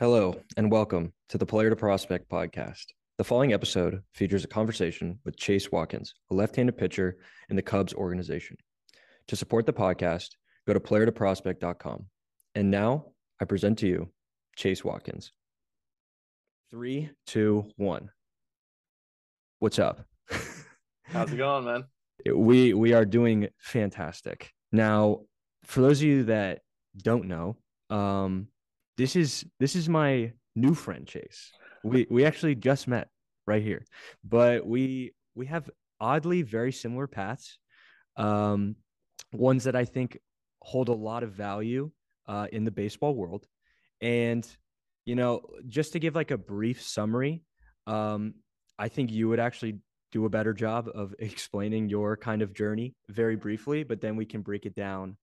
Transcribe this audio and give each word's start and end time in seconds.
Hello, 0.00 0.34
and 0.56 0.72
welcome 0.72 1.12
to 1.28 1.38
the 1.38 1.46
Player 1.46 1.70
to 1.70 1.76
Prospect 1.76 2.28
podcast. 2.28 2.86
The 3.16 3.22
following 3.22 3.52
episode 3.52 4.02
features 4.12 4.42
a 4.42 4.48
conversation 4.48 5.20
with 5.24 5.36
Chase 5.36 5.70
Watkins, 5.70 6.14
a 6.32 6.34
left 6.34 6.56
handed 6.56 6.76
pitcher 6.76 7.18
in 7.48 7.54
the 7.54 7.62
Cubs 7.62 7.94
organization. 7.94 8.56
To 9.28 9.36
support 9.36 9.66
the 9.66 9.72
podcast, 9.72 10.30
go 10.66 10.72
to 10.72 10.80
playertoprospect.com. 10.80 12.06
And 12.56 12.72
now 12.72 13.12
I 13.40 13.44
present 13.44 13.78
to 13.78 13.86
you 13.86 14.08
Chase 14.56 14.84
Watkins. 14.84 15.30
Three, 16.72 17.10
two, 17.28 17.70
one. 17.76 18.10
What's 19.60 19.78
up? 19.78 20.04
How's 21.04 21.32
it 21.32 21.36
going, 21.36 21.66
man? 21.66 21.84
we 22.34 22.74
we 22.74 22.94
are 22.94 23.04
doing 23.04 23.46
fantastic. 23.60 24.50
Now, 24.72 25.20
for 25.62 25.82
those 25.82 26.00
of 26.00 26.08
you 26.08 26.24
that 26.24 26.62
don't 26.96 27.26
know, 27.28 27.58
um, 27.90 28.48
this 28.96 29.16
is 29.16 29.44
this 29.60 29.76
is 29.76 29.88
my 29.88 30.32
new 30.54 30.74
friend 30.74 31.06
Chase. 31.06 31.52
We 31.82 32.06
we 32.10 32.24
actually 32.24 32.54
just 32.54 32.88
met 32.88 33.08
right 33.46 33.62
here, 33.62 33.84
but 34.22 34.66
we 34.66 35.14
we 35.34 35.46
have 35.46 35.70
oddly 36.00 36.42
very 36.42 36.72
similar 36.72 37.06
paths. 37.06 37.58
Um, 38.16 38.76
ones 39.32 39.64
that 39.64 39.74
I 39.74 39.84
think 39.84 40.18
hold 40.60 40.88
a 40.88 40.94
lot 40.94 41.22
of 41.22 41.32
value 41.32 41.90
uh, 42.26 42.46
in 42.52 42.64
the 42.64 42.70
baseball 42.70 43.14
world, 43.14 43.46
and 44.00 44.46
you 45.04 45.14
know, 45.14 45.42
just 45.68 45.92
to 45.92 45.98
give 45.98 46.14
like 46.14 46.30
a 46.30 46.38
brief 46.38 46.82
summary, 46.82 47.42
um, 47.86 48.34
I 48.78 48.88
think 48.88 49.10
you 49.10 49.28
would 49.28 49.40
actually 49.40 49.78
do 50.12 50.24
a 50.24 50.30
better 50.30 50.54
job 50.54 50.88
of 50.94 51.14
explaining 51.18 51.88
your 51.88 52.16
kind 52.16 52.42
of 52.42 52.54
journey 52.54 52.94
very 53.08 53.36
briefly, 53.36 53.82
but 53.82 54.00
then 54.00 54.16
we 54.16 54.24
can 54.24 54.40
break 54.40 54.64
it 54.64 54.74
down 54.74 55.16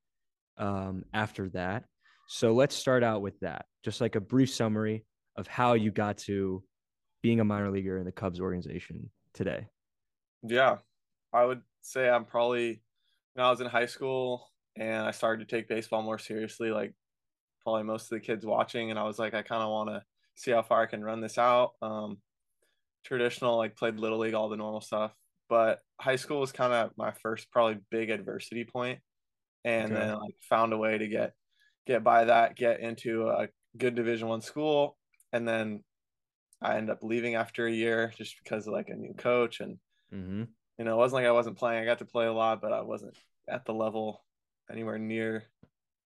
um, 0.57 1.03
after 1.13 1.49
that. 1.49 1.85
So 2.33 2.53
let's 2.53 2.73
start 2.73 3.03
out 3.03 3.21
with 3.21 3.37
that. 3.41 3.65
Just 3.83 3.99
like 3.99 4.15
a 4.15 4.21
brief 4.21 4.49
summary 4.49 5.03
of 5.35 5.47
how 5.47 5.73
you 5.73 5.91
got 5.91 6.17
to 6.19 6.63
being 7.21 7.41
a 7.41 7.43
minor 7.43 7.69
leaguer 7.69 7.97
in 7.97 8.05
the 8.05 8.11
Cubs 8.13 8.39
organization 8.39 9.09
today. 9.33 9.67
Yeah. 10.41 10.77
I 11.33 11.43
would 11.43 11.61
say 11.81 12.09
I'm 12.09 12.23
probably 12.23 12.81
when 13.33 13.45
I 13.45 13.49
was 13.49 13.59
in 13.59 13.67
high 13.67 13.85
school 13.85 14.49
and 14.77 15.05
I 15.05 15.11
started 15.11 15.45
to 15.45 15.55
take 15.55 15.67
baseball 15.67 16.03
more 16.03 16.17
seriously, 16.17 16.71
like 16.71 16.93
probably 17.63 17.83
most 17.83 18.03
of 18.03 18.11
the 18.11 18.21
kids 18.21 18.45
watching, 18.45 18.91
and 18.91 18.97
I 18.97 19.03
was 19.03 19.19
like, 19.19 19.33
I 19.33 19.41
kind 19.41 19.61
of 19.61 19.69
want 19.69 19.89
to 19.89 20.01
see 20.35 20.51
how 20.51 20.61
far 20.61 20.83
I 20.83 20.85
can 20.85 21.03
run 21.03 21.19
this 21.19 21.37
out. 21.37 21.71
Um, 21.81 22.19
traditional, 23.03 23.57
like 23.57 23.75
played 23.75 23.99
little 23.99 24.19
league, 24.19 24.35
all 24.35 24.47
the 24.47 24.55
normal 24.55 24.79
stuff, 24.79 25.13
but 25.49 25.79
high 25.99 26.15
school 26.15 26.39
was 26.39 26.53
kind 26.53 26.71
of 26.71 26.91
my 26.95 27.11
first 27.11 27.51
probably 27.51 27.81
big 27.91 28.09
adversity 28.09 28.63
point, 28.63 28.99
and 29.65 29.91
okay. 29.91 29.95
then 29.95 30.15
like 30.17 30.35
found 30.39 30.71
a 30.71 30.77
way 30.77 30.97
to 30.97 31.07
get 31.09 31.33
get 31.85 32.03
by 32.03 32.25
that, 32.25 32.55
get 32.55 32.79
into 32.79 33.27
a 33.29 33.47
good 33.77 33.95
Division 33.95 34.27
One 34.27 34.41
school, 34.41 34.97
and 35.31 35.47
then 35.47 35.83
I 36.61 36.77
end 36.77 36.89
up 36.89 37.03
leaving 37.03 37.35
after 37.35 37.65
a 37.65 37.71
year 37.71 38.13
just 38.17 38.35
because 38.43 38.67
of 38.67 38.73
like 38.73 38.89
a 38.89 38.95
new 38.95 39.13
coach 39.13 39.59
and 39.59 39.77
mm-hmm. 40.13 40.43
you 40.77 40.85
know 40.85 40.93
it 40.93 40.97
wasn't 40.97 41.21
like 41.21 41.27
I 41.27 41.31
wasn't 41.31 41.57
playing. 41.57 41.81
I 41.81 41.85
got 41.85 41.99
to 41.99 42.05
play 42.05 42.27
a 42.27 42.33
lot, 42.33 42.61
but 42.61 42.73
I 42.73 42.81
wasn't 42.81 43.17
at 43.49 43.65
the 43.65 43.73
level 43.73 44.23
anywhere 44.71 44.99
near 44.99 45.43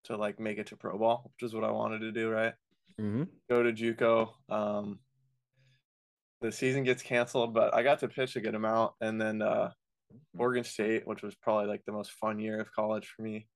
to 0.06 0.18
like 0.18 0.40
make 0.40 0.58
it 0.58 0.68
to 0.68 0.78
pro 0.78 0.98
ball, 0.98 1.32
which 1.34 1.48
is 1.48 1.54
what 1.54 1.64
I 1.64 1.72
wanted 1.72 2.00
to 2.00 2.12
do. 2.12 2.30
Right, 2.30 2.54
mm-hmm. 3.00 3.24
go 3.50 3.64
to 3.64 3.74
JUCO. 3.74 4.30
Um, 4.50 5.00
the 6.42 6.52
season 6.52 6.84
gets 6.84 7.02
canceled, 7.02 7.54
but 7.54 7.74
I 7.74 7.82
got 7.82 8.00
to 8.00 8.08
pitch 8.08 8.36
a 8.36 8.42
good 8.42 8.56
amount, 8.56 8.94
and 9.02 9.20
then 9.20 9.42
uh, 9.42 9.72
Oregon 10.38 10.64
State, 10.64 11.08
which 11.08 11.24
was 11.24 11.36
probably 11.36 11.68
like 11.68 11.84
the 11.86 11.92
most 11.92 12.12
fun 12.12 12.40
year 12.40 12.60
of 12.60 12.72
college 12.72 13.08
for 13.08 13.24
me, 13.24 13.48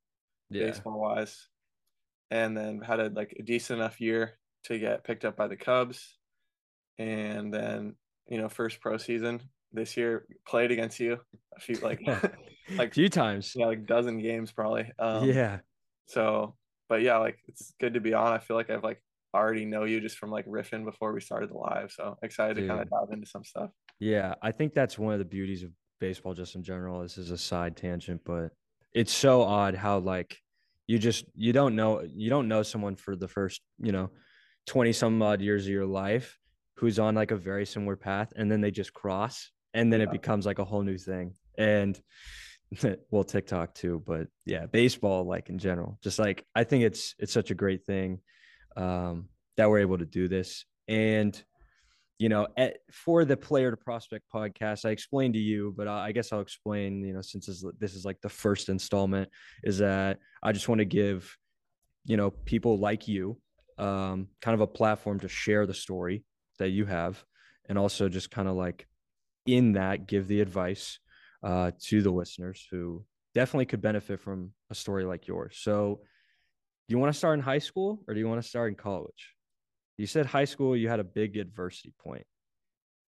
yeah. 0.50 0.66
baseball 0.66 1.00
wise 1.00 1.49
and 2.32 2.56
then 2.56 2.82
had 2.82 3.00
a 3.00 3.10
like 3.10 3.36
a 3.40 3.44
decent 3.44 3.80
enough 3.80 4.00
year 4.00 4.38
to 4.66 4.78
get 4.78 5.04
picked 5.04 5.26
up 5.26 5.36
by 5.36 5.48
the 5.48 5.56
Cubs. 5.56 6.18
And 6.98 7.54
then, 7.54 7.96
you 8.28 8.38
know, 8.38 8.50
first 8.50 8.82
pro 8.82 8.98
season 8.98 9.42
this 9.72 9.96
year 9.96 10.26
played 10.48 10.72
against 10.72 11.00
you 11.00 11.20
a 11.56 11.60
few 11.60 11.76
like 11.76 12.02
like 12.76 12.92
a 12.92 12.94
few 12.94 13.10
times. 13.10 13.54
Yeah, 13.56 13.68
like 13.68 13.86
dozen 13.86 14.22
games 14.22 14.52
probably. 14.52 14.92
Um, 15.00 15.26
yeah. 15.26 15.60
So, 16.08 16.56
but 16.88 17.02
yeah, 17.02 17.18
like 17.18 17.40
it's 17.48 17.74
good 17.80 17.94
to 17.94 18.02
be 18.02 18.14
on. 18.14 18.34
I 18.34 18.40
feel 18.40 18.58
like 18.58 18.70
I've 18.70 18.84
like 18.84 19.02
already 19.34 19.66
know 19.66 19.84
you 19.84 20.02
just 20.02 20.18
from 20.18 20.32
like 20.32 20.48
riffing 20.48 20.84
before 20.84 21.14
we 21.14 21.22
started 21.22 21.52
the 21.52 21.58
live. 21.58 21.92
So 21.92 22.18
excited 22.22 22.56
Dude. 22.56 22.64
to 22.64 22.68
kind 22.68 22.82
of 22.82 22.90
dive 22.90 23.14
into 23.14 23.28
some 23.28 23.44
stuff. 23.44 23.70
Yeah, 24.00 24.36
I 24.42 24.52
think 24.52 24.74
that's 24.74 24.98
one 24.98 25.14
of 25.14 25.20
the 25.20 25.26
beauties 25.26 25.64
of 25.64 25.72
baseball 26.00 26.34
just 26.34 26.56
in 26.56 26.64
general. 26.64 27.02
This 27.02 27.18
is 27.18 27.32
a 27.32 27.38
side 27.38 27.76
tangent, 27.78 28.22
but 28.26 28.52
it's 28.94 29.14
so 29.14 29.42
odd 29.44 29.76
how 29.76 30.00
like 30.00 30.38
you 30.90 30.98
just 30.98 31.26
you 31.36 31.54
don't 31.54 31.76
know 31.76 32.02
you 32.16 32.32
don't 32.32 32.48
know 32.48 32.64
someone 32.64 32.96
for 32.96 33.16
the 33.16 33.28
first 33.28 33.62
you 33.78 33.92
know 33.92 34.10
20 34.66 34.92
some 34.92 35.22
odd 35.22 35.40
years 35.40 35.66
of 35.66 35.72
your 35.72 35.86
life 35.86 36.40
who's 36.78 36.98
on 36.98 37.14
like 37.14 37.30
a 37.30 37.36
very 37.36 37.64
similar 37.64 37.96
path 37.96 38.34
and 38.36 38.52
then 38.52 38.60
they 38.60 38.72
just 38.72 38.92
cross 38.92 39.52
and 39.76 39.94
then 39.94 40.00
yeah. 40.00 40.08
it 40.08 40.12
becomes 40.12 40.48
like 40.48 40.58
a 40.58 40.66
whole 40.66 40.82
new 40.82 40.98
thing. 40.98 41.36
And 41.60 42.00
well 43.12 43.24
tiktok 43.24 43.74
too 43.74 44.04
but 44.06 44.28
yeah 44.46 44.66
baseball 44.66 45.26
like 45.26 45.50
in 45.50 45.60
general. 45.60 46.00
Just 46.04 46.18
like 46.18 46.44
i 46.56 46.64
think 46.64 46.84
it's 46.84 47.14
it's 47.20 47.34
such 47.34 47.52
a 47.52 47.56
great 47.56 47.86
thing 47.86 48.20
um 48.76 49.30
that 49.58 49.70
we're 49.70 49.80
able 49.80 50.00
to 50.00 50.06
do 50.06 50.28
this. 50.28 50.66
And 50.88 51.40
you 52.20 52.28
know, 52.28 52.48
at, 52.58 52.78
for 52.92 53.24
the 53.24 53.38
player 53.38 53.72
to 53.72 53.78
prospect 53.78 54.26
podcast, 54.32 54.86
I 54.86 54.90
explained 54.90 55.34
to 55.36 55.40
you, 55.40 55.74
but 55.76 55.88
I, 55.88 56.08
I 56.08 56.12
guess 56.12 56.34
I'll 56.34 56.42
explain, 56.42 57.02
you 57.04 57.14
know, 57.14 57.22
since 57.22 57.46
this, 57.46 57.64
this 57.80 57.96
is 57.96 58.04
like 58.04 58.20
the 58.22 58.30
first 58.30 58.68
installment, 58.68 59.30
is 59.64 59.78
that 59.78 60.20
I 60.44 60.52
just 60.52 60.68
want 60.68 60.80
to 60.80 60.86
give, 60.86 61.36
you 62.04 62.18
know, 62.18 62.30
people 62.30 62.78
like 62.78 63.08
you 63.08 63.38
um, 63.78 64.28
kind 64.42 64.54
of 64.54 64.60
a 64.60 64.68
platform 64.68 65.22
to 65.22 65.30
share 65.30 65.66
the 65.66 65.74
story 65.74 66.26
that 66.60 66.70
you 66.70 66.86
have. 66.86 67.24
And 67.70 67.78
also 67.78 68.10
just 68.10 68.32
kind 68.32 68.50
of 68.50 68.56
like 68.56 68.86
in 69.46 69.74
that, 69.74 70.06
give 70.06 70.28
the 70.28 70.42
advice 70.42 71.00
uh, 71.42 71.72
to 71.84 72.02
the 72.02 72.12
listeners 72.12 72.68
who 72.70 73.06
definitely 73.34 73.68
could 73.68 73.82
benefit 73.82 74.20
from 74.20 74.52
a 74.70 74.76
story 74.76 75.06
like 75.06 75.28
yours. 75.28 75.58
So, 75.62 76.02
do 76.88 76.94
you 76.94 77.00
want 77.00 77.14
to 77.14 77.18
start 77.18 77.38
in 77.38 77.44
high 77.44 77.60
school 77.60 78.04
or 78.08 78.16
do 78.16 78.20
you 78.20 78.28
want 78.28 78.42
to 78.42 78.48
start 78.48 78.70
in 78.70 78.76
college? 78.76 79.36
You 80.00 80.08
said 80.08 80.28
high 80.28 80.46
school, 80.46 80.78
you 80.78 80.88
had 80.88 81.02
a 81.02 81.04
big 81.04 81.36
adversity 81.36 81.94
point. 82.02 82.26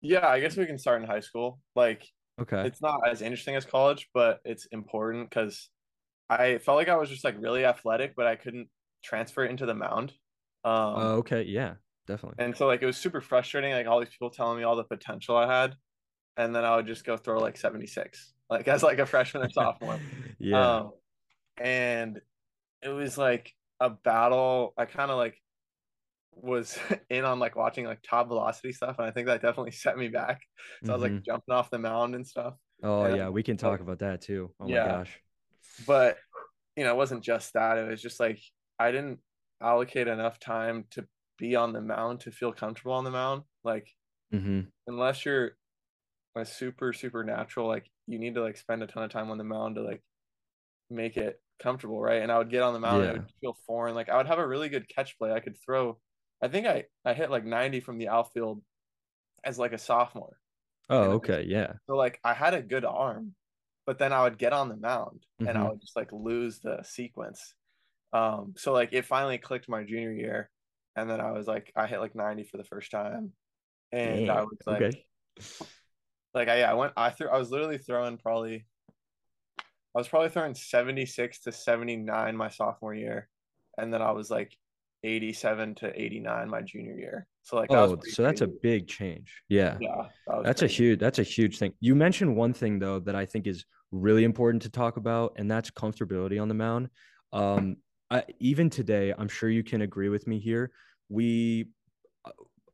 Yeah, 0.02 0.28
I 0.28 0.38
guess 0.38 0.54
we 0.54 0.66
can 0.66 0.76
start 0.76 1.00
in 1.00 1.08
high 1.08 1.20
school. 1.20 1.58
Like, 1.74 2.06
okay, 2.38 2.66
it's 2.66 2.82
not 2.82 3.08
as 3.08 3.22
interesting 3.22 3.56
as 3.56 3.64
college, 3.64 4.10
but 4.12 4.40
it's 4.44 4.66
important 4.66 5.30
because 5.30 5.70
I 6.28 6.58
felt 6.58 6.76
like 6.76 6.90
I 6.90 6.96
was 6.96 7.08
just 7.08 7.24
like 7.24 7.36
really 7.40 7.64
athletic, 7.64 8.12
but 8.14 8.26
I 8.26 8.36
couldn't 8.36 8.68
transfer 9.02 9.46
it 9.46 9.50
into 9.50 9.64
the 9.64 9.72
mound. 9.72 10.12
Um, 10.62 10.74
uh, 10.74 11.12
okay, 11.20 11.44
yeah, 11.44 11.76
definitely. 12.06 12.44
And 12.44 12.54
so 12.54 12.66
like 12.66 12.82
it 12.82 12.86
was 12.86 12.98
super 12.98 13.22
frustrating, 13.22 13.72
like 13.72 13.86
all 13.86 13.98
these 13.98 14.10
people 14.10 14.28
telling 14.28 14.58
me 14.58 14.64
all 14.64 14.76
the 14.76 14.84
potential 14.84 15.38
I 15.38 15.46
had, 15.50 15.76
and 16.36 16.54
then 16.54 16.66
I 16.66 16.76
would 16.76 16.86
just 16.86 17.06
go 17.06 17.16
throw 17.16 17.38
like 17.38 17.56
seventy 17.56 17.86
six, 17.86 18.34
like 18.50 18.68
as 18.74 18.82
like 18.82 18.98
a 18.98 19.06
freshman 19.06 19.42
or 19.42 19.48
sophomore. 19.48 19.98
yeah. 20.38 20.80
Um, 20.80 20.90
and 21.56 22.20
it 22.82 22.90
was 22.90 23.16
like 23.16 23.54
a 23.80 23.88
battle. 23.88 24.74
I 24.76 24.84
kind 24.84 25.10
of 25.10 25.16
like 25.16 25.40
was 26.36 26.78
in 27.10 27.24
on 27.24 27.38
like 27.38 27.56
watching 27.56 27.86
like 27.86 28.00
top 28.08 28.28
velocity 28.28 28.72
stuff, 28.72 28.96
and 28.98 29.06
I 29.06 29.10
think 29.10 29.26
that 29.26 29.42
definitely 29.42 29.72
set 29.72 29.96
me 29.96 30.08
back. 30.08 30.40
So 30.82 30.84
mm-hmm. 30.84 30.90
I 30.90 30.94
was 30.94 31.02
like 31.02 31.12
mm-hmm. 31.12 31.24
jumping 31.24 31.54
off 31.54 31.70
the 31.70 31.78
mound 31.78 32.14
and 32.14 32.26
stuff. 32.26 32.54
Oh 32.82 33.02
and, 33.02 33.16
yeah, 33.16 33.28
we 33.28 33.42
can 33.42 33.56
talk 33.56 33.72
like, 33.72 33.80
about 33.80 34.00
that 34.00 34.20
too. 34.20 34.50
Oh 34.60 34.68
yeah. 34.68 34.82
my 34.82 34.88
gosh. 34.88 35.20
But 35.86 36.18
you 36.76 36.84
know, 36.84 36.90
it 36.90 36.96
wasn't 36.96 37.22
just 37.22 37.52
that. 37.54 37.78
It 37.78 37.88
was 37.88 38.02
just 38.02 38.20
like 38.20 38.40
I 38.78 38.90
didn't 38.90 39.20
allocate 39.62 40.08
enough 40.08 40.38
time 40.38 40.84
to 40.92 41.06
be 41.38 41.56
on 41.56 41.72
the 41.72 41.80
mound 41.80 42.20
to 42.20 42.30
feel 42.30 42.52
comfortable 42.52 42.92
on 42.92 43.04
the 43.04 43.10
mound. 43.10 43.42
Like 43.62 43.88
mm-hmm. 44.32 44.60
unless 44.86 45.24
you're 45.24 45.52
a 46.36 46.44
super 46.44 46.92
super 46.92 47.24
natural, 47.24 47.68
like 47.68 47.86
you 48.06 48.18
need 48.18 48.34
to 48.34 48.42
like 48.42 48.56
spend 48.56 48.82
a 48.82 48.86
ton 48.86 49.04
of 49.04 49.10
time 49.10 49.30
on 49.30 49.38
the 49.38 49.44
mound 49.44 49.76
to 49.76 49.82
like 49.82 50.02
make 50.90 51.16
it 51.16 51.40
comfortable, 51.60 52.00
right? 52.00 52.22
And 52.22 52.30
I 52.30 52.38
would 52.38 52.50
get 52.50 52.62
on 52.62 52.74
the 52.74 52.80
mound 52.80 53.02
yeah. 53.02 53.08
and 53.10 53.16
it 53.16 53.20
would 53.20 53.32
feel 53.40 53.56
foreign. 53.66 53.94
Like 53.94 54.08
I 54.08 54.16
would 54.16 54.26
have 54.26 54.38
a 54.38 54.46
really 54.46 54.68
good 54.68 54.88
catch 54.88 55.16
play. 55.18 55.32
I 55.32 55.40
could 55.40 55.56
throw 55.64 55.98
I 56.44 56.48
think 56.48 56.66
I 56.66 56.84
I 57.06 57.14
hit 57.14 57.30
like 57.30 57.46
90 57.46 57.80
from 57.80 57.96
the 57.96 58.08
outfield 58.08 58.62
as 59.42 59.58
like 59.58 59.72
a 59.72 59.78
sophomore. 59.78 60.36
Oh, 60.90 61.12
okay, 61.12 61.46
yeah. 61.48 61.72
So 61.86 61.96
like 61.96 62.20
I 62.22 62.34
had 62.34 62.52
a 62.52 62.60
good 62.60 62.84
arm, 62.84 63.34
but 63.86 63.98
then 63.98 64.12
I 64.12 64.24
would 64.24 64.36
get 64.36 64.52
on 64.52 64.68
the 64.68 64.76
mound 64.76 65.24
mm-hmm. 65.40 65.48
and 65.48 65.56
I 65.56 65.62
mm-hmm. 65.62 65.70
would 65.70 65.80
just 65.80 65.96
like 65.96 66.12
lose 66.12 66.58
the 66.58 66.82
sequence. 66.82 67.54
Um, 68.12 68.52
so 68.58 68.74
like 68.74 68.90
it 68.92 69.06
finally 69.06 69.38
clicked 69.38 69.70
my 69.70 69.84
junior 69.84 70.12
year, 70.12 70.50
and 70.94 71.08
then 71.08 71.18
I 71.18 71.30
was 71.32 71.46
like 71.46 71.72
I 71.74 71.86
hit 71.86 72.00
like 72.00 72.14
90 72.14 72.44
for 72.44 72.58
the 72.58 72.64
first 72.64 72.90
time, 72.90 73.32
and 73.90 74.30
I 74.30 74.42
was 74.42 74.58
like, 74.66 74.82
okay. 74.82 75.02
like 76.34 76.48
I 76.48 76.58
yeah, 76.58 76.70
I 76.70 76.74
went 76.74 76.92
I 76.94 77.08
threw 77.08 77.30
I 77.30 77.38
was 77.38 77.50
literally 77.50 77.78
throwing 77.78 78.18
probably 78.18 78.66
I 79.58 79.98
was 79.98 80.08
probably 80.08 80.28
throwing 80.28 80.54
76 80.54 81.40
to 81.40 81.52
79 81.52 82.36
my 82.36 82.50
sophomore 82.50 82.94
year, 82.94 83.30
and 83.78 83.94
then 83.94 84.02
I 84.02 84.10
was 84.10 84.30
like 84.30 84.54
87 85.04 85.74
to 85.76 86.00
89 86.00 86.48
my 86.48 86.62
junior 86.62 86.96
year. 86.96 87.26
So 87.42 87.56
like, 87.56 87.70
oh, 87.70 87.98
so 88.10 88.22
that's 88.22 88.40
a 88.40 88.46
big 88.46 88.88
change. 88.88 89.42
Yeah, 89.48 89.76
yeah, 89.80 90.06
that 90.26 90.44
that's 90.44 90.60
crazy. 90.62 90.74
a 90.74 90.76
huge 90.76 91.00
that's 91.00 91.18
a 91.18 91.22
huge 91.22 91.58
thing. 91.58 91.72
You 91.80 91.94
mentioned 91.94 92.34
one 92.34 92.54
thing 92.54 92.78
though 92.78 93.00
that 93.00 93.14
I 93.14 93.26
think 93.26 93.46
is 93.46 93.64
really 93.92 94.24
important 94.24 94.62
to 94.62 94.70
talk 94.70 94.96
about, 94.96 95.34
and 95.36 95.50
that's 95.50 95.70
comfortability 95.70 96.40
on 96.40 96.48
the 96.48 96.54
mound. 96.54 96.88
Um, 97.32 97.76
I, 98.10 98.24
even 98.38 98.70
today, 98.70 99.12
I'm 99.16 99.28
sure 99.28 99.50
you 99.50 99.62
can 99.62 99.82
agree 99.82 100.08
with 100.08 100.26
me 100.26 100.40
here. 100.40 100.70
We 101.08 101.68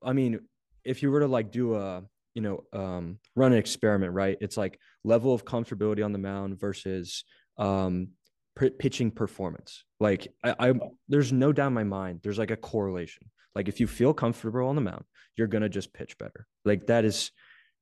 I 0.02 0.12
mean, 0.12 0.40
if 0.84 1.02
you 1.02 1.10
were 1.10 1.20
to 1.20 1.26
like 1.26 1.50
do 1.50 1.74
a, 1.74 2.02
you 2.34 2.42
know, 2.42 2.64
um, 2.72 3.18
run 3.36 3.52
an 3.52 3.58
experiment, 3.58 4.12
right? 4.12 4.36
It's 4.40 4.56
like 4.56 4.78
level 5.04 5.34
of 5.34 5.44
comfortability 5.44 6.04
on 6.04 6.12
the 6.12 6.18
mound 6.18 6.58
versus 6.58 7.24
um, 7.58 8.08
p- 8.58 8.70
pitching 8.70 9.10
performance. 9.10 9.84
Like 9.98 10.28
I, 10.44 10.54
I, 10.58 10.72
there's 11.08 11.32
no 11.32 11.52
doubt 11.52 11.68
in 11.68 11.74
my 11.74 11.84
mind. 11.84 12.20
There's 12.22 12.38
like 12.38 12.50
a 12.50 12.56
correlation. 12.56 13.30
Like 13.54 13.68
if 13.68 13.80
you 13.80 13.86
feel 13.86 14.14
comfortable 14.14 14.66
on 14.66 14.76
the 14.76 14.80
mound, 14.80 15.04
you're 15.36 15.48
gonna 15.48 15.68
just 15.68 15.92
pitch 15.92 16.18
better. 16.18 16.46
Like 16.64 16.86
that 16.86 17.04
is, 17.04 17.30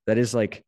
that 0.06 0.18
is 0.18 0.34
like, 0.34 0.64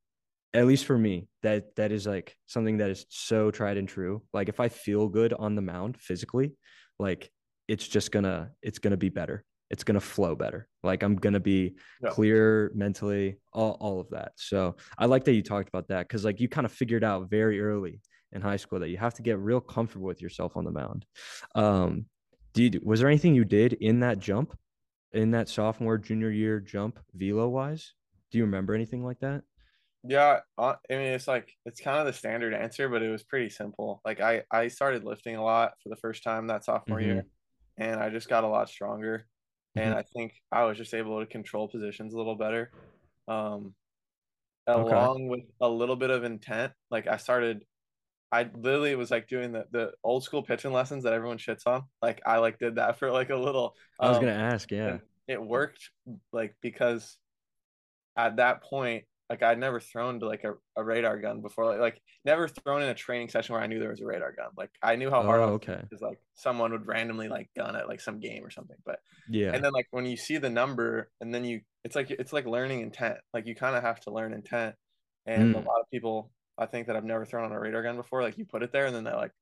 at 0.52 0.66
least 0.66 0.84
for 0.84 0.98
me, 0.98 1.28
that 1.42 1.76
that 1.76 1.92
is 1.92 2.06
like 2.06 2.36
something 2.46 2.78
that 2.78 2.90
is 2.90 3.06
so 3.08 3.50
tried 3.50 3.76
and 3.76 3.88
true. 3.88 4.22
Like 4.32 4.48
if 4.48 4.58
I 4.60 4.68
feel 4.68 5.08
good 5.08 5.32
on 5.32 5.54
the 5.54 5.62
mound 5.62 5.96
physically, 5.96 6.54
like 6.98 7.30
it's 7.68 7.86
just 7.86 8.10
gonna 8.10 8.50
it's 8.62 8.80
gonna 8.80 8.96
be 8.96 9.10
better 9.10 9.44
it's 9.70 9.84
going 9.84 9.94
to 9.94 10.00
flow 10.00 10.34
better. 10.34 10.68
Like 10.82 11.02
I'm 11.02 11.14
going 11.14 11.32
to 11.32 11.40
be 11.40 11.76
yeah. 12.02 12.10
clear 12.10 12.72
mentally, 12.74 13.38
all, 13.52 13.76
all 13.80 14.00
of 14.00 14.10
that. 14.10 14.32
So 14.36 14.76
I 14.98 15.06
like 15.06 15.24
that 15.24 15.32
you 15.32 15.42
talked 15.42 15.68
about 15.68 15.88
that 15.88 16.08
because 16.08 16.24
like 16.24 16.40
you 16.40 16.48
kind 16.48 16.64
of 16.64 16.72
figured 16.72 17.04
out 17.04 17.30
very 17.30 17.60
early 17.60 18.00
in 18.32 18.42
high 18.42 18.56
school 18.56 18.80
that 18.80 18.88
you 18.88 18.98
have 18.98 19.14
to 19.14 19.22
get 19.22 19.38
real 19.38 19.60
comfortable 19.60 20.06
with 20.06 20.22
yourself 20.22 20.56
on 20.56 20.64
the 20.64 20.70
mound. 20.70 21.06
Um, 21.54 22.06
did 22.52 22.84
was 22.84 23.00
there 23.00 23.08
anything 23.08 23.34
you 23.34 23.44
did 23.44 23.74
in 23.74 24.00
that 24.00 24.18
jump, 24.18 24.56
in 25.12 25.30
that 25.32 25.48
sophomore 25.48 25.98
junior 25.98 26.30
year 26.30 26.60
jump, 26.60 26.98
velo 27.14 27.48
wise? 27.48 27.94
Do 28.30 28.38
you 28.38 28.44
remember 28.44 28.74
anything 28.74 29.04
like 29.04 29.20
that? 29.20 29.42
Yeah, 30.02 30.40
uh, 30.56 30.74
I 30.90 30.94
mean 30.94 31.12
it's 31.12 31.28
like 31.28 31.52
it's 31.66 31.80
kind 31.80 31.98
of 31.98 32.06
the 32.06 32.12
standard 32.12 32.54
answer, 32.54 32.88
but 32.88 33.02
it 33.02 33.10
was 33.10 33.22
pretty 33.22 33.50
simple. 33.50 34.00
Like 34.04 34.20
I 34.20 34.42
I 34.50 34.68
started 34.68 35.04
lifting 35.04 35.36
a 35.36 35.44
lot 35.44 35.72
for 35.82 35.88
the 35.90 35.96
first 35.96 36.22
time 36.22 36.46
that 36.46 36.64
sophomore 36.64 36.98
mm-hmm. 36.98 37.08
year, 37.08 37.26
and 37.76 38.00
I 38.00 38.10
just 38.10 38.28
got 38.28 38.44
a 38.44 38.48
lot 38.48 38.68
stronger 38.68 39.26
and 39.76 39.90
mm-hmm. 39.90 39.98
I 39.98 40.02
think 40.02 40.34
I 40.50 40.64
was 40.64 40.76
just 40.76 40.94
able 40.94 41.20
to 41.20 41.26
control 41.26 41.68
positions 41.68 42.14
a 42.14 42.16
little 42.16 42.34
better. 42.34 42.70
Um, 43.28 43.74
okay. 44.68 44.94
along 44.94 45.28
with 45.28 45.44
a 45.60 45.68
little 45.68 45.96
bit 45.96 46.10
of 46.10 46.24
intent. 46.24 46.72
Like 46.90 47.06
I 47.06 47.16
started, 47.18 47.64
I 48.32 48.48
literally 48.54 48.94
was 48.94 49.10
like 49.10 49.28
doing 49.28 49.52
the 49.52 49.66
the 49.70 49.92
old 50.04 50.24
school 50.24 50.42
pitching 50.42 50.72
lessons 50.72 51.04
that 51.04 51.12
everyone 51.12 51.38
shits 51.38 51.66
on. 51.66 51.84
Like 52.00 52.20
I 52.26 52.38
like 52.38 52.58
did 52.58 52.76
that 52.76 52.98
for 52.98 53.10
like 53.10 53.30
a 53.30 53.36
little. 53.36 53.74
I 53.98 54.08
was 54.08 54.18
um, 54.18 54.24
gonna 54.24 54.34
ask, 54.34 54.70
yeah. 54.70 54.98
It 55.26 55.42
worked 55.42 55.90
like 56.32 56.54
because 56.60 57.16
at 58.16 58.36
that 58.36 58.62
point 58.62 59.04
like 59.30 59.44
I'd 59.44 59.60
never 59.60 59.78
thrown 59.78 60.18
to 60.20 60.26
like 60.26 60.42
a, 60.42 60.54
a 60.76 60.82
radar 60.82 61.16
gun 61.20 61.40
before, 61.40 61.64
like, 61.66 61.78
like 61.78 62.02
never 62.24 62.48
thrown 62.48 62.82
in 62.82 62.88
a 62.88 62.94
training 62.94 63.28
session 63.28 63.54
where 63.54 63.62
I 63.62 63.68
knew 63.68 63.78
there 63.78 63.90
was 63.90 64.00
a 64.00 64.04
radar 64.04 64.32
gun. 64.32 64.48
Like 64.56 64.70
I 64.82 64.96
knew 64.96 65.08
how 65.08 65.22
hard 65.22 65.40
oh, 65.40 65.52
okay. 65.54 65.78
because 65.80 66.02
like 66.02 66.18
someone 66.34 66.72
would 66.72 66.88
randomly 66.88 67.28
like 67.28 67.48
gun 67.56 67.76
at 67.76 67.86
like 67.86 68.00
some 68.00 68.18
game 68.18 68.44
or 68.44 68.50
something. 68.50 68.76
But 68.84 68.98
yeah, 69.28 69.52
and 69.54 69.64
then 69.64 69.72
like 69.72 69.86
when 69.92 70.04
you 70.04 70.16
see 70.16 70.38
the 70.38 70.50
number 70.50 71.10
and 71.20 71.32
then 71.32 71.44
you, 71.44 71.60
it's 71.84 71.94
like 71.94 72.10
it's 72.10 72.32
like 72.32 72.44
learning 72.44 72.80
intent. 72.80 73.18
Like 73.32 73.46
you 73.46 73.54
kind 73.54 73.76
of 73.76 73.84
have 73.84 74.00
to 74.00 74.10
learn 74.10 74.34
intent. 74.34 74.74
And 75.26 75.54
mm. 75.54 75.64
a 75.64 75.68
lot 75.68 75.80
of 75.80 75.88
people, 75.92 76.32
I 76.60 76.66
think 76.66 76.86
that 76.86 76.96
I've 76.96 77.04
never 77.04 77.24
thrown 77.24 77.44
on 77.44 77.52
a 77.52 77.58
radar 77.58 77.82
gun 77.82 77.96
before. 77.96 78.22
Like 78.22 78.38
you 78.38 78.44
put 78.44 78.62
it 78.62 78.72
there 78.72 78.86
and 78.86 78.94
then 78.94 79.04
they 79.04 79.12
like 79.12 79.32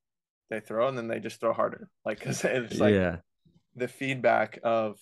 they 0.51 0.61
throw 0.61 0.89
and 0.89 0.97
then 0.97 1.09
they 1.09 1.21
just 1.21 1.41
throw 1.41 1.53
harder. 1.53 1.89
Like 2.05 2.21
because 2.21 2.45
it's 2.45 2.79
like 2.79 2.95
yeah. 2.95 3.17
the 3.77 3.89
feedback 3.89 4.59
of 4.63 4.99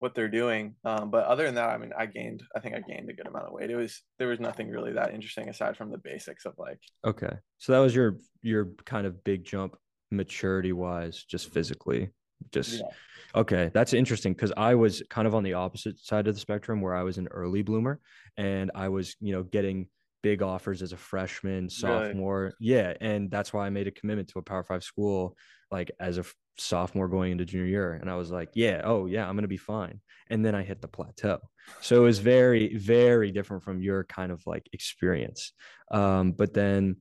what 0.00 0.14
they're 0.14 0.28
doing. 0.28 0.74
Um, 0.84 1.10
but 1.10 1.24
other 1.24 1.44
than 1.44 1.56
that, 1.56 1.70
I 1.70 1.78
mean, 1.78 1.92
I 1.96 2.06
gained, 2.06 2.42
I 2.54 2.60
think 2.60 2.74
I 2.74 2.80
gained 2.80 3.10
a 3.10 3.12
good 3.12 3.26
amount 3.26 3.46
of 3.46 3.52
weight. 3.52 3.70
It 3.70 3.76
was, 3.76 4.02
there 4.18 4.28
was 4.28 4.40
nothing 4.40 4.68
really 4.68 4.92
that 4.92 5.12
interesting 5.14 5.48
aside 5.48 5.76
from 5.76 5.90
the 5.90 5.98
basics 5.98 6.44
of 6.44 6.54
like. 6.56 6.78
Okay. 7.04 7.32
So 7.58 7.72
that 7.72 7.80
was 7.80 7.94
your, 7.94 8.18
your 8.42 8.68
kind 8.84 9.06
of 9.06 9.24
big 9.24 9.44
jump 9.44 9.76
maturity 10.10 10.72
wise, 10.72 11.24
just 11.24 11.52
physically, 11.52 12.10
just. 12.52 12.74
Yeah. 12.74 12.86
Okay. 13.34 13.70
That's 13.74 13.92
interesting. 13.92 14.34
Cause 14.34 14.52
I 14.56 14.74
was 14.74 15.02
kind 15.10 15.26
of 15.26 15.34
on 15.34 15.42
the 15.42 15.54
opposite 15.54 15.98
side 15.98 16.28
of 16.28 16.34
the 16.34 16.40
spectrum 16.40 16.80
where 16.80 16.94
I 16.94 17.02
was 17.02 17.18
an 17.18 17.28
early 17.28 17.62
bloomer 17.62 18.00
and 18.36 18.70
I 18.74 18.88
was, 18.88 19.16
you 19.20 19.32
know, 19.32 19.42
getting 19.42 19.88
big 20.22 20.42
offers 20.42 20.82
as 20.82 20.92
a 20.92 20.96
freshman, 20.96 21.68
sophomore. 21.68 22.54
Yeah. 22.60 22.94
And 23.00 23.30
that's 23.30 23.52
why 23.52 23.66
I 23.66 23.70
made 23.70 23.86
a 23.86 23.92
commitment 23.92 24.28
to 24.28 24.38
a 24.38 24.42
power 24.42 24.64
five 24.64 24.82
school, 24.82 25.36
like 25.70 25.90
as 26.00 26.18
a 26.18 26.24
sophomore 26.56 27.08
going 27.08 27.32
into 27.32 27.44
junior 27.44 27.66
year. 27.66 27.92
And 27.92 28.10
I 28.10 28.16
was 28.16 28.30
like, 28.30 28.50
yeah, 28.54 28.82
oh, 28.84 29.06
yeah, 29.06 29.28
I'm 29.28 29.34
going 29.34 29.42
to 29.42 29.48
be 29.48 29.56
fine. 29.56 30.00
And 30.30 30.44
then 30.44 30.54
I 30.54 30.62
hit 30.62 30.80
the 30.82 30.88
plateau. 30.88 31.38
So 31.80 31.96
it 31.96 32.04
was 32.04 32.18
very, 32.18 32.76
very 32.76 33.30
different 33.30 33.62
from 33.62 33.80
your 33.80 34.04
kind 34.04 34.32
of 34.32 34.42
like 34.46 34.68
experience. 34.72 35.52
Um, 35.90 36.32
but 36.32 36.52
then, 36.52 36.96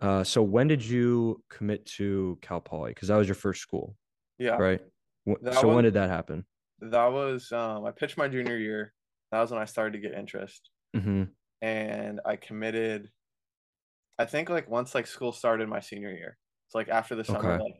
uh, 0.00 0.24
so 0.24 0.42
when 0.42 0.68
did 0.68 0.84
you 0.84 1.42
commit 1.50 1.86
to 1.86 2.38
Cal 2.42 2.60
Poly? 2.60 2.90
Because 2.90 3.08
that 3.08 3.16
was 3.16 3.28
your 3.28 3.34
first 3.36 3.60
school. 3.60 3.94
Yeah. 4.38 4.56
Right. 4.56 4.80
That 5.42 5.54
so 5.54 5.68
was, 5.68 5.74
when 5.74 5.84
did 5.84 5.94
that 5.94 6.10
happen? 6.10 6.44
That 6.80 7.12
was, 7.12 7.52
um, 7.52 7.84
I 7.84 7.90
pitched 7.92 8.18
my 8.18 8.28
junior 8.28 8.56
year. 8.56 8.92
That 9.30 9.40
was 9.40 9.50
when 9.50 9.60
I 9.60 9.64
started 9.64 9.92
to 9.92 10.08
get 10.08 10.18
interest. 10.18 10.70
Mm-hmm. 10.96 11.24
And 11.64 12.20
I 12.26 12.36
committed, 12.36 13.08
I 14.18 14.26
think 14.26 14.50
like 14.50 14.68
once 14.68 14.94
like 14.94 15.06
school 15.06 15.32
started 15.32 15.66
my 15.66 15.80
senior 15.80 16.10
year. 16.10 16.36
So 16.68 16.76
like 16.76 16.90
after 16.90 17.14
the 17.14 17.24
summer, 17.24 17.52
okay. 17.52 17.74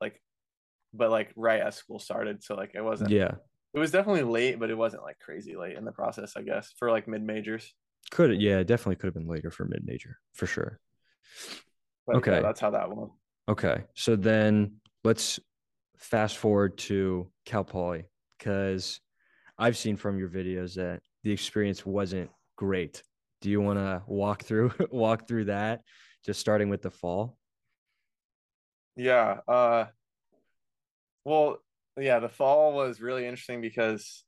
like 0.00 0.20
but 0.92 1.12
like 1.12 1.30
right 1.36 1.60
as 1.60 1.76
school 1.76 2.00
started. 2.00 2.42
So 2.42 2.56
like 2.56 2.72
it 2.74 2.82
wasn't. 2.82 3.10
Yeah. 3.10 3.34
It 3.74 3.78
was 3.78 3.92
definitely 3.92 4.24
late, 4.24 4.58
but 4.58 4.70
it 4.70 4.76
wasn't 4.76 5.04
like 5.04 5.20
crazy 5.20 5.54
late 5.54 5.78
in 5.78 5.84
the 5.84 5.92
process. 5.92 6.32
I 6.36 6.42
guess 6.42 6.74
for 6.80 6.90
like 6.90 7.06
mid 7.06 7.22
majors. 7.22 7.72
Could 8.10 8.42
yeah, 8.42 8.64
definitely 8.64 8.96
could 8.96 9.06
have 9.06 9.14
been 9.14 9.28
later 9.28 9.52
for 9.52 9.66
mid 9.66 9.84
major 9.84 10.18
for 10.32 10.46
sure. 10.46 10.80
But 12.08 12.16
okay, 12.16 12.32
yeah, 12.32 12.40
that's 12.40 12.58
how 12.58 12.70
that 12.70 12.90
went. 12.90 13.12
Okay, 13.48 13.84
so 13.94 14.16
then 14.16 14.80
let's 15.04 15.38
fast 15.96 16.38
forward 16.38 16.76
to 16.78 17.30
Cal 17.46 17.62
Poly 17.62 18.04
because 18.36 19.00
I've 19.58 19.76
seen 19.76 19.96
from 19.96 20.18
your 20.18 20.28
videos 20.28 20.74
that 20.74 21.02
the 21.22 21.30
experience 21.30 21.86
wasn't 21.86 22.28
great. 22.56 23.04
Do 23.42 23.50
you 23.50 23.60
want 23.60 23.78
to 23.78 24.02
walk 24.06 24.44
through 24.44 24.72
walk 24.90 25.26
through 25.26 25.46
that, 25.46 25.80
just 26.24 26.40
starting 26.40 26.70
with 26.70 26.80
the 26.80 26.92
fall? 26.92 27.36
Yeah, 28.96 29.38
uh, 29.48 29.86
well, 31.24 31.58
yeah, 31.98 32.20
the 32.20 32.28
fall 32.28 32.72
was 32.72 33.00
really 33.00 33.26
interesting 33.26 33.60
because 33.60 34.24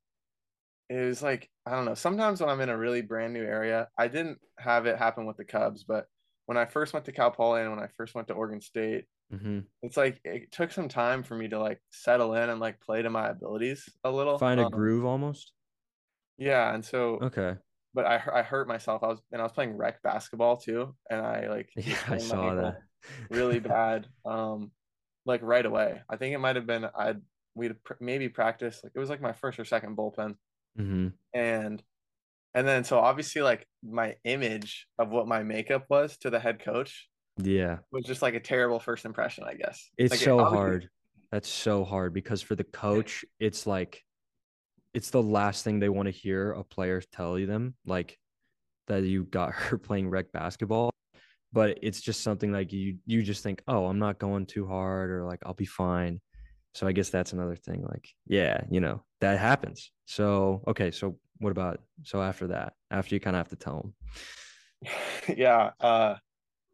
it 0.90 1.00
was 1.00 1.22
like 1.22 1.48
I 1.64 1.70
don't 1.70 1.84
know. 1.84 1.94
Sometimes 1.94 2.40
when 2.40 2.50
I'm 2.50 2.60
in 2.60 2.68
a 2.68 2.76
really 2.76 3.02
brand 3.02 3.32
new 3.32 3.44
area, 3.44 3.86
I 3.96 4.08
didn't 4.08 4.38
have 4.58 4.86
it 4.86 4.98
happen 4.98 5.26
with 5.26 5.36
the 5.36 5.44
Cubs, 5.44 5.84
but 5.84 6.06
when 6.46 6.58
I 6.58 6.66
first 6.66 6.92
went 6.92 7.06
to 7.06 7.12
Cal 7.12 7.30
Poly 7.30 7.62
and 7.62 7.70
when 7.70 7.78
I 7.80 7.88
first 7.96 8.16
went 8.16 8.28
to 8.28 8.34
Oregon 8.34 8.60
State, 8.60 9.04
mm-hmm. 9.32 9.60
it's 9.82 9.96
like 9.96 10.20
it 10.24 10.50
took 10.50 10.72
some 10.72 10.88
time 10.88 11.22
for 11.22 11.36
me 11.36 11.48
to 11.48 11.60
like 11.60 11.80
settle 11.90 12.34
in 12.34 12.50
and 12.50 12.60
like 12.60 12.80
play 12.80 13.00
to 13.00 13.10
my 13.10 13.28
abilities 13.28 13.88
a 14.02 14.10
little, 14.10 14.38
find 14.38 14.58
a 14.58 14.66
um, 14.66 14.72
groove 14.72 15.04
almost. 15.04 15.52
Yeah, 16.36 16.74
and 16.74 16.84
so 16.84 17.20
okay, 17.22 17.54
but 17.94 18.04
I 18.04 18.22
I 18.32 18.42
hurt 18.42 18.68
myself. 18.68 19.02
I 19.02 19.08
was 19.08 19.20
and 19.32 19.40
I 19.40 19.44
was 19.44 19.52
playing 19.52 19.76
rec 19.76 20.02
basketball 20.02 20.56
too, 20.56 20.94
and 21.08 21.20
I 21.20 21.48
like 21.48 21.70
yeah 21.76 21.96
I 22.08 22.18
saw 22.18 22.54
that 22.54 22.78
really 23.30 23.60
bad. 23.76 24.06
Um, 24.24 24.72
like 25.26 25.40
right 25.42 25.64
away. 25.64 26.02
I 26.08 26.16
think 26.16 26.34
it 26.34 26.38
might 26.38 26.56
have 26.56 26.66
been 26.66 26.86
I'd 26.96 27.20
we'd 27.54 27.82
pr- 27.84 27.94
maybe 28.00 28.28
practice 28.28 28.80
like 28.82 28.92
it 28.94 28.98
was 28.98 29.08
like 29.08 29.20
my 29.20 29.32
first 29.32 29.58
or 29.58 29.64
second 29.64 29.96
bullpen, 29.96 30.36
mm-hmm. 30.78 31.08
and 31.32 31.82
and 32.54 32.68
then 32.68 32.84
so 32.84 32.98
obviously 32.98 33.42
like 33.42 33.66
my 33.82 34.16
image 34.24 34.86
of 34.98 35.10
what 35.10 35.26
my 35.26 35.42
makeup 35.42 35.86
was 35.88 36.16
to 36.18 36.30
the 36.30 36.40
head 36.40 36.60
coach, 36.60 37.08
yeah, 37.38 37.78
was 37.90 38.04
just 38.04 38.22
like 38.22 38.34
a 38.34 38.40
terrible 38.40 38.80
first 38.80 39.04
impression. 39.04 39.44
I 39.44 39.54
guess 39.54 39.88
it's 39.96 40.12
like, 40.12 40.20
so 40.20 40.40
it 40.40 40.50
hard. 40.50 40.88
That's 41.32 41.48
so 41.48 41.84
hard 41.84 42.14
because 42.14 42.42
for 42.42 42.54
the 42.54 42.64
coach, 42.64 43.24
it's 43.40 43.66
like 43.66 44.03
it's 44.94 45.10
the 45.10 45.22
last 45.22 45.64
thing 45.64 45.80
they 45.80 45.88
want 45.88 46.06
to 46.06 46.12
hear 46.12 46.52
a 46.52 46.64
player 46.64 47.02
tell 47.12 47.38
you 47.38 47.46
them 47.46 47.74
like 47.84 48.18
that 48.86 49.02
you 49.02 49.24
got 49.24 49.52
her 49.54 49.78
playing 49.78 50.08
rec 50.08 50.32
basketball. 50.32 50.90
But 51.52 51.78
it's 51.82 52.00
just 52.00 52.22
something 52.22 52.50
like 52.50 52.72
you 52.72 52.98
you 53.06 53.22
just 53.22 53.42
think 53.42 53.62
oh 53.68 53.86
i'm 53.86 54.00
not 54.00 54.18
going 54.18 54.46
too 54.46 54.66
hard 54.66 55.10
or 55.10 55.24
like 55.24 55.40
i'll 55.46 55.54
be 55.54 55.66
fine. 55.66 56.20
So 56.72 56.86
i 56.86 56.92
guess 56.92 57.10
that's 57.10 57.32
another 57.32 57.56
thing 57.56 57.84
like 57.88 58.08
yeah 58.26 58.62
you 58.70 58.80
know 58.80 59.04
that 59.20 59.38
happens. 59.38 59.90
So 60.06 60.62
okay 60.66 60.90
so 60.90 61.16
what 61.38 61.50
about 61.50 61.80
so 62.02 62.22
after 62.22 62.48
that 62.48 62.74
after 62.90 63.14
you 63.14 63.20
kind 63.20 63.36
of 63.36 63.40
have 63.40 63.48
to 63.48 63.56
tell 63.56 63.94
them 64.80 64.92
yeah 65.36 65.70
uh 65.80 66.14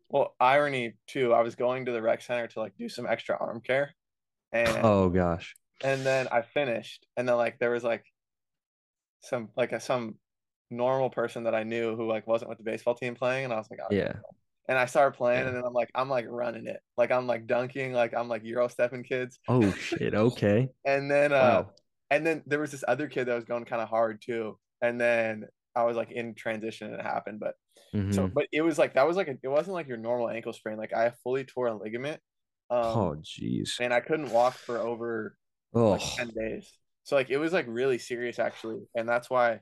well 0.09 0.35
irony 0.39 0.95
too 1.07 1.33
i 1.33 1.41
was 1.41 1.55
going 1.55 1.87
to 1.87 1.93
the 1.93 2.03
rec 2.03 2.21
center 2.21 2.47
to 2.47 2.61
like 2.61 2.77
do 2.77 2.89
some 2.89 3.07
extra 3.07 3.37
arm 3.41 3.61
care 3.61 3.95
and 4.53 4.79
oh 4.83 5.09
gosh 5.09 5.55
and 5.83 6.05
then 6.05 6.29
i 6.31 6.43
finished 6.43 7.07
and 7.17 7.29
then 7.29 7.37
like 7.37 7.59
there 7.59 7.71
was 7.71 7.85
like 7.85 8.05
some 9.23 9.49
like 9.57 9.73
a, 9.73 9.81
some 9.81 10.17
normal 10.71 11.11
person 11.11 11.45
that 11.45 11.55
i 11.55 11.63
knew 11.63 11.97
who 11.97 12.07
like 12.07 12.27
wasn't 12.27 12.49
with 12.49 12.59
the 12.59 12.65
baseball 12.65 12.95
team 12.95 13.15
playing 13.15 13.45
and 13.45 13.53
i 13.53 13.57
was 13.57 13.69
like 13.71 13.81
oh, 13.83 13.95
yeah 13.95 14.13
and 14.71 14.79
I 14.79 14.87
started 14.87 15.17
playing, 15.17 15.41
yeah. 15.41 15.49
and 15.49 15.57
then 15.57 15.65
I'm 15.65 15.73
like, 15.73 15.91
I'm 15.97 16.09
like 16.09 16.27
running 16.29 16.69
it, 16.69 16.79
like 16.97 17.11
I'm 17.11 17.27
like 17.27 17.49
dunking, 17.49 17.93
like 17.93 18.15
I'm 18.15 18.29
like 18.29 18.45
Euro 18.45 18.69
stepping 18.69 19.03
kids. 19.03 19.41
Oh 19.49 19.69
shit! 19.73 20.15
Okay. 20.15 20.69
and 20.85 21.11
then, 21.11 21.33
uh, 21.33 21.65
wow. 21.65 21.71
and 22.13 22.25
then 22.25 22.45
there 22.47 22.61
was 22.61 22.71
this 22.71 22.85
other 22.87 23.09
kid 23.09 23.25
that 23.27 23.35
was 23.35 23.45
going 23.45 23.65
kind 23.65 23.83
of 23.83 23.89
hard 23.89 24.23
too, 24.25 24.57
and 24.81 25.01
then 25.01 25.47
I 25.75 25.83
was 25.85 25.97
like 25.97 26.13
in 26.13 26.37
transition, 26.37 26.87
and 26.87 27.01
it 27.01 27.03
happened, 27.03 27.41
but 27.41 27.55
mm-hmm. 27.93 28.13
so, 28.13 28.31
but 28.33 28.47
it 28.53 28.63
was 28.63 28.79
like 28.79 28.95
that 28.95 29.09
was 29.09 29.17
like 29.17 29.27
a, 29.27 29.37
it 29.43 29.49
wasn't 29.49 29.75
like 29.75 29.89
your 29.89 29.97
normal 29.97 30.31
ankle 30.31 30.53
sprain. 30.53 30.79
Like 30.79 30.93
I 30.93 31.15
fully 31.25 31.43
tore 31.43 31.67
a 31.67 31.77
ligament. 31.77 32.21
Um, 32.71 32.85
oh 32.85 33.17
jeez. 33.23 33.81
And 33.81 33.93
I 33.93 33.99
couldn't 33.99 34.31
walk 34.31 34.55
for 34.55 34.79
over 34.79 35.37
oh. 35.75 35.91
like 35.91 36.15
ten 36.17 36.29
days. 36.29 36.71
So 37.05 37.17
like 37.17 37.31
it 37.31 37.39
was 37.39 37.53
like 37.53 37.67
really 37.69 37.99
serious 37.99 38.39
actually, 38.39 38.83
and 38.95 39.09
that's 39.09 39.31
why 39.31 39.61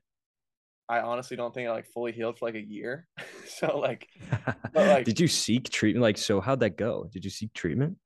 I 0.89 1.01
honestly 1.01 1.37
don't 1.37 1.53
think 1.53 1.69
I 1.69 1.73
like 1.73 1.87
fully 1.87 2.13
healed 2.13 2.39
for 2.39 2.47
like 2.47 2.55
a 2.55 2.61
year. 2.61 3.07
so 3.47 3.79
like, 3.79 4.07
like, 4.75 5.05
did 5.05 5.21
you 5.21 5.29
seek 5.29 5.69
treatment? 5.71 6.03
Like, 6.03 6.19
so 6.19 6.41
how'd 6.41 6.61
that 6.61 6.77
go? 6.77 7.09
Did 7.13 7.25
you 7.25 7.31
seek 7.31 7.53
treatment? 7.53 7.97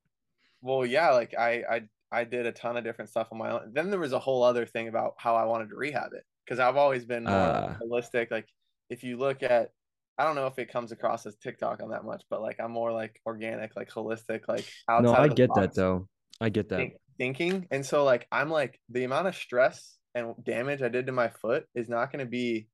Well, 0.61 0.85
yeah, 0.85 1.11
like 1.11 1.33
I 1.37 1.63
I 1.69 1.81
I 2.11 2.23
did 2.25 2.45
a 2.45 2.51
ton 2.51 2.77
of 2.77 2.83
different 2.83 3.09
stuff 3.09 3.29
on 3.31 3.37
my 3.37 3.51
own. 3.51 3.71
Then 3.73 3.89
there 3.89 3.99
was 3.99 4.13
a 4.13 4.19
whole 4.19 4.43
other 4.43 4.65
thing 4.65 4.87
about 4.87 5.15
how 5.17 5.35
I 5.35 5.45
wanted 5.45 5.69
to 5.69 5.75
rehab 5.75 6.13
it 6.13 6.23
because 6.45 6.59
I've 6.59 6.77
always 6.77 7.05
been 7.05 7.23
more 7.23 7.33
uh, 7.33 7.75
holistic. 7.81 8.31
Like 8.31 8.47
if 8.89 9.03
you 9.03 9.17
look 9.17 9.43
at, 9.43 9.71
I 10.17 10.25
don't 10.25 10.35
know 10.35 10.47
if 10.47 10.59
it 10.59 10.71
comes 10.71 10.91
across 10.91 11.25
as 11.25 11.35
TikTok 11.37 11.81
on 11.81 11.89
that 11.89 12.05
much, 12.05 12.23
but 12.29 12.41
like 12.41 12.59
I'm 12.59 12.71
more 12.71 12.91
like 12.91 13.19
organic, 13.25 13.75
like 13.75 13.89
holistic, 13.89 14.47
like 14.47 14.69
outside. 14.87 15.03
No, 15.03 15.13
I 15.13 15.27
get 15.29 15.49
that 15.55 15.73
though. 15.73 16.07
I 16.39 16.49
get 16.49 16.69
that. 16.69 16.89
Think, 17.17 17.37
thinking, 17.37 17.67
and 17.71 17.85
so 17.85 18.03
like 18.03 18.27
I'm 18.31 18.49
like 18.49 18.79
the 18.89 19.03
amount 19.03 19.27
of 19.27 19.35
stress 19.35 19.97
and 20.15 20.33
damage 20.43 20.81
I 20.81 20.89
did 20.89 21.07
to 21.07 21.11
my 21.11 21.29
foot 21.29 21.65
is 21.75 21.89
not 21.89 22.11
going 22.11 22.23
to 22.25 22.29
be. 22.29 22.67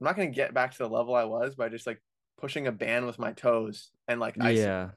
I'm 0.00 0.04
not 0.04 0.16
going 0.16 0.28
to 0.28 0.34
get 0.34 0.54
back 0.54 0.72
to 0.72 0.78
the 0.78 0.88
level 0.88 1.14
I 1.14 1.24
was 1.24 1.54
by 1.54 1.68
just 1.68 1.86
like 1.86 2.02
pushing 2.40 2.66
a 2.66 2.72
band 2.72 3.06
with 3.06 3.18
my 3.18 3.32
toes 3.32 3.90
and 4.08 4.20
like 4.20 4.36
I 4.40 4.50
yeah. 4.50 4.90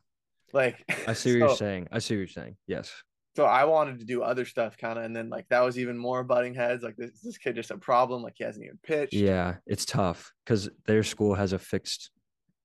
Like 0.54 0.84
I 1.08 1.14
see 1.14 1.40
what 1.40 1.40
so, 1.40 1.48
you're 1.48 1.56
saying. 1.56 1.88
I 1.92 2.00
see 2.00 2.16
what 2.16 2.20
you're 2.20 2.28
saying. 2.28 2.56
Yes 2.68 2.92
so 3.38 3.46
I 3.46 3.66
wanted 3.66 4.00
to 4.00 4.06
do 4.06 4.24
other 4.24 4.46
stuff 4.46 4.80
kind 4.80 4.98
of 4.98 5.06
and 5.06 5.16
then 5.16 5.30
like 5.30 5.48
that 5.50 5.64
was 5.64 5.78
even 5.78 5.96
more 5.96 6.24
butting 6.24 6.56
heads 6.56 6.84
like 6.84 6.96
this 6.98 7.22
this 7.22 7.38
kid 7.38 7.56
just 7.56 7.70
a 7.70 7.78
problem 7.78 8.24
like 8.24 8.34
he 8.36 8.44
hasn't 8.44 8.66
even 8.66 8.80
pitched 8.82 9.14
yeah 9.14 9.58
it's 9.68 9.86
tough 9.86 10.34
because 10.44 10.68
their 10.88 11.04
school 11.04 11.36
has 11.36 11.54
a 11.54 11.60
fixed 11.60 12.10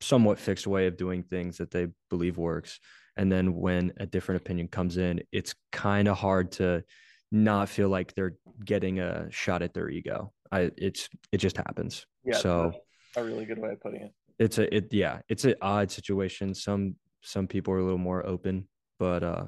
somewhat 0.00 0.38
fixed 0.38 0.66
way 0.66 0.86
of 0.86 0.96
doing 0.96 1.24
things 1.24 1.58
that 1.58 1.70
they 1.70 1.88
believe 2.08 2.38
works 2.38 2.80
and 3.16 3.30
then 3.30 3.54
when 3.54 3.92
a 3.98 4.06
different 4.06 4.40
opinion 4.40 4.68
comes 4.68 4.96
in 4.96 5.20
it's 5.32 5.54
kind 5.70 6.08
of 6.08 6.16
hard 6.16 6.52
to 6.52 6.82
not 7.30 7.68
feel 7.68 7.88
like 7.88 8.14
they're 8.14 8.34
getting 8.64 9.00
a 9.00 9.30
shot 9.30 9.62
at 9.62 9.72
their 9.74 9.88
ego 9.88 10.32
i 10.50 10.70
it's 10.76 11.08
it 11.32 11.38
just 11.38 11.56
happens 11.56 12.06
yeah 12.24 12.36
so 12.36 12.72
a 13.16 13.24
really 13.24 13.44
good 13.44 13.58
way 13.58 13.70
of 13.70 13.80
putting 13.80 14.02
it 14.02 14.12
it's 14.38 14.58
a 14.58 14.74
it 14.74 14.92
yeah 14.92 15.20
it's 15.28 15.44
an 15.44 15.54
odd 15.62 15.90
situation 15.90 16.54
some 16.54 16.94
some 17.22 17.46
people 17.46 17.72
are 17.72 17.78
a 17.78 17.84
little 17.84 17.98
more 17.98 18.26
open 18.26 18.68
but 18.98 19.22
uh 19.22 19.44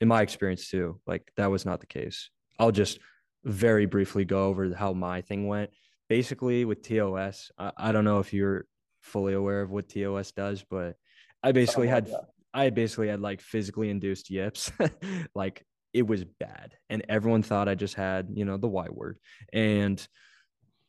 in 0.00 0.08
my 0.08 0.22
experience 0.22 0.68
too, 0.68 0.98
like 1.06 1.30
that 1.36 1.50
was 1.50 1.64
not 1.64 1.80
the 1.80 1.86
case. 1.86 2.30
I'll 2.58 2.72
just 2.72 2.98
very 3.44 3.86
briefly 3.86 4.24
go 4.24 4.46
over 4.46 4.74
how 4.74 4.92
my 4.92 5.20
thing 5.20 5.46
went. 5.46 5.70
Basically, 6.08 6.64
with 6.64 6.82
TOS, 6.82 7.50
I, 7.58 7.72
I 7.76 7.92
don't 7.92 8.04
know 8.04 8.18
if 8.18 8.32
you're 8.32 8.66
fully 9.02 9.34
aware 9.34 9.62
of 9.62 9.70
what 9.70 9.88
TOS 9.88 10.32
does, 10.32 10.64
but 10.68 10.96
I 11.42 11.52
basically 11.52 11.88
had 11.88 12.06
that. 12.06 12.28
I 12.52 12.70
basically 12.70 13.08
had 13.08 13.20
like 13.20 13.40
physically 13.40 13.90
induced 13.90 14.30
yips. 14.30 14.72
like 15.34 15.64
it 15.92 16.06
was 16.06 16.24
bad. 16.24 16.74
And 16.88 17.04
everyone 17.08 17.42
thought 17.42 17.68
I 17.68 17.74
just 17.74 17.94
had, 17.94 18.28
you 18.32 18.44
know, 18.44 18.56
the 18.56 18.68
Y 18.68 18.88
word. 18.90 19.18
And 19.52 20.06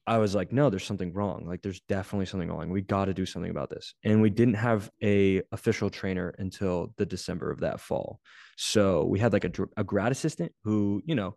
I 0.08 0.18
was 0.18 0.34
like, 0.34 0.52
no, 0.52 0.70
there's 0.70 0.84
something 0.84 1.14
wrong. 1.14 1.46
Like 1.48 1.62
there's 1.62 1.82
definitely 1.82 2.26
something 2.26 2.50
wrong. 2.50 2.70
We 2.70 2.82
got 2.82 3.06
to 3.06 3.14
do 3.14 3.26
something 3.26 3.52
about 3.52 3.70
this. 3.70 3.94
And 4.04 4.22
we 4.22 4.30
didn't 4.30 4.56
have 4.56 4.90
a 5.04 5.42
official 5.52 5.90
trainer 5.90 6.34
until 6.38 6.94
the 6.98 7.06
December 7.06 7.52
of 7.52 7.60
that 7.62 7.80
fall. 7.80 8.20
So 8.58 9.06
we 9.06 9.20
had 9.20 9.34
like 9.34 9.46
a, 9.46 9.52
a 9.78 9.84
grad 9.84 10.12
assistant 10.12 10.54
who, 10.64 11.02
you 11.06 11.16
know, 11.16 11.36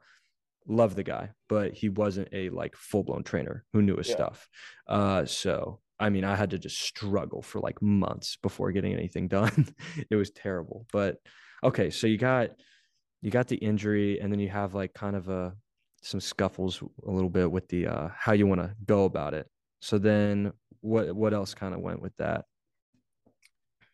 loved 0.66 0.96
the 0.96 1.02
guy, 1.02 1.30
but 1.48 1.74
he 1.74 1.90
wasn't 1.90 2.28
a 2.32 2.48
like 2.48 2.74
full 2.74 3.02
blown 3.02 3.22
trainer 3.22 3.64
who 3.72 3.82
knew 3.82 3.96
his 3.96 4.08
yeah. 4.08 4.14
stuff. 4.14 4.48
Uh, 4.88 5.26
so 5.26 5.80
I 6.04 6.10
mean, 6.10 6.22
I 6.22 6.36
had 6.36 6.50
to 6.50 6.58
just 6.58 6.82
struggle 6.82 7.40
for 7.40 7.60
like 7.60 7.80
months 7.80 8.36
before 8.42 8.70
getting 8.72 8.92
anything 8.92 9.26
done. 9.38 9.74
it 10.10 10.14
was 10.16 10.30
terrible. 10.30 10.84
But 10.92 11.16
okay, 11.64 11.88
so 11.88 12.06
you 12.06 12.18
got 12.18 12.50
you 13.22 13.30
got 13.30 13.48
the 13.48 13.56
injury, 13.56 14.20
and 14.20 14.30
then 14.30 14.38
you 14.38 14.50
have 14.50 14.74
like 14.74 14.92
kind 14.92 15.16
of 15.16 15.30
a 15.30 15.54
some 16.02 16.20
scuffles 16.20 16.82
a 17.06 17.10
little 17.10 17.30
bit 17.30 17.50
with 17.50 17.66
the 17.68 17.86
uh, 17.86 18.08
how 18.14 18.32
you 18.32 18.46
want 18.46 18.60
to 18.60 18.74
go 18.84 19.06
about 19.06 19.32
it. 19.32 19.48
So 19.80 19.96
then, 19.96 20.52
what 20.82 21.16
what 21.16 21.32
else 21.32 21.54
kind 21.54 21.72
of 21.72 21.80
went 21.80 22.02
with 22.02 22.14
that? 22.18 22.44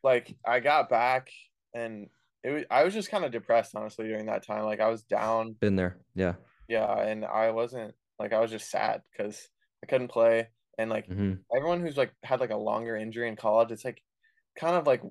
Like 0.02 0.36
I 0.44 0.58
got 0.58 0.88
back, 0.88 1.30
and 1.74 2.08
it 2.42 2.50
was, 2.50 2.64
I 2.72 2.82
was 2.82 2.92
just 2.92 3.08
kind 3.08 3.24
of 3.24 3.30
depressed 3.30 3.76
honestly 3.76 4.08
during 4.08 4.26
that 4.26 4.44
time. 4.44 4.64
Like 4.64 4.80
I 4.80 4.88
was 4.88 5.04
down. 5.04 5.54
Been 5.60 5.76
there, 5.76 5.98
yeah. 6.16 6.34
Yeah, 6.68 6.92
and 6.92 7.24
I 7.24 7.52
wasn't 7.52 7.94
like 8.18 8.32
I 8.32 8.40
was 8.40 8.50
just 8.50 8.68
sad 8.68 9.02
because 9.12 9.48
I 9.84 9.86
couldn't 9.86 10.08
play, 10.08 10.48
and 10.80 10.90
like 10.90 11.06
mm-hmm. 11.08 11.34
everyone 11.54 11.80
who's 11.80 11.96
like 11.96 12.12
had 12.22 12.40
like 12.40 12.50
a 12.50 12.56
longer 12.56 12.96
injury 12.96 13.28
in 13.28 13.36
college, 13.36 13.70
it's 13.70 13.84
like 13.84 14.02
kind 14.58 14.76
of 14.76 14.86
like 14.86 15.02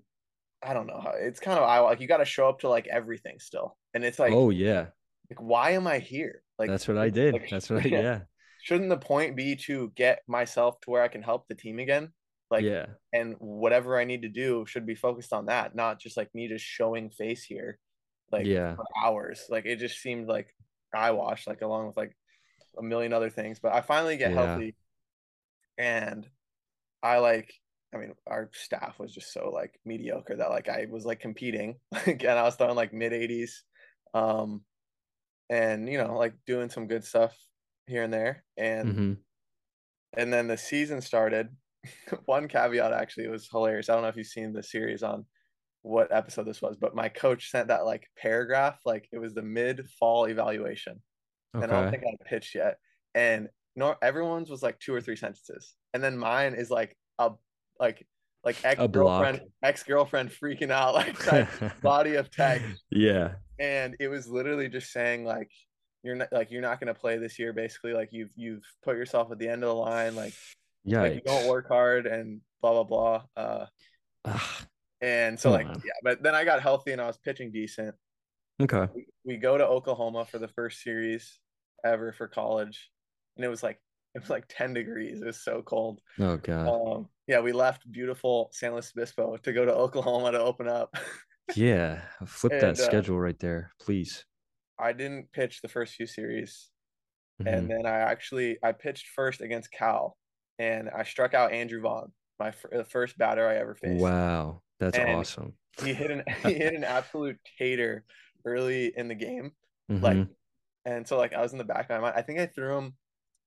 I 0.63 0.73
don't 0.73 0.87
know 0.87 0.99
how 0.99 1.13
it's 1.15 1.39
kind 1.39 1.59
of 1.59 1.63
I 1.63 1.79
like 1.79 2.01
you 2.01 2.07
got 2.07 2.17
to 2.17 2.25
show 2.25 2.49
up 2.49 2.59
to 2.61 2.69
like 2.69 2.87
everything 2.87 3.37
still, 3.39 3.77
and 3.93 4.03
it's 4.03 4.19
like 4.19 4.33
oh 4.33 4.49
yeah, 4.49 4.87
like 5.29 5.39
why 5.39 5.71
am 5.71 5.85
I 5.87 5.99
here? 5.99 6.41
Like 6.57 6.69
that's 6.69 6.87
what 6.87 6.97
I 6.97 7.09
did. 7.09 7.33
Like, 7.33 7.49
that's 7.49 7.69
what 7.69 7.85
I 7.85 7.87
yeah. 7.89 8.21
Shouldn't 8.63 8.89
the 8.89 8.97
point 8.97 9.35
be 9.35 9.55
to 9.67 9.91
get 9.95 10.19
myself 10.27 10.81
to 10.81 10.89
where 10.89 11.03
I 11.03 11.07
can 11.07 11.21
help 11.21 11.47
the 11.47 11.55
team 11.55 11.79
again? 11.79 12.11
Like 12.51 12.63
yeah. 12.63 12.87
And 13.13 13.35
whatever 13.39 13.99
I 13.99 14.05
need 14.05 14.23
to 14.23 14.29
do 14.29 14.65
should 14.67 14.85
be 14.85 14.95
focused 14.95 15.33
on 15.33 15.45
that, 15.45 15.75
not 15.75 15.99
just 15.99 16.17
like 16.17 16.33
me 16.33 16.47
just 16.47 16.65
showing 16.65 17.09
face 17.11 17.43
here, 17.43 17.77
like 18.31 18.47
yeah, 18.47 18.75
for 18.75 18.85
hours. 19.01 19.45
Like 19.49 19.65
it 19.65 19.77
just 19.77 20.01
seemed 20.01 20.27
like 20.27 20.47
I 20.93 21.11
watched 21.11 21.47
like 21.47 21.61
along 21.61 21.87
with 21.87 21.97
like 21.97 22.17
a 22.77 22.83
million 22.83 23.13
other 23.13 23.29
things. 23.29 23.59
But 23.59 23.73
I 23.73 23.81
finally 23.81 24.17
get 24.17 24.31
yeah. 24.31 24.45
healthy, 24.45 24.75
and 25.79 26.27
I 27.01 27.17
like 27.17 27.51
I 27.93 27.97
mean, 27.97 28.13
our 28.27 28.51
staff 28.53 28.99
was 28.99 29.11
just 29.11 29.33
so 29.33 29.49
like 29.49 29.79
mediocre 29.83 30.35
that 30.35 30.51
like 30.51 30.69
I 30.69 30.85
was 30.91 31.05
like 31.05 31.19
competing, 31.19 31.77
like, 31.91 32.23
and 32.23 32.37
I 32.37 32.43
was 32.43 32.55
throwing 32.55 32.75
like 32.75 32.93
mid 32.93 33.13
80s. 33.13 33.51
Um, 34.13 34.61
and 35.49 35.89
you 35.89 35.97
know 35.97 36.15
like 36.15 36.33
doing 36.45 36.69
some 36.69 36.87
good 36.87 37.03
stuff 37.03 37.35
here 37.87 38.03
and 38.03 38.13
there 38.13 38.43
and 38.57 38.89
mm-hmm. 38.89 39.13
and 40.17 40.33
then 40.33 40.47
the 40.47 40.57
season 40.57 41.01
started 41.01 41.49
one 42.25 42.47
caveat 42.47 42.93
actually 42.93 43.27
was 43.27 43.49
hilarious 43.51 43.89
i 43.89 43.93
don't 43.93 44.03
know 44.03 44.09
if 44.09 44.15
you've 44.15 44.27
seen 44.27 44.53
the 44.53 44.63
series 44.63 45.03
on 45.03 45.25
what 45.81 46.13
episode 46.13 46.45
this 46.45 46.61
was 46.61 46.77
but 46.79 46.95
my 46.95 47.09
coach 47.09 47.49
sent 47.49 47.69
that 47.69 47.85
like 47.85 48.05
paragraph 48.17 48.77
like 48.85 49.07
it 49.11 49.17
was 49.17 49.33
the 49.33 49.41
mid 49.41 49.87
fall 49.99 50.25
evaluation 50.25 51.01
okay. 51.55 51.63
and 51.63 51.73
i 51.73 51.81
don't 51.81 51.91
think 51.91 52.03
i 52.03 52.29
pitched 52.29 52.53
yet 52.53 52.77
and 53.15 53.47
no 53.75 53.95
everyone's 54.01 54.49
was 54.49 54.63
like 54.63 54.79
two 54.79 54.93
or 54.93 55.01
three 55.01 55.15
sentences. 55.15 55.75
And 55.93 56.03
then 56.03 56.17
mine 56.17 56.53
is 56.53 56.69
like 56.69 56.95
a 57.17 57.31
like 57.79 58.05
like 58.43 58.57
ex 58.63 58.81
girlfriend 58.87 59.41
ex 59.63 59.83
girlfriend 59.83 60.31
freaking 60.31 60.71
out 60.71 60.95
like 60.95 61.81
body 61.81 62.15
of 62.15 62.31
text. 62.31 62.83
Yeah. 62.91 63.33
And 63.59 63.95
it 63.99 64.07
was 64.07 64.27
literally 64.27 64.69
just 64.69 64.91
saying 64.91 65.25
like 65.25 65.49
you're 66.03 66.15
not 66.15 66.31
like 66.31 66.51
you're 66.51 66.61
not 66.61 66.79
going 66.79 66.93
to 66.93 66.99
play 66.99 67.17
this 67.17 67.37
year 67.37 67.53
basically 67.53 67.93
like 67.93 68.09
you've 68.11 68.29
you've 68.35 68.63
put 68.83 68.95
yourself 68.95 69.31
at 69.31 69.39
the 69.39 69.47
end 69.47 69.63
of 69.63 69.69
the 69.69 69.75
line 69.75 70.15
like 70.15 70.33
yeah 70.85 71.01
like, 71.01 71.15
you 71.15 71.21
don't 71.25 71.47
work 71.49 71.67
hard 71.67 72.07
and 72.07 72.39
blah 72.61 72.71
blah 72.71 72.83
blah 72.83 73.23
uh 73.35 74.39
and 75.01 75.39
so 75.39 75.51
like 75.51 75.67
yeah 75.67 75.91
but 76.03 76.23
then 76.23 76.35
i 76.35 76.45
got 76.45 76.61
healthy 76.61 76.91
and 76.91 77.01
i 77.01 77.07
was 77.07 77.17
pitching 77.17 77.51
decent. 77.51 77.95
Okay. 78.61 78.87
We, 78.93 79.05
we 79.25 79.37
go 79.37 79.57
to 79.57 79.65
oklahoma 79.65 80.25
for 80.25 80.39
the 80.39 80.47
first 80.47 80.81
series 80.81 81.39
ever 81.83 82.13
for 82.13 82.27
college 82.27 82.89
and 83.39 83.45
it 83.45 83.49
was 83.49 83.63
like 83.63 83.79
it 84.15 84.21
was 84.21 84.29
like 84.29 84.45
10 84.49 84.73
degrees 84.73 85.21
it 85.21 85.25
was 85.25 85.39
so 85.39 85.61
cold 85.61 86.01
oh 86.19 86.35
god 86.37 86.67
um 86.67 87.07
yeah 87.27 87.39
we 87.39 87.51
left 87.51 87.89
beautiful 87.91 88.49
san 88.51 88.73
luis 88.73 88.91
obispo 88.95 89.37
to 89.37 89.53
go 89.53 89.65
to 89.65 89.73
oklahoma 89.73 90.31
to 90.31 90.39
open 90.39 90.67
up 90.67 90.95
yeah, 91.55 92.01
flip 92.25 92.53
and, 92.53 92.61
that 92.61 92.79
uh, 92.79 92.85
schedule 92.85 93.19
right 93.19 93.37
there, 93.39 93.71
please. 93.81 94.25
I 94.79 94.93
didn't 94.93 95.31
pitch 95.31 95.61
the 95.61 95.67
first 95.67 95.95
few 95.95 96.05
series, 96.05 96.69
mm-hmm. 97.41 97.53
and 97.53 97.69
then 97.69 97.85
I 97.85 97.99
actually 97.99 98.57
I 98.63 98.71
pitched 98.71 99.07
first 99.15 99.41
against 99.41 99.71
Cal, 99.71 100.17
and 100.57 100.89
I 100.89 101.03
struck 101.03 101.33
out 101.33 101.51
Andrew 101.51 101.81
Vaughn, 101.81 102.11
my 102.39 102.49
f- 102.49 102.89
first 102.89 103.17
batter 103.17 103.47
I 103.47 103.55
ever 103.57 103.75
faced. 103.75 104.01
Wow, 104.01 104.61
that's 104.79 104.97
and 104.97 105.09
awesome. 105.09 105.53
He 105.83 105.93
hit 105.93 106.11
an 106.11 106.23
he 106.43 106.53
hit 106.53 106.73
an 106.73 106.83
absolute 106.83 107.37
tater 107.57 108.03
early 108.45 108.93
in 108.95 109.07
the 109.07 109.15
game, 109.15 109.51
mm-hmm. 109.91 110.03
like, 110.03 110.27
and 110.85 111.07
so 111.07 111.17
like 111.17 111.33
I 111.33 111.41
was 111.41 111.51
in 111.51 111.57
the 111.57 111.63
back 111.63 111.89
of 111.89 111.89
my 111.89 111.99
mind. 111.99 112.13
I 112.15 112.21
think 112.21 112.39
I 112.39 112.45
threw 112.45 112.77
him 112.77 112.93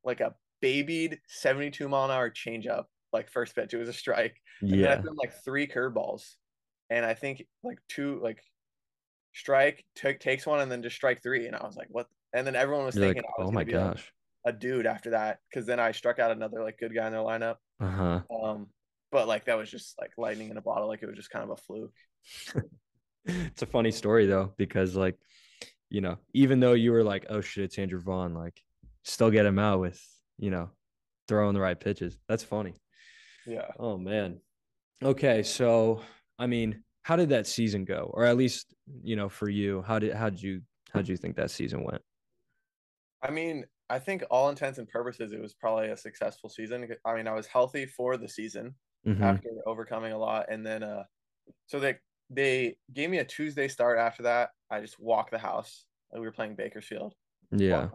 like 0.05 0.21
a 0.21 0.35
babied 0.61 1.19
seventy-two 1.29 1.89
mile 1.89 2.07
an 2.07 2.11
hour 2.11 2.31
changeup, 2.31 2.85
like 3.13 3.31
first 3.31 3.55
pitch. 3.55 3.75
It 3.75 3.79
was 3.79 3.89
a 3.89 3.93
strike. 3.93 4.37
And 4.61 4.77
yeah, 4.77 4.95
I 4.95 5.01
threw 5.01 5.15
like 5.17 5.33
three 5.45 5.67
curveballs 5.67 6.25
and 6.93 7.07
I 7.07 7.15
think 7.15 7.43
like 7.65 7.79
two 7.89 8.21
like 8.23 8.43
strike 9.33 9.85
t- 9.97 10.13
takes 10.15 10.47
one 10.47 10.61
and 10.61 10.71
then 10.71 10.83
just 10.83 10.97
strike 10.97 11.23
three, 11.23 11.47
and 11.47 11.57
I 11.57 11.65
was 11.65 11.77
like, 11.77 11.89
what? 11.91 12.07
And 12.35 12.47
then 12.47 12.55
everyone 12.55 12.85
was 12.85 12.95
You're 12.95 13.07
thinking, 13.07 13.25
like, 13.39 13.49
oh 13.49 13.51
my 13.51 13.65
gosh, 13.65 14.13
a, 14.45 14.51
a, 14.51 14.53
dude 14.53 14.87
after 14.87 15.11
that 15.11 15.39
because 15.49 15.67
then 15.67 15.81
I 15.81 15.93
struck 15.93 16.19
out 16.19 16.31
another 16.31 16.63
like 16.63 16.79
good 16.79 16.95
guy 16.95 17.07
in 17.07 17.13
their 17.13 17.23
lineup. 17.23 17.57
Uh 17.81 17.91
huh. 17.91 18.21
Um, 18.45 18.67
but 19.11 19.27
like 19.27 19.47
that 19.47 19.57
was 19.57 19.71
just 19.71 19.95
like 19.99 20.11
lightning 20.19 20.51
in 20.51 20.59
a 20.59 20.63
bottle. 20.63 20.89
Like 20.89 21.03
it 21.03 21.07
was 21.07 21.17
just 21.17 21.31
kind 21.31 21.45
of 21.45 21.51
a 21.51 21.57
fluke. 21.57 21.97
it's 23.25 23.63
a 23.63 23.67
funny 23.67 23.91
story 23.91 24.27
though 24.27 24.53
because 24.59 24.95
like 24.95 25.17
you 25.89 26.01
know 26.01 26.19
even 26.35 26.61
though 26.61 26.73
you 26.73 26.93
were 26.93 27.05
like 27.05 27.27
oh 27.31 27.41
shit 27.41 27.65
it's 27.65 27.79
Andrew 27.79 28.01
Vaughn 28.01 28.35
like 28.35 28.61
still 29.05 29.31
get 29.31 29.47
him 29.47 29.59
out 29.59 29.81
with 29.81 30.01
you 30.39 30.51
know 30.51 30.71
throwing 31.29 31.55
the 31.55 31.61
right 31.61 31.79
pitches. 31.79 32.19
That's 32.29 32.45
funny. 32.45 32.75
Yeah. 33.47 33.69
Oh 33.79 33.97
man. 33.97 34.41
Okay, 35.03 35.43
so 35.43 36.03
I 36.39 36.47
mean, 36.47 36.85
how 37.03 37.17
did 37.17 37.31
that 37.31 37.47
season 37.47 37.85
go? 37.85 38.11
Or 38.15 38.25
at 38.25 38.37
least, 38.37 38.75
you 39.03 39.17
know, 39.17 39.29
for 39.29 39.49
you, 39.49 39.83
how 39.83 39.99
did 39.99 40.15
how 40.15 40.31
did 40.31 40.43
you 40.43 40.63
how 40.93 41.01
did 41.01 41.09
you 41.09 41.17
think 41.17 41.37
that 41.37 41.51
season 41.51 41.85
went? 41.85 42.03
I 43.23 43.31
mean, 43.31 43.65
I 43.89 43.99
think 43.99 44.25
all 44.31 44.49
intents 44.49 44.79
and 44.79 44.89
purposes, 44.89 45.33
it 45.33 45.41
was 45.41 45.55
probably 45.55 45.89
a 45.91 45.97
successful 45.97 46.49
season. 46.51 46.89
I 47.05 47.15
mean, 47.15 47.29
I 47.29 47.35
was 47.35 47.47
healthy 47.47 47.87
for 47.87 48.17
the 48.17 48.29
season 48.29 48.75
Mhm. 49.07 49.21
after 49.21 49.49
overcoming 49.67 50.13
a 50.13 50.19
lot, 50.19 50.47
and 50.51 50.65
then 50.65 50.83
uh, 50.83 51.05
so 51.67 51.81
they 51.81 51.99
they 52.31 52.77
gave 52.93 53.11
me 53.11 53.19
a 53.19 53.25
Tuesday 53.25 53.69
start 53.69 53.99
after 53.99 54.23
that. 54.25 54.51
I 54.71 54.81
just 54.81 54.99
walked 54.99 55.33
the 55.33 55.39
house. 55.39 55.85
We 56.13 56.21
were 56.21 56.33
playing 56.33 56.57
Bakersfield. 56.57 57.15
Yeah. 57.53 57.89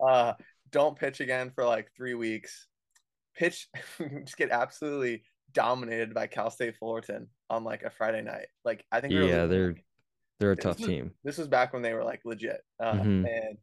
Uh, 0.00 0.34
don't 0.70 0.98
pitch 0.98 1.20
again 1.20 1.50
for 1.54 1.64
like 1.64 1.90
three 1.96 2.14
weeks. 2.14 2.66
Pitch, 3.36 3.68
just 4.24 4.36
get 4.36 4.50
absolutely 4.50 5.22
dominated 5.52 6.12
by 6.14 6.26
Cal 6.26 6.50
State 6.50 6.76
Fullerton 6.76 7.28
on 7.48 7.64
like 7.64 7.82
a 7.82 7.90
Friday 7.90 8.22
night. 8.22 8.46
Like 8.64 8.84
I 8.92 9.00
think 9.00 9.12
we 9.14 9.20
Yeah, 9.28 9.44
losing, 9.44 9.48
they're 9.50 9.74
they're 10.40 10.52
a 10.52 10.56
This 10.56 10.64
tough 10.64 10.78
was- 10.78 10.88
team. 10.88 11.12
this 11.24 11.38
was 11.38 11.48
back 11.48 11.72
when 11.72 11.82
they 11.82 11.94
were 11.94 12.04
like 12.04 12.20
legit. 12.24 12.60
Uh, 12.78 12.92
Mhm. 12.92 13.26
And 13.28 13.58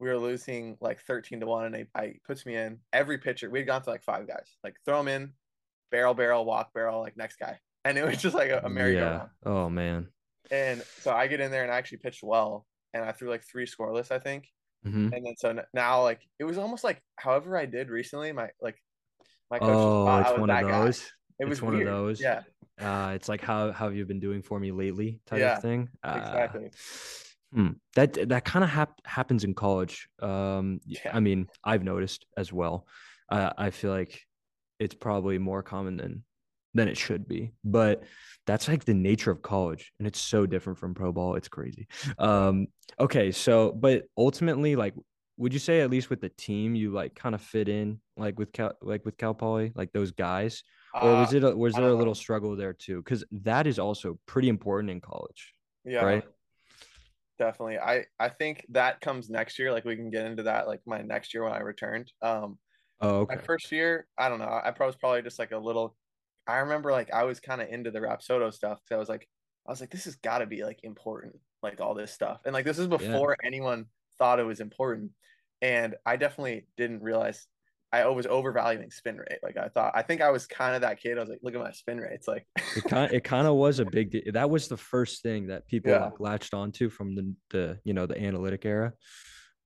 we 0.00 0.08
were 0.08 0.18
losing 0.18 0.76
like 0.80 1.00
13 1.02 1.40
to 1.40 1.46
1. 1.46 1.66
And 1.66 1.74
they 1.74 1.86
I 1.94 2.14
puts 2.26 2.44
me 2.46 2.56
in 2.56 2.78
every 2.92 3.18
pitcher. 3.18 3.50
We'd 3.50 3.64
gone 3.66 3.82
to 3.82 3.90
like 3.90 4.02
five 4.04 4.26
guys. 4.28 4.46
Like 4.62 4.76
throw 4.84 4.98
them 4.98 5.08
in, 5.08 5.32
barrel, 5.90 6.14
barrel, 6.14 6.44
walk, 6.44 6.72
barrel, 6.74 7.00
like 7.00 7.16
next 7.16 7.36
guy. 7.38 7.58
And 7.84 7.96
it 7.96 8.04
was 8.04 8.18
just 8.20 8.34
like 8.34 8.50
a, 8.50 8.60
a 8.64 8.68
merry-go-round. 8.68 9.30
Yeah. 9.46 9.50
Oh 9.52 9.68
man. 9.70 10.08
And 10.50 10.82
so 11.00 11.12
I 11.12 11.26
get 11.28 11.40
in 11.40 11.50
there 11.50 11.62
and 11.62 11.72
I 11.72 11.76
actually 11.76 11.98
pitched 11.98 12.22
well. 12.22 12.66
And 12.94 13.04
I 13.04 13.12
threw 13.12 13.30
like 13.30 13.44
three 13.44 13.66
scoreless, 13.66 14.10
I 14.10 14.18
think. 14.18 14.48
hmm 14.84 15.08
And 15.12 15.24
then 15.26 15.34
so 15.36 15.62
now 15.74 16.02
like 16.02 16.20
it 16.38 16.44
was 16.44 16.58
almost 16.58 16.84
like 16.84 17.02
however 17.16 17.56
I 17.56 17.66
did 17.66 17.88
recently, 17.90 18.32
my 18.32 18.50
like 18.60 18.76
my 19.50 19.58
coach 19.58 19.78
Oh, 19.78 20.04
thought 20.04 20.22
I 20.26 20.30
it's 20.30 20.32
was 20.32 20.40
one 20.40 20.48
that 20.48 20.64
of 20.64 20.70
guy. 20.70 20.88
It 21.40 21.46
it's 21.46 21.50
was 21.50 21.62
one 21.62 21.74
weird. 21.74 21.88
of 21.88 21.94
those. 21.94 22.20
Yeah. 22.20 22.42
Uh, 22.80 23.12
it's 23.14 23.28
like 23.28 23.40
how 23.40 23.72
how 23.72 23.86
have 23.86 23.96
you 23.96 24.06
been 24.06 24.20
doing 24.20 24.42
for 24.42 24.58
me 24.60 24.70
lately 24.72 25.20
type 25.26 25.40
Yeah, 25.40 25.56
of 25.56 25.62
thing. 25.62 25.88
Uh, 26.02 26.18
exactly. 26.18 26.70
hmm. 27.52 27.68
That 27.94 28.28
that 28.28 28.44
kind 28.44 28.64
of 28.64 28.70
hap- 28.70 29.04
happens 29.06 29.44
in 29.44 29.54
college. 29.54 30.08
Um, 30.20 30.80
Yeah. 30.86 31.10
I 31.12 31.20
mean, 31.20 31.48
I've 31.64 31.82
noticed 31.82 32.26
as 32.36 32.52
well. 32.52 32.86
Uh, 33.28 33.50
I 33.58 33.70
feel 33.70 33.90
like 33.90 34.20
it's 34.78 34.94
probably 34.94 35.38
more 35.38 35.62
common 35.62 35.96
than 35.96 36.24
than 36.78 36.88
it 36.88 36.96
should 36.96 37.28
be, 37.28 37.52
but 37.62 38.04
that's 38.46 38.68
like 38.68 38.84
the 38.84 38.94
nature 38.94 39.30
of 39.30 39.42
college, 39.42 39.92
and 39.98 40.08
it's 40.08 40.20
so 40.20 40.46
different 40.46 40.78
from 40.78 40.94
pro 40.94 41.12
ball. 41.12 41.34
It's 41.34 41.48
crazy. 41.48 41.86
Um, 42.18 42.68
okay, 42.98 43.30
so 43.32 43.72
but 43.72 44.04
ultimately, 44.16 44.76
like, 44.76 44.94
would 45.36 45.52
you 45.52 45.58
say 45.58 45.82
at 45.82 45.90
least 45.90 46.08
with 46.08 46.20
the 46.20 46.30
team, 46.30 46.74
you 46.74 46.90
like 46.90 47.14
kind 47.14 47.34
of 47.34 47.42
fit 47.42 47.68
in, 47.68 48.00
like 48.16 48.38
with 48.38 48.50
Cal, 48.52 48.72
like 48.80 49.04
with 49.04 49.18
Cal 49.18 49.34
Poly, 49.34 49.72
like 49.74 49.92
those 49.92 50.12
guys, 50.12 50.62
or 50.94 51.10
was 51.10 51.34
Uh, 51.34 51.36
it 51.36 51.44
a, 51.44 51.56
was 51.56 51.74
there 51.74 51.90
a 51.90 51.94
little 51.94 52.14
struggle 52.14 52.56
there 52.56 52.72
too? 52.72 53.02
Because 53.02 53.24
that 53.44 53.66
is 53.66 53.78
also 53.78 54.18
pretty 54.26 54.48
important 54.48 54.90
in 54.90 55.00
college, 55.00 55.52
yeah. 55.84 56.04
right? 56.04 56.24
Definitely. 57.38 57.78
I 57.78 58.06
I 58.18 58.30
think 58.30 58.66
that 58.70 59.00
comes 59.00 59.30
next 59.30 59.58
year. 59.58 59.72
Like 59.72 59.84
we 59.84 59.94
can 59.94 60.10
get 60.10 60.26
into 60.26 60.44
that 60.44 60.66
like 60.66 60.80
my 60.86 61.02
next 61.02 61.34
year 61.34 61.44
when 61.44 61.52
I 61.52 61.60
returned. 61.60 62.10
Um 62.22 62.58
Oh, 63.00 63.26
my 63.28 63.36
first 63.36 63.70
year, 63.70 64.08
I 64.18 64.28
don't 64.28 64.40
know. 64.40 64.50
I 64.50 64.72
probably 64.72 64.86
was 64.86 64.96
probably 64.96 65.22
just 65.22 65.38
like 65.38 65.52
a 65.52 65.58
little 65.58 65.94
I 66.48 66.58
remember 66.58 66.90
like 66.92 67.12
I 67.12 67.24
was 67.24 67.40
kind 67.40 67.60
of 67.60 67.68
into 67.68 67.90
the 67.90 68.00
Rapsodo 68.00 68.52
stuff 68.52 68.80
because 68.82 68.96
I 68.96 68.98
was 68.98 69.08
like 69.08 69.28
I 69.66 69.70
was 69.70 69.80
like 69.80 69.90
this 69.90 70.06
has 70.06 70.16
got 70.16 70.38
to 70.38 70.46
be 70.46 70.64
like 70.64 70.80
important, 70.82 71.36
like 71.62 71.80
all 71.80 71.94
this 71.94 72.12
stuff. 72.12 72.40
And 72.46 72.54
like 72.54 72.64
this 72.64 72.78
is 72.78 72.86
before 72.88 73.36
anyone 73.44 73.86
thought 74.18 74.40
it 74.40 74.44
was 74.46 74.60
important. 74.60 75.12
And 75.60 75.94
I 76.06 76.16
definitely 76.16 76.66
didn't 76.76 77.02
realize 77.02 77.46
I 77.92 78.06
was 78.08 78.26
overvaluing 78.26 78.90
spin 78.90 79.16
rate. 79.16 79.38
Like 79.42 79.56
I 79.56 79.68
thought 79.68 79.92
I 79.94 80.02
think 80.02 80.20
I 80.20 80.30
was 80.30 80.46
kind 80.46 80.74
of 80.74 80.82
that 80.82 81.00
kid. 81.00 81.16
I 81.18 81.20
was 81.20 81.28
like, 81.30 81.40
look 81.42 81.54
at 81.54 81.60
my 81.60 81.72
spin 81.72 81.98
rates. 81.98 82.26
Like 82.28 82.46
It 82.76 82.84
kind 82.84 83.12
it 83.12 83.24
kind 83.24 83.46
of 83.46 83.54
was 83.56 83.78
a 83.78 83.84
big 83.84 84.10
deal. 84.10 84.22
That 84.32 84.50
was 84.50 84.68
the 84.68 84.76
first 84.76 85.22
thing 85.22 85.48
that 85.48 85.66
people 85.66 85.90
Yeah. 85.92 86.04
like 86.06 86.20
latched 86.20 86.54
onto 86.54 86.88
from 86.90 87.14
the 87.14 87.34
the 87.50 87.78
you 87.84 87.94
know 87.94 88.06
the 88.06 88.18
analytic 88.20 88.64
era. 88.64 88.92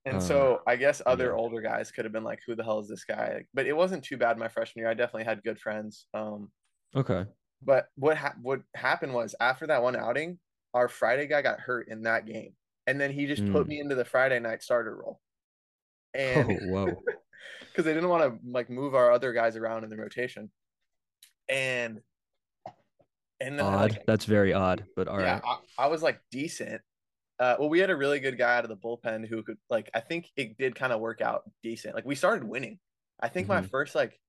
And 0.05 0.15
Um, 0.15 0.21
so 0.21 0.61
I 0.67 0.75
guess 0.75 1.01
other 1.05 1.27
yeah. 1.27 1.35
older 1.41 1.61
guys 1.61 1.91
could 1.91 2.03
have 2.05 2.11
been 2.11 2.25
like, 2.25 2.39
"Who 2.45 2.55
the 2.55 2.63
hell 2.63 2.79
is 2.79 2.89
this 2.89 3.05
guy?" 3.05 3.45
But 3.53 3.67
it 3.67 3.73
wasn't 3.73 4.03
too 4.03 4.17
bad 4.17 4.37
my 4.37 4.49
freshman 4.49 4.81
year. 4.83 4.89
I 4.91 4.95
definitely 4.95 5.23
had 5.23 5.43
good 5.43 5.59
friends. 5.59 6.07
Um, 6.13 6.51
Okay. 6.95 7.25
but 7.61 7.87
what 7.95 8.17
ha- 8.17 8.35
what 8.41 8.61
happened 8.75 9.13
was 9.13 9.35
after 9.39 9.67
that 9.67 9.81
one 9.81 9.95
outing, 9.95 10.39
our 10.73 10.87
Friday 10.87 11.27
guy 11.27 11.41
got 11.41 11.59
hurt 11.59 11.87
in 11.87 12.03
that 12.03 12.25
game, 12.25 12.53
and 12.87 12.99
then 12.99 13.11
he 13.11 13.25
just 13.25 13.45
put 13.51 13.65
Mm. 13.65 13.67
me 13.67 13.79
into 13.79 13.95
the 13.95 14.05
Friday 14.05 14.39
night 14.39 14.61
starter 14.63 14.95
role. 14.95 15.19
Oh 16.17 16.43
whoa. 16.67 17.03
because 17.71 17.85
they 17.85 17.93
didn't 17.93 18.09
want 18.09 18.23
to 18.23 18.49
like 18.51 18.69
move 18.69 18.93
our 18.95 19.11
other 19.11 19.33
guys 19.33 19.55
around 19.55 19.83
in 19.83 19.89
the 19.89 19.97
rotation, 19.97 20.51
and 21.49 22.01
and 23.39 23.57
then 23.59 23.65
Odd. 23.65 23.91
like 23.91 24.05
That's 24.05 24.25
very 24.25 24.53
odd, 24.53 24.85
but 24.95 25.07
all 25.07 25.19
yeah, 25.19 25.33
right. 25.43 25.59
I, 25.77 25.85
I 25.85 25.87
was 25.87 26.01
like 26.03 26.21
decent. 26.31 26.81
Uh, 27.39 27.55
well, 27.59 27.67
we 27.69 27.79
had 27.79 27.89
a 27.89 27.95
really 27.95 28.19
good 28.19 28.37
guy 28.37 28.55
out 28.57 28.63
of 28.63 28.69
the 28.69 28.77
bullpen 28.77 29.27
who 29.27 29.41
could 29.43 29.57
like. 29.69 29.89
I 29.93 29.99
think 29.99 30.29
it 30.37 30.57
did 30.57 30.75
kind 30.75 30.93
of 30.93 30.99
work 31.01 31.19
out 31.21 31.43
decent. 31.63 31.95
Like 31.95 32.05
we 32.05 32.15
started 32.15 32.43
winning. 32.43 32.79
I 33.19 33.27
think 33.29 33.47
my 33.47 33.61
Mhm. 33.61 33.69
first 33.69 33.95
like 33.95 34.19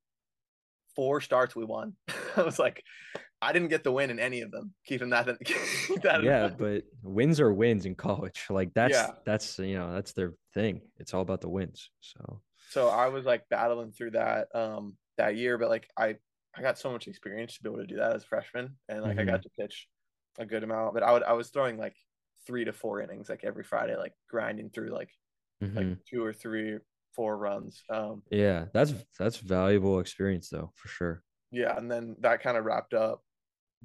four 0.96 1.20
starts 1.20 1.54
we 1.54 1.64
won. 1.64 1.96
I 2.38 2.42
was 2.42 2.58
like, 2.58 2.82
I 3.42 3.52
didn't 3.52 3.68
get 3.68 3.84
the 3.84 3.92
win 3.92 4.10
in 4.10 4.18
any 4.20 4.42
of 4.42 4.50
them. 4.50 4.74
Keeping 4.86 5.10
that, 5.10 5.28
in, 5.28 5.38
keep 5.44 6.02
that 6.02 6.22
Yeah, 6.22 6.48
but 6.48 6.84
wins 7.02 7.40
are 7.40 7.52
wins 7.52 7.86
in 7.86 7.94
college. 7.96 8.46
Like 8.50 8.72
that's 8.74 9.10
Yeah. 9.10 9.14
that's 9.24 9.58
you 9.58 9.74
know 9.74 9.92
that's 9.94 10.12
their 10.12 10.34
thing. 10.52 10.82
It's 10.98 11.12
all 11.14 11.22
about 11.22 11.40
the 11.40 11.48
wins. 11.48 11.90
So 12.00 12.42
so 12.68 12.88
I 12.88 13.08
was 13.08 13.24
like 13.24 13.48
battling 13.48 13.92
through 13.92 14.12
that 14.12 14.48
um 14.54 14.96
that 15.16 15.36
year, 15.36 15.58
but 15.58 15.68
like 15.68 15.88
I 15.96 16.16
I 16.56 16.62
got 16.62 16.78
so 16.78 16.90
much 16.92 17.08
experience 17.08 17.56
to 17.56 17.62
be 17.62 17.68
able 17.68 17.80
to 17.80 17.86
do 17.86 17.96
that 17.96 18.14
as 18.14 18.22
a 18.24 18.26
freshman, 18.26 18.76
and 18.88 19.02
like 19.02 19.18
I 19.18 19.24
Mhm. 19.24 19.24
got 19.24 19.42
to 19.42 19.50
pitch 19.58 19.88
a 20.38 20.46
good 20.46 20.64
amount. 20.64 20.94
But 20.94 21.02
I 21.02 21.12
would 21.12 21.22
I 21.22 21.32
was 21.34 21.50
throwing 21.50 21.76
like 21.78 21.96
three 22.46 22.64
to 22.64 22.72
four 22.72 23.00
innings 23.00 23.28
like 23.28 23.44
every 23.44 23.64
Friday, 23.64 23.96
like 23.96 24.12
grinding 24.28 24.70
through 24.70 24.90
like 24.90 25.10
like 25.76 25.90
mhm. 25.90 25.98
two 26.08 26.24
or 26.24 26.32
three 26.32 26.78
four 27.14 27.38
runs. 27.38 27.84
Um 27.90 28.24
yeah, 28.30 28.66
that's 28.72 28.92
that's 29.18 29.36
valuable 29.38 30.00
experience 30.00 30.48
though 30.48 30.72
for 30.74 30.88
sure. 30.88 31.22
Yeah, 31.54 31.76
and 31.76 31.90
then 31.90 32.16
that 32.20 32.42
kind 32.42 32.56
of 32.56 32.64
wrapped 32.64 32.94
up 32.94 33.22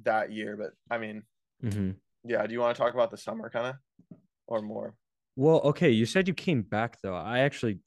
that 0.02 0.32
year. 0.32 0.56
But 0.56 0.72
I 0.90 0.98
mean, 0.98 1.22
hmm 1.62 1.92
yeah, 2.24 2.46
do 2.46 2.52
you 2.52 2.60
want 2.60 2.76
to 2.76 2.82
talk 2.82 2.92
about 2.92 3.10
the 3.10 3.16
summer 3.16 3.48
kind 3.48 3.68
of 3.68 4.18
or 4.46 4.60
more? 4.60 4.94
Well, 5.36 5.60
okay, 5.64 5.90
you 5.90 6.04
said 6.04 6.28
you 6.28 6.34
came 6.34 6.62
back 6.62 7.00
though. 7.00 7.14
I 7.14 7.40
actually 7.40 7.78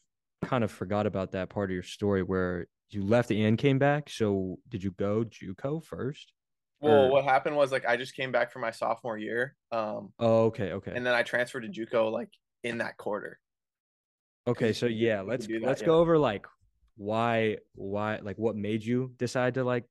kind 0.44 0.64
of 0.64 0.72
forgot 0.72 1.06
about 1.06 1.32
that 1.34 1.50
part 1.50 1.70
of 1.70 1.74
your 1.74 1.84
story 1.84 2.24
where 2.24 2.68
you 2.90 3.04
left 3.04 3.32
and 3.32 3.58
came 3.58 3.80
back. 3.80 4.10
So 4.10 4.60
did 4.70 4.84
you 4.84 4.92
go 4.92 5.24
JUCO 5.24 5.84
first? 5.84 6.34
Well, 6.82 7.06
Or- 7.06 7.12
what 7.12 7.24
happened 7.24 7.56
was 7.56 7.72
like 7.72 7.86
I 7.86 7.98
just 7.98 8.16
came 8.16 8.32
back 8.32 8.52
for 8.52 8.60
my 8.60 8.72
sophomore 8.72 9.18
year. 9.18 9.56
Um 9.72 10.14
Oh, 10.20 10.46
okay, 10.46 10.72
okay. 10.74 10.94
and 10.96 11.06
then 11.06 11.14
I 11.14 11.24
transferred 11.24 11.62
to 11.62 11.70
JUCO 11.70 12.12
like 12.12 12.30
in 12.64 12.80
that 12.80 12.98
quarter. 12.98 13.40
Okay, 14.48 14.74
so 14.74 14.88
yeah, 14.88 15.22
let's 15.22 15.48
that, 15.48 15.62
let's 15.62 15.82
yeah. 15.82 15.88
go 15.88 15.98
over 16.00 16.18
like 16.18 16.46
why 16.96 17.58
why 17.76 18.18
like 18.18 18.38
what 18.38 18.56
made 18.56 18.84
you 18.84 19.14
decide 19.18 19.56
to 19.56 19.64
like 19.64 19.86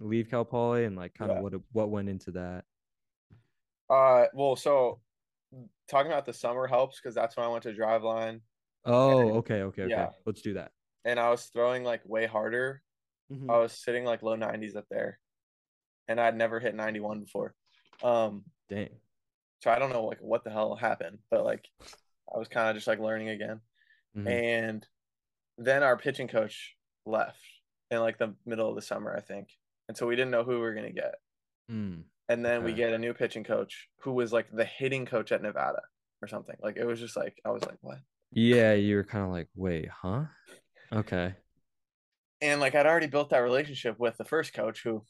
leave 0.00 0.28
Cal 0.30 0.44
Poly 0.44 0.84
and 0.84 0.96
like 0.96 1.14
kind 1.14 1.30
of 1.30 1.38
Yeah. 1.38 1.42
what 1.42 1.52
what 1.72 1.90
went 1.90 2.08
into 2.08 2.30
that. 2.32 2.64
Uh 3.88 4.26
well, 4.34 4.56
so 4.56 5.00
talking 5.88 6.10
about 6.10 6.26
the 6.26 6.32
summer 6.32 6.66
helps 6.66 7.00
because 7.00 7.14
that's 7.14 7.36
when 7.36 7.46
I 7.46 7.48
went 7.48 7.62
to 7.64 7.72
Driveline 7.72 8.40
Oh, 8.84 9.34
okay, 9.38 9.62
okay, 9.62 9.82
okay. 9.84 9.90
Yeah. 9.90 10.10
Let's 10.24 10.42
do 10.42 10.54
that. 10.54 10.70
and 11.04 11.18
I 11.18 11.30
was 11.30 11.46
throwing 11.46 11.82
like 11.84 12.02
way 12.04 12.26
harder. 12.26 12.82
Mhm. 13.32 13.50
I 13.50 13.58
was 13.58 13.72
sitting 13.72 14.04
like 14.04 14.22
low 14.22 14.36
90s 14.36 14.76
up 14.76 14.86
there. 14.90 15.18
And 16.08 16.20
I'd 16.20 16.36
never 16.36 16.60
hit 16.60 16.74
91 16.76 17.20
before. 17.20 17.54
Um 18.02 18.44
Dang. 18.68 18.90
so 19.60 19.70
I 19.70 19.78
don't 19.80 19.90
know 19.92 20.04
like 20.04 20.20
what 20.20 20.44
the 20.44 20.50
hell 20.50 20.76
happened, 20.76 21.18
but 21.30 21.44
like 21.44 21.66
I 22.32 22.38
was 22.38 22.48
kind 22.48 22.68
of 22.68 22.76
just 22.76 22.86
like 22.86 22.98
learning 23.00 23.28
again. 23.30 23.60
Mhm. 24.16 24.28
And 24.28 24.86
then 25.58 25.82
our 25.82 25.96
pitching 25.96 26.28
coach 26.28 26.76
left 27.04 27.40
in 27.90 28.00
like 28.00 28.18
the 28.18 28.34
middle 28.44 28.68
of 28.68 28.74
the 28.74 28.82
summer, 28.82 29.14
I 29.16 29.20
think. 29.20 29.48
And 29.88 29.96
so 29.96 30.06
we 30.06 30.16
didn't 30.16 30.32
know 30.32 30.44
who 30.44 30.52
we 30.52 30.58
were 30.58 30.74
going 30.74 30.86
to 30.86 30.92
get. 30.92 31.14
Mm. 31.70 32.02
And 32.28 32.44
then 32.44 32.64
we 32.64 32.72
get 32.72 32.92
a 32.92 32.98
new 32.98 33.14
pitching 33.14 33.44
coach 33.44 33.88
who 34.00 34.12
was 34.12 34.32
like 34.32 34.48
the 34.52 34.64
hitting 34.64 35.06
coach 35.06 35.30
at 35.30 35.42
Nevada 35.42 35.82
or 36.20 36.28
something. 36.28 36.56
Like 36.60 36.76
it 36.76 36.84
was 36.84 36.98
just 36.98 37.16
like 37.16 37.40
I 37.44 37.50
was 37.50 37.64
like, 37.64 37.78
what? 37.82 37.98
Yeah, 38.32 38.72
you 38.72 38.96
were 38.96 39.04
kind 39.04 39.24
of 39.24 39.30
like, 39.30 39.48
wait, 39.54 39.88
huh? 39.88 40.24
Okay. 40.92 41.34
And 42.40 42.60
like 42.60 42.74
I'd 42.74 42.86
already 42.86 43.06
built 43.06 43.30
that 43.30 43.38
relationship 43.38 43.98
with 43.98 44.16
the 44.16 44.24
first 44.24 44.54
coach 44.54 44.82
who 44.82 45.04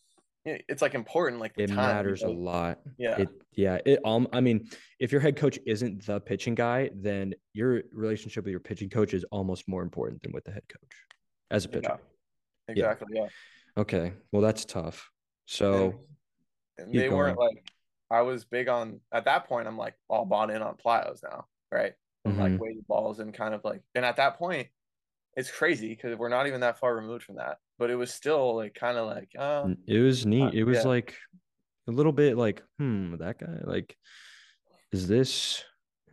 it's 0.47 0.81
like 0.81 0.95
important 0.95 1.41
like 1.41 1.55
the 1.55 1.65
It 1.65 1.67
time, 1.69 1.77
matters 1.77 2.23
a 2.23 2.29
lot. 2.29 2.81
Yeah. 2.97 3.23
It 3.23 3.29
yeah, 3.53 3.79
it 3.85 4.01
um 4.05 4.29
I 4.33 4.41
mean, 4.41 4.69
if 5.01 5.13
your 5.13 5.21
head 5.21 5.37
coach 5.37 5.59
isn't 5.67 6.07
the 6.07 6.21
pitching 6.21 6.55
guy, 6.55 6.91
then 6.95 7.35
your 7.53 7.83
relationship 7.93 8.45
with 8.45 8.53
your 8.53 8.61
pitching 8.61 8.89
coach 8.89 9.13
is 9.13 9.25
almost 9.31 9.69
more 9.69 9.83
important 9.83 10.23
than 10.23 10.33
with 10.33 10.45
the 10.45 10.53
head 10.53 10.63
coach 10.69 10.97
as 11.51 11.65
a 11.65 11.69
pitcher. 11.69 11.99
Yeah. 12.69 12.73
Exactly. 12.73 13.09
Yeah. 13.13 13.27
Okay. 13.77 14.13
Well, 14.33 14.43
that's 14.43 14.65
tough. 14.65 15.11
So, 15.47 16.01
And 16.79 16.93
they 16.93 17.09
weren't 17.09 17.39
like 17.39 17.65
I 18.11 18.23
was 18.23 18.45
big 18.45 18.69
on 18.69 19.01
at 19.13 19.25
that 19.25 19.47
point 19.49 19.67
I'm 19.67 19.77
like 19.77 19.95
all 20.09 20.25
bought 20.25 20.51
in 20.51 20.63
on 20.63 20.77
plyos 20.77 21.23
now, 21.23 21.47
right? 21.73 21.95
Mhm. 22.27 22.39
like 22.39 22.61
weighted 22.61 22.87
balls 22.89 23.21
and 23.21 23.33
kind 23.33 23.55
of 23.55 23.63
like 23.65 23.83
and 23.95 24.05
at 24.05 24.17
that 24.17 24.37
point 24.37 24.69
it's 25.37 25.51
crazy 25.51 25.91
because 25.91 26.17
we're 26.17 26.29
not 26.29 26.49
even 26.49 26.61
that 26.63 26.79
far 26.79 26.97
removed 26.97 27.23
from 27.23 27.37
that. 27.37 27.59
But 27.79 27.91
it 27.91 27.97
was 27.97 28.13
still 28.13 28.57
like 28.57 28.75
kind 28.75 28.97
of 28.97 29.07
like 29.07 29.31
uh 29.39 29.69
it 29.87 29.99
was 29.99 30.25
neat. 30.27 30.55
It 30.55 30.65
was 30.65 30.79
yeah. 30.79 30.89
like 30.89 31.17
a 31.89 31.93
little 31.93 32.13
bit 32.13 32.37
like, 32.37 32.63
hmm, 32.79 33.17
that 33.17 33.39
guy 33.39 33.61
like 33.65 33.97
is 34.93 35.07
this 35.07 35.63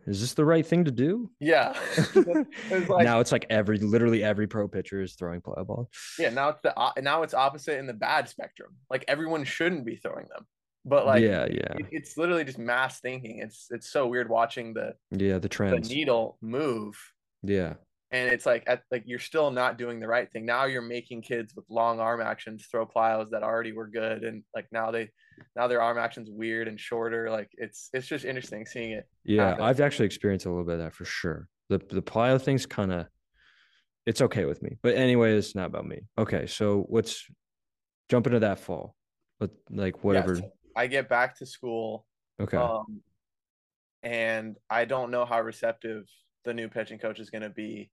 is 0.05 0.19
this 0.19 0.33
the 0.33 0.43
right 0.43 0.65
thing 0.65 0.83
to 0.85 0.91
do? 0.91 1.31
Yeah. 1.39 1.73
it's 1.97 2.89
like, 2.89 3.05
now 3.05 3.21
it's 3.21 3.31
like 3.31 3.45
every 3.49 3.77
literally 3.77 4.23
every 4.23 4.47
pro 4.47 4.67
pitcher 4.67 5.01
is 5.01 5.13
throwing 5.13 5.41
plyo 5.41 5.65
ball. 5.65 5.89
Yeah, 6.19 6.29
now 6.29 6.49
it's 6.49 6.59
the 6.61 6.73
now 7.01 7.23
it's 7.23 7.33
opposite 7.33 7.77
in 7.79 7.87
the 7.87 7.93
bad 7.93 8.27
spectrum. 8.27 8.75
Like 8.89 9.05
everyone 9.07 9.45
shouldn't 9.45 9.85
be 9.85 9.95
throwing 9.95 10.27
them. 10.27 10.45
But 10.85 11.05
like 11.05 11.23
yeah, 11.23 11.45
yeah. 11.45 11.73
It, 11.79 11.87
it's 11.91 12.17
literally 12.17 12.43
just 12.43 12.59
mass 12.59 12.99
thinking. 12.99 13.39
It's 13.39 13.67
it's 13.69 13.89
so 13.89 14.07
weird 14.07 14.29
watching 14.29 14.73
the 14.73 14.95
yeah, 15.11 15.39
the 15.39 15.47
trends. 15.47 15.87
The 15.87 15.95
needle 15.95 16.37
move. 16.41 16.99
Yeah 17.41 17.75
and 18.13 18.31
it's 18.31 18.45
like 18.45 18.63
at 18.67 18.83
like 18.91 19.03
you're 19.07 19.17
still 19.17 19.49
not 19.49 19.77
doing 19.77 19.99
the 19.99 20.07
right 20.07 20.31
thing. 20.31 20.45
Now 20.45 20.65
you're 20.65 20.83
making 20.83 21.23
kids 21.23 21.55
with 21.55 21.65
long 21.67 21.99
arm 21.99 22.21
actions 22.21 22.67
throw 22.69 22.85
plyos 22.85 23.31
that 23.31 23.41
already 23.41 23.73
were 23.73 23.87
good 23.87 24.23
and 24.23 24.43
like 24.55 24.67
now 24.71 24.91
they 24.91 25.09
now 25.55 25.67
their 25.67 25.81
arm 25.81 25.97
actions 25.97 26.29
weird 26.31 26.67
and 26.67 26.79
shorter 26.79 27.31
like 27.31 27.49
it's 27.57 27.89
it's 27.91 28.07
just 28.07 28.23
interesting 28.23 28.67
seeing 28.67 28.91
it 28.91 29.05
yeah 29.25 29.49
happen. 29.49 29.63
i've 29.63 29.81
actually 29.81 30.05
experienced 30.05 30.45
a 30.45 30.49
little 30.49 30.63
bit 30.63 30.73
of 30.73 30.79
that 30.79 30.93
for 30.93 31.05
sure. 31.05 31.47
The 31.69 31.79
the 31.89 32.03
plyo 32.03 32.39
thing's 32.39 32.67
kind 32.67 32.93
of 32.93 33.07
it's 34.05 34.21
okay 34.21 34.45
with 34.45 34.61
me 34.61 34.77
but 34.83 34.95
anyway 34.95 35.35
it's 35.35 35.55
not 35.55 35.65
about 35.65 35.87
me. 35.87 36.01
Okay 36.17 36.45
so 36.45 36.85
let's 36.89 37.25
jump 38.09 38.27
into 38.27 38.39
that 38.39 38.59
fall. 38.59 38.95
But 39.39 39.49
like 39.71 40.03
whatever. 40.03 40.39
I 40.77 40.87
get 40.87 41.09
back 41.09 41.37
to 41.39 41.45
school 41.45 42.05
okay. 42.39 42.57
um, 42.57 43.01
and 44.03 44.57
i 44.69 44.85
don't 44.85 45.11
know 45.11 45.23
how 45.23 45.39
receptive 45.41 46.03
the 46.45 46.53
new 46.53 46.67
pitching 46.67 46.99
coach 46.99 47.19
is 47.19 47.29
going 47.29 47.41
to 47.41 47.49
be 47.49 47.89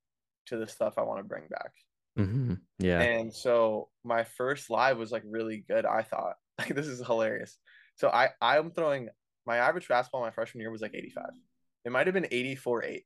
to 0.51 0.59
the 0.59 0.69
stuff 0.69 0.95
I 0.97 1.03
want 1.03 1.19
to 1.21 1.25
bring 1.25 1.45
back. 1.49 1.73
Mm-hmm. 2.19 2.55
Yeah. 2.79 3.01
And 3.01 3.35
so 3.35 3.89
my 4.05 4.25
first 4.25 4.71
live 4.71 4.99
was 4.99 5.11
like 5.11 5.23
really 5.27 5.65
good. 5.69 5.87
I 5.87 6.03
thought 6.03 6.35
like 6.59 6.75
this 6.75 6.87
is 6.87 7.05
hilarious. 7.05 7.57
So 7.97 8.09
I 8.09 8.29
I'm 8.41 8.71
throwing 8.71 9.09
my 9.47 9.57
average 9.57 9.89
fastball 9.89 10.21
my 10.21 10.31
freshman 10.31 10.61
year 10.61 10.71
was 10.71 10.83
like 10.83 10.95
85. 10.95 11.25
It 11.85 11.93
might 11.93 12.07
have 12.07 12.15
been 12.15 12.29
84 12.31 12.85
8. 12.85 13.05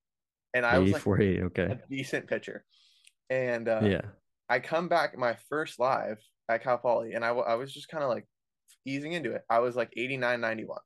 And 0.55 0.67
I 0.67 0.79
was 0.79 0.93
like 0.93 1.21
8, 1.21 1.43
okay. 1.45 1.63
a 1.63 1.81
decent 1.91 2.29
pitcher. 2.29 2.65
And 3.29 3.69
uh, 3.69 3.81
yeah, 3.83 4.03
I 4.49 4.61
come 4.61 4.89
back 4.89 5.19
my 5.19 5.37
first 5.49 5.81
live 5.81 6.19
at 6.49 6.63
Cal 6.63 6.79
Poly, 6.79 7.15
and 7.15 7.25
I, 7.25 7.31
I 7.31 7.55
was 7.55 7.73
just 7.73 7.89
kind 7.89 8.05
of 8.05 8.11
like 8.11 8.27
easing 8.85 9.13
into 9.13 9.33
it. 9.33 9.43
I 9.51 9.61
was 9.61 9.75
like 9.75 9.93
89 9.97 10.41
91. 10.41 10.79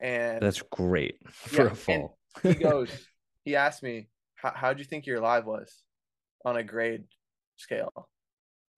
And 0.00 0.42
that's 0.42 0.62
great 0.62 1.16
for 1.30 1.64
yeah, 1.64 1.70
a 1.70 1.74
fall. 1.74 2.18
he 2.42 2.54
goes, 2.54 2.90
he 3.44 3.56
asked 3.56 3.82
me, 3.82 4.08
how 4.42 4.52
how'd 4.54 4.78
you 4.78 4.84
think 4.84 5.06
your 5.06 5.20
live 5.20 5.46
was 5.46 5.82
on 6.44 6.56
a 6.56 6.64
grade 6.64 7.04
scale? 7.56 8.08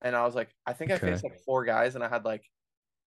And 0.02 0.14
I 0.14 0.24
was 0.24 0.34
like, 0.34 0.50
I 0.66 0.74
think 0.74 0.90
I 0.90 0.98
faced 0.98 1.24
like 1.24 1.40
four 1.46 1.64
guys, 1.64 1.94
and 1.94 2.04
I 2.04 2.08
had 2.08 2.24
like 2.24 2.44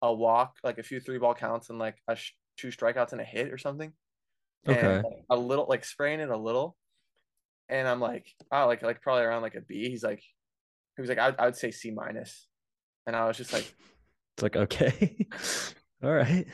a 0.01 0.13
walk, 0.13 0.57
like 0.63 0.77
a 0.77 0.83
few 0.83 0.99
three 0.99 1.17
ball 1.17 1.33
counts, 1.33 1.69
and 1.69 1.79
like 1.79 1.97
a 2.07 2.15
sh- 2.15 2.33
two 2.57 2.67
strikeouts 2.67 3.13
and 3.13 3.21
a 3.21 3.25
hit 3.25 3.51
or 3.51 3.57
something. 3.57 3.91
Okay. 4.67 4.79
And, 4.79 5.03
like, 5.03 5.13
a 5.29 5.35
little, 5.35 5.65
like 5.67 5.83
spraying 5.83 6.19
it 6.19 6.29
a 6.29 6.37
little, 6.37 6.77
and 7.67 7.87
I'm 7.87 7.99
like, 7.99 8.27
oh, 8.51 8.67
like 8.67 8.83
like 8.83 9.01
probably 9.01 9.23
around 9.23 9.41
like 9.41 9.55
a 9.55 9.61
B. 9.61 9.89
He's 9.89 10.03
like, 10.03 10.21
he 10.95 11.01
was 11.01 11.09
like, 11.09 11.17
I, 11.19 11.33
I 11.39 11.45
would 11.45 11.55
say 11.55 11.71
C 11.71 11.89
minus, 11.89 12.47
and 13.07 13.15
I 13.15 13.25
was 13.27 13.37
just 13.37 13.53
like, 13.53 13.73
it's 14.35 14.43
like 14.43 14.55
okay, 14.55 15.27
all 16.03 16.13
right. 16.13 16.45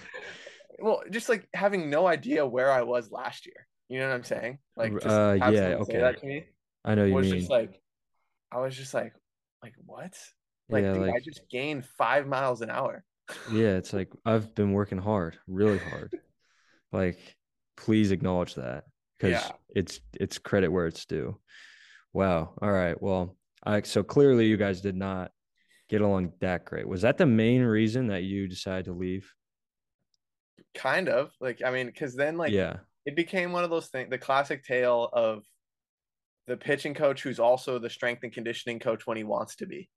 Well, 0.82 1.02
just 1.12 1.28
like 1.28 1.50
having 1.54 1.90
no 1.90 2.08
idea 2.08 2.48
where 2.48 2.72
I 2.72 2.84
was 2.84 3.12
last 3.12 3.46
year. 3.46 3.68
You 3.90 4.00
know 4.00 4.08
what 4.08 4.16
I'm 4.16 4.24
saying? 4.24 4.60
Like, 4.78 4.94
just 4.94 5.06
uh, 5.08 5.36
yeah, 5.38 5.76
okay. 5.80 5.98
that 5.98 6.20
to 6.20 6.26
me 6.26 6.46
I 6.86 6.96
know 6.96 7.06
you 7.06 7.14
was 7.14 7.30
mean. 7.30 7.40
just 7.40 7.52
like, 7.52 7.82
I 8.52 8.60
was 8.60 8.76
just 8.76 8.94
like, 8.94 9.14
like 9.62 9.74
what? 9.86 10.18
Like, 10.70 10.84
yeah, 10.84 10.94
dude, 10.94 11.08
like, 11.08 11.16
I 11.16 11.20
just 11.20 11.42
gained 11.50 11.86
five 11.86 12.28
miles 12.28 12.62
an 12.62 12.70
hour. 12.70 13.04
yeah, 13.52 13.76
it's 13.76 13.94
like 13.94 14.10
I've 14.26 14.56
been 14.56 14.74
working 14.74 15.00
hard, 15.00 15.38
really 15.48 15.80
hard. 15.80 16.14
like, 16.92 17.18
please 17.76 18.12
acknowledge 18.12 18.56
that 18.56 18.86
because 19.18 19.44
yeah. 19.44 19.52
it's 19.76 20.00
it's 20.20 20.38
credit 20.38 20.70
where 20.70 20.88
it's 20.88 21.06
due. 21.06 21.38
Wow. 22.14 22.54
All 22.62 22.72
right. 22.72 23.00
Well, 23.02 23.36
I 23.64 23.82
so 23.82 24.04
clearly 24.04 24.48
you 24.48 24.58
guys 24.58 24.82
did 24.82 24.96
not 24.96 25.32
get 25.90 26.02
along 26.02 26.34
that 26.40 26.66
great. 26.66 26.88
Was 26.88 27.02
that 27.02 27.18
the 27.18 27.26
main 27.26 27.62
reason 27.62 28.08
that 28.08 28.24
you 28.24 28.48
decided 28.48 28.86
to 28.86 28.94
leave? 28.94 29.32
Kind 30.74 31.10
of. 31.10 31.32
Like, 31.40 31.62
I 31.66 31.72
mean, 31.72 31.88
because 31.88 32.16
then 32.16 32.38
like 32.38 32.52
yeah, 32.52 32.78
it 33.06 33.16
became 33.16 33.52
one 33.52 33.64
of 33.64 33.70
those 33.70 33.88
things, 33.88 34.10
the 34.10 34.18
classic 34.18 34.64
tale 34.64 35.10
of 35.14 35.44
the 36.48 36.58
pitching 36.58 36.94
coach 36.94 37.22
who's 37.22 37.40
also 37.40 37.80
the 37.80 37.90
strength 37.90 38.24
and 38.24 38.34
conditioning 38.34 38.80
coach 38.80 39.06
when 39.06 39.18
he 39.18 39.24
wants 39.24 39.56
to 39.58 39.66
be. 39.66 39.90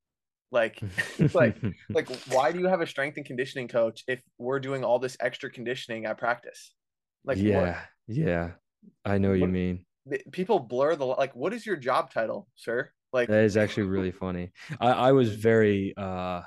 Like, 0.50 0.80
like, 1.34 1.56
like, 1.88 2.08
why 2.30 2.52
do 2.52 2.58
you 2.58 2.66
have 2.66 2.82
a 2.82 2.86
strength 2.86 3.16
and 3.16 3.26
conditioning 3.26 3.68
coach 3.68 4.04
if 4.06 4.22
we're 4.38 4.60
doing 4.60 4.84
all 4.84 4.98
this 4.98 5.16
extra 5.18 5.50
conditioning 5.50 6.04
at 6.04 6.18
practice? 6.18 6.74
Like, 7.24 7.38
yeah, 7.38 7.60
what? 7.60 7.76
yeah, 8.08 8.50
I 9.04 9.18
know 9.18 9.30
what 9.30 9.38
you 9.38 9.48
mean. 9.48 9.86
People 10.30 10.58
blur 10.58 10.96
the 10.96 11.06
like. 11.06 11.34
What 11.34 11.52
is 11.52 11.64
your 11.64 11.76
job 11.76 12.12
title, 12.12 12.48
sir? 12.56 12.90
Like, 13.12 13.28
that 13.28 13.44
is 13.44 13.56
actually 13.56 13.84
really 13.84 14.10
funny. 14.10 14.50
I, 14.80 14.90
I 14.90 15.12
was 15.12 15.34
very 15.34 15.94
uh 15.96 16.42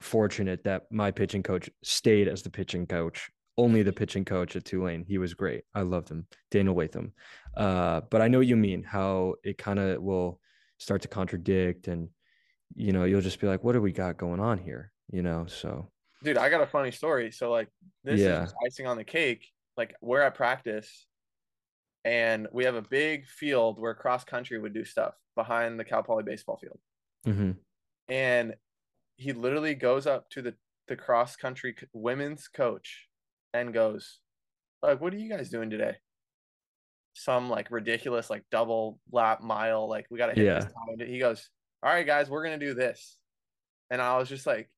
fortunate 0.00 0.64
that 0.64 0.82
my 0.90 1.10
pitching 1.10 1.42
coach 1.42 1.70
stayed 1.82 2.28
as 2.28 2.42
the 2.42 2.50
pitching 2.50 2.86
coach 2.86 3.30
only 3.58 3.82
the 3.82 3.92
pitching 3.92 4.24
coach 4.24 4.56
at 4.56 4.64
Tulane. 4.64 5.04
He 5.06 5.18
was 5.18 5.34
great. 5.34 5.64
I 5.74 5.82
loved 5.82 6.08
him, 6.08 6.26
Daniel 6.50 6.74
Latham. 6.74 7.12
Uh, 7.56 8.02
but 8.10 8.20
I 8.20 8.28
know 8.28 8.38
what 8.38 8.46
you 8.46 8.56
mean, 8.56 8.82
how 8.82 9.34
it 9.42 9.58
kind 9.58 9.78
of 9.78 10.02
will 10.02 10.40
start 10.78 11.02
to 11.02 11.08
contradict 11.08 11.88
and, 11.88 12.08
you 12.74 12.92
know, 12.92 13.04
you'll 13.04 13.20
just 13.20 13.40
be 13.40 13.46
like, 13.46 13.64
what 13.64 13.72
do 13.72 13.80
we 13.80 13.92
got 13.92 14.18
going 14.18 14.40
on 14.40 14.58
here? 14.58 14.92
You 15.10 15.22
know, 15.22 15.46
so. 15.46 15.88
Dude, 16.22 16.36
I 16.36 16.50
got 16.50 16.60
a 16.60 16.66
funny 16.66 16.90
story. 16.90 17.30
So, 17.30 17.50
like, 17.50 17.68
this 18.04 18.20
yeah. 18.20 18.44
is 18.44 18.54
icing 18.64 18.86
on 18.86 18.96
the 18.96 19.04
cake. 19.04 19.46
Like, 19.76 19.94
where 20.00 20.24
I 20.24 20.30
practice 20.30 21.06
and 22.04 22.46
we 22.52 22.64
have 22.64 22.74
a 22.74 22.82
big 22.82 23.26
field 23.26 23.80
where 23.80 23.94
cross 23.94 24.24
country 24.24 24.58
would 24.58 24.72
do 24.72 24.84
stuff 24.84 25.14
behind 25.34 25.78
the 25.78 25.84
Cal 25.84 26.02
Poly 26.02 26.22
baseball 26.22 26.56
field. 26.56 26.78
Mm-hmm. 27.26 27.52
And 28.08 28.54
he 29.16 29.32
literally 29.32 29.74
goes 29.74 30.06
up 30.06 30.30
to 30.30 30.42
the, 30.42 30.54
the 30.88 30.96
cross 30.96 31.36
country 31.36 31.74
women's 31.92 32.48
coach 32.48 33.05
and 33.56 33.72
goes, 33.72 34.18
like, 34.82 35.00
what 35.00 35.12
are 35.12 35.18
you 35.18 35.28
guys 35.28 35.50
doing 35.50 35.70
today? 35.70 35.96
Some 37.14 37.48
like 37.48 37.70
ridiculous, 37.70 38.28
like 38.28 38.44
double 38.50 38.98
lap 39.10 39.42
mile, 39.42 39.88
like 39.88 40.06
we 40.10 40.18
gotta 40.18 40.34
hit 40.34 40.44
yeah. 40.44 40.60
this 40.60 40.64
time. 40.72 41.08
He 41.08 41.18
goes, 41.18 41.48
All 41.82 41.90
right, 41.90 42.06
guys, 42.06 42.28
we're 42.28 42.44
gonna 42.44 42.58
do 42.58 42.74
this. 42.74 43.16
And 43.90 44.02
I 44.02 44.18
was 44.18 44.28
just 44.28 44.46
like, 44.46 44.68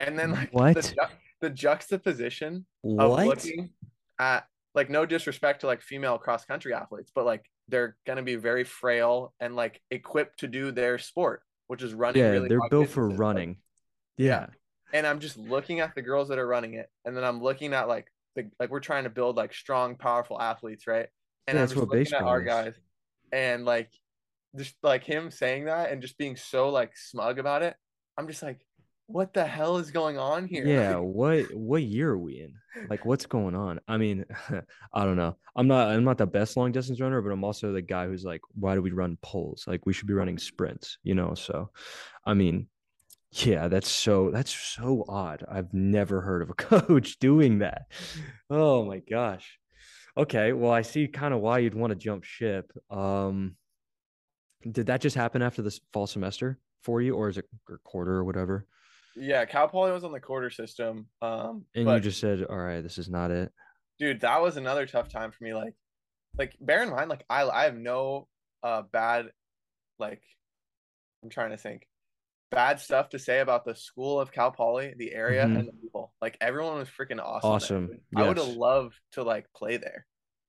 and 0.00 0.18
then 0.18 0.32
like 0.32 0.52
what 0.52 0.74
the, 0.74 0.82
ju- 0.82 1.16
the 1.40 1.50
juxtaposition 1.50 2.66
what? 2.82 3.20
of 3.20 3.26
looking 3.26 3.70
at 4.18 4.46
like 4.74 4.90
no 4.90 5.06
disrespect 5.06 5.60
to 5.60 5.66
like 5.66 5.82
female 5.82 6.18
cross 6.18 6.44
country 6.44 6.74
athletes, 6.74 7.10
but 7.14 7.24
like 7.24 7.44
they're 7.68 7.96
gonna 8.06 8.22
be 8.22 8.36
very 8.36 8.64
frail 8.64 9.32
and 9.40 9.56
like 9.56 9.80
equipped 9.90 10.40
to 10.40 10.48
do 10.48 10.72
their 10.72 10.98
sport, 10.98 11.42
which 11.68 11.82
is 11.82 11.94
running. 11.94 12.22
Yeah, 12.22 12.30
really 12.30 12.48
they're 12.48 12.68
built 12.68 12.90
for 12.90 13.08
running. 13.08 13.56
yeah. 14.18 14.26
yeah 14.26 14.46
and 14.92 15.06
I'm 15.06 15.20
just 15.20 15.36
looking 15.36 15.80
at 15.80 15.94
the 15.94 16.02
girls 16.02 16.28
that 16.28 16.38
are 16.38 16.46
running 16.46 16.74
it, 16.74 16.88
and 17.04 17.16
then 17.16 17.24
I'm 17.24 17.42
looking 17.42 17.72
at 17.74 17.88
like 17.88 18.06
the 18.36 18.50
like 18.58 18.70
we're 18.70 18.80
trying 18.80 19.04
to 19.04 19.10
build 19.10 19.36
like 19.36 19.54
strong, 19.54 19.96
powerful 19.96 20.40
athletes, 20.40 20.86
right? 20.86 21.06
And 21.46 21.56
yeah, 21.56 21.62
I'm 21.62 21.68
just 21.68 21.80
looking 21.80 22.14
at 22.14 22.22
our 22.22 22.40
is. 22.40 22.46
guys, 22.46 22.74
and 23.32 23.64
like 23.64 23.90
just 24.56 24.74
like 24.82 25.04
him 25.04 25.30
saying 25.30 25.64
that 25.64 25.90
and 25.90 26.02
just 26.02 26.18
being 26.18 26.36
so 26.36 26.68
like 26.68 26.96
smug 26.96 27.38
about 27.38 27.62
it. 27.62 27.74
I'm 28.18 28.28
just 28.28 28.42
like, 28.42 28.60
what 29.06 29.32
the 29.34 29.44
hell 29.44 29.78
is 29.78 29.90
going 29.90 30.18
on 30.18 30.46
here? 30.46 30.66
Yeah, 30.66 30.96
what 30.96 31.46
what 31.54 31.82
year 31.82 32.10
are 32.10 32.18
we 32.18 32.40
in? 32.40 32.54
Like, 32.88 33.04
what's 33.04 33.26
going 33.26 33.54
on? 33.54 33.80
I 33.86 33.98
mean, 33.98 34.24
I 34.92 35.04
don't 35.04 35.16
know. 35.16 35.36
I'm 35.56 35.68
not 35.68 35.88
I'm 35.88 36.04
not 36.04 36.18
the 36.18 36.26
best 36.26 36.56
long 36.56 36.72
distance 36.72 37.00
runner, 37.00 37.20
but 37.20 37.32
I'm 37.32 37.44
also 37.44 37.72
the 37.72 37.82
guy 37.82 38.06
who's 38.06 38.24
like, 38.24 38.40
why 38.54 38.74
do 38.74 38.82
we 38.82 38.92
run 38.92 39.18
poles? 39.22 39.64
Like, 39.66 39.84
we 39.86 39.92
should 39.92 40.08
be 40.08 40.14
running 40.14 40.38
sprints, 40.38 40.98
you 41.02 41.14
know? 41.14 41.34
So, 41.34 41.70
I 42.24 42.34
mean, 42.34 42.68
yeah, 43.32 43.68
that's 43.68 43.90
so 43.90 44.30
that's 44.30 44.52
so 44.52 45.04
odd. 45.08 45.44
I've 45.50 45.72
never 45.72 46.20
heard 46.20 46.42
of 46.42 46.50
a 46.50 46.54
coach 46.54 47.18
doing 47.18 47.60
that. 47.60 47.86
Oh 48.50 48.84
my 48.84 48.98
gosh. 48.98 49.58
Okay, 50.16 50.52
well, 50.52 50.70
I 50.70 50.82
see 50.82 51.08
kind 51.08 51.32
of 51.32 51.40
why 51.40 51.58
you'd 51.58 51.74
want 51.74 51.92
to 51.92 51.98
jump 51.98 52.24
ship. 52.24 52.70
Um 52.90 53.56
did 54.70 54.86
that 54.86 55.00
just 55.00 55.16
happen 55.16 55.42
after 55.42 55.62
this 55.62 55.80
fall 55.92 56.06
semester 56.06 56.60
for 56.82 57.00
you 57.00 57.14
or 57.14 57.28
is 57.28 57.38
it 57.38 57.46
a 57.68 57.78
quarter 57.78 58.12
or 58.12 58.24
whatever? 58.24 58.66
Yeah, 59.16 59.44
Cal 59.44 59.68
Poly 59.68 59.92
was 59.92 60.04
on 60.04 60.12
the 60.12 60.20
quarter 60.20 60.50
system. 60.50 61.06
Um 61.22 61.64
and 61.74 61.86
but, 61.86 61.94
you 61.94 62.00
just 62.00 62.20
said, 62.20 62.44
"All 62.44 62.56
right, 62.56 62.82
this 62.82 62.98
is 62.98 63.08
not 63.08 63.30
it." 63.30 63.50
Dude, 63.98 64.20
that 64.20 64.42
was 64.42 64.56
another 64.58 64.84
tough 64.84 65.08
time 65.08 65.32
for 65.32 65.42
me 65.42 65.54
like 65.54 65.74
like 66.36 66.54
bear 66.60 66.82
in 66.82 66.90
mind 66.90 67.08
like 67.08 67.24
I 67.30 67.48
I 67.48 67.64
have 67.64 67.76
no 67.76 68.28
uh 68.62 68.82
bad 68.82 69.30
like 69.98 70.22
I'm 71.22 71.30
trying 71.30 71.50
to 71.50 71.56
think 71.56 71.86
bad 72.52 72.80
stuff 72.80 73.08
to 73.10 73.18
say 73.18 73.40
about 73.40 73.64
the 73.64 73.74
school 73.74 74.20
of 74.20 74.32
Cal 74.32 74.50
Poly, 74.50 74.94
the 74.96 75.12
area, 75.12 75.44
mm-hmm. 75.44 75.56
and 75.56 75.68
the 75.68 75.72
people. 75.72 76.12
Like 76.20 76.36
everyone 76.40 76.76
was 76.76 76.88
freaking 76.88 77.20
awesome. 77.20 77.50
Awesome. 77.50 77.88
Yes. 77.90 78.24
I 78.24 78.28
would 78.28 78.38
have 78.38 78.48
loved 78.48 78.94
to 79.12 79.22
like 79.22 79.46
play 79.56 79.78
there, 79.78 80.06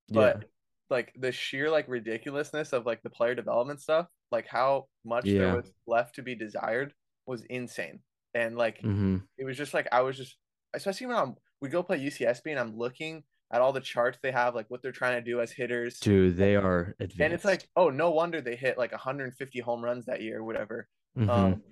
but 0.08 0.38
yeah. 0.38 0.44
like 0.90 1.12
the 1.18 1.32
sheer 1.32 1.70
like 1.70 1.88
ridiculousness 1.88 2.72
of 2.72 2.86
like 2.86 3.02
the 3.02 3.10
player 3.10 3.34
development 3.34 3.80
stuff, 3.80 4.06
like 4.30 4.46
how 4.46 4.86
much 5.04 5.24
yeah. 5.24 5.38
there 5.40 5.56
was 5.56 5.72
left 5.86 6.16
to 6.16 6.22
be 6.22 6.34
desired, 6.34 6.92
was 7.26 7.42
insane. 7.50 8.00
And 8.34 8.56
like 8.56 8.78
mm-hmm. 8.78 9.18
it 9.38 9.44
was 9.44 9.56
just 9.56 9.74
like 9.74 9.88
I 9.90 10.02
was 10.02 10.16
just, 10.16 10.36
especially 10.74 11.06
when 11.06 11.16
I'm 11.16 11.34
we 11.60 11.68
go 11.68 11.82
play 11.82 11.98
UCSB 11.98 12.42
and 12.46 12.58
I'm 12.58 12.76
looking 12.76 13.24
at 13.52 13.60
all 13.60 13.72
the 13.72 13.80
charts 13.80 14.18
they 14.22 14.32
have, 14.32 14.54
like 14.54 14.66
what 14.68 14.82
they're 14.82 14.92
trying 14.92 15.16
to 15.22 15.30
do 15.30 15.40
as 15.40 15.52
hitters. 15.52 16.00
Dude, 16.00 16.36
they 16.36 16.56
are 16.56 16.96
advanced. 16.98 17.20
And 17.20 17.32
it's 17.32 17.44
like, 17.44 17.68
oh, 17.76 17.88
no 17.88 18.10
wonder 18.10 18.40
they 18.40 18.56
hit 18.56 18.76
like 18.76 18.90
150 18.90 19.60
home 19.60 19.82
runs 19.82 20.06
that 20.06 20.22
year, 20.22 20.40
or 20.40 20.44
whatever. 20.44 20.88
Mhm. 21.16 21.28
Um, 21.28 21.62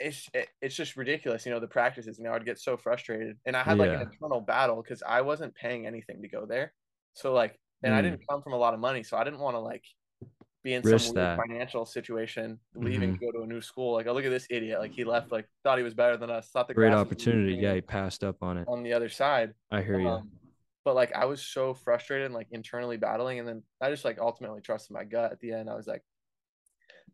it's 0.00 0.28
it, 0.34 0.48
it's 0.60 0.74
just 0.74 0.96
ridiculous, 0.96 1.46
you 1.46 1.52
know, 1.52 1.60
the 1.60 1.66
practices. 1.68 2.18
You 2.18 2.24
know, 2.24 2.32
I'd 2.32 2.44
get 2.44 2.58
so 2.58 2.76
frustrated, 2.76 3.38
and 3.46 3.56
I 3.56 3.62
had 3.62 3.78
like 3.78 3.90
Yeah. 3.90 4.00
an 4.00 4.08
internal 4.10 4.40
battle 4.40 4.82
because 4.82 5.02
I 5.02 5.20
wasn't 5.22 5.54
paying 5.54 5.86
anything 5.86 6.22
to 6.22 6.28
go 6.28 6.46
there. 6.46 6.72
So 7.14 7.32
like, 7.32 7.58
and 7.82 7.94
I 7.94 8.00
Mm. 8.00 8.04
didn't 8.04 8.22
come 8.28 8.42
from 8.42 8.52
a 8.54 8.56
lot 8.56 8.74
of 8.74 8.80
money, 8.80 9.02
so 9.02 9.16
I 9.16 9.24
didn't 9.24 9.40
want 9.40 9.54
to 9.54 9.60
like 9.60 9.84
be 10.64 10.74
in 10.74 10.82
Risk 10.82 11.06
some 11.06 11.14
weird 11.14 11.38
that. 11.38 11.46
financial 11.48 11.86
situation, 11.86 12.58
leaving 12.74 13.10
Mhm. 13.14 13.18
to 13.20 13.26
go 13.26 13.32
to 13.32 13.42
a 13.44 13.46
new 13.46 13.60
school. 13.60 13.94
Like, 13.94 14.06
oh, 14.08 14.12
look 14.12 14.24
at 14.24 14.30
this 14.30 14.46
idiot! 14.50 14.80
Like 14.80 14.92
he 14.92 15.04
left, 15.04 15.30
like 15.30 15.48
thought 15.62 15.78
he 15.78 15.84
was 15.84 15.94
better 15.94 16.16
than 16.16 16.30
us. 16.30 16.50
Thought 16.50 16.68
the 16.68 16.74
Great 16.74 16.92
opportunity. 16.92 17.54
Yeah, 17.54 17.74
he 17.74 17.80
passed 17.80 18.24
up 18.24 18.42
on 18.42 18.58
it. 18.58 18.66
on 18.66 18.82
the 18.82 18.92
other 18.92 19.08
side. 19.08 19.54
I 19.70 19.82
hear 19.82 20.00
you. 20.00 20.08
Um, 20.08 20.30
but 20.84 20.94
like 20.94 21.12
I 21.14 21.26
was 21.26 21.42
so 21.42 21.74
frustrated 21.74 22.26
and 22.26 22.34
like 22.34 22.48
internally 22.50 22.96
battling, 22.96 23.38
and 23.38 23.46
then 23.46 23.62
I 23.80 23.90
just 23.90 24.04
like 24.04 24.18
ultimately 24.18 24.60
trusted 24.60 24.92
my 24.94 25.04
gut 25.04 25.30
at 25.32 25.38
the 25.40 25.52
end. 25.52 25.70
I 25.70 25.74
was 25.74 25.86
like, 25.86 26.02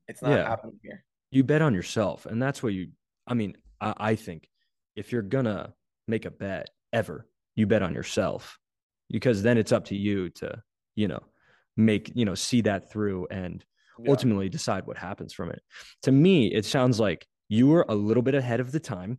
it's 0.09 0.23
not 0.23 0.31
Yeah. 0.31 0.49
happening 0.49 0.79
here. 0.83 1.05
You 1.35 1.43
bet 1.45 1.63
on 1.63 1.75
yourself. 1.75 2.27
And 2.27 2.41
that's 2.41 2.63
what 2.63 2.73
you 2.73 2.89
i 3.27 3.35
mean 3.35 3.57
I, 3.81 3.95
I 4.13 4.15
think 4.15 4.49
if 4.97 5.11
you're 5.13 5.23
gonna 5.23 5.75
make 6.07 6.25
a 6.27 6.31
bet 6.31 6.71
ever 6.93 7.27
you 7.57 7.67
bet 7.67 7.83
on 7.83 7.95
yourself 7.95 8.59
because 9.11 9.43
then 9.43 9.57
it's 9.59 9.73
up 9.73 9.87
to 9.87 9.97
you 9.97 10.31
to 10.31 10.63
you 10.95 11.09
know 11.09 11.21
make 11.77 12.13
you 12.15 12.25
know 12.25 12.35
see 12.35 12.61
that 12.63 12.91
through 12.91 13.27
and 13.31 13.65
Yeah. 13.99 14.11
ultimately 14.11 14.49
decide 14.49 14.87
what 14.87 14.99
happens 14.99 15.33
from 15.33 15.51
it. 15.51 15.63
To 16.03 16.13
me 16.13 16.49
it 16.49 16.65
sounds 16.65 17.01
like 17.01 17.27
you 17.49 17.67
were 17.69 17.87
a 17.89 17.95
little 17.95 18.23
bit 18.23 18.35
ahead 18.35 18.61
of 18.61 18.71
the 18.73 18.81
time 18.81 19.19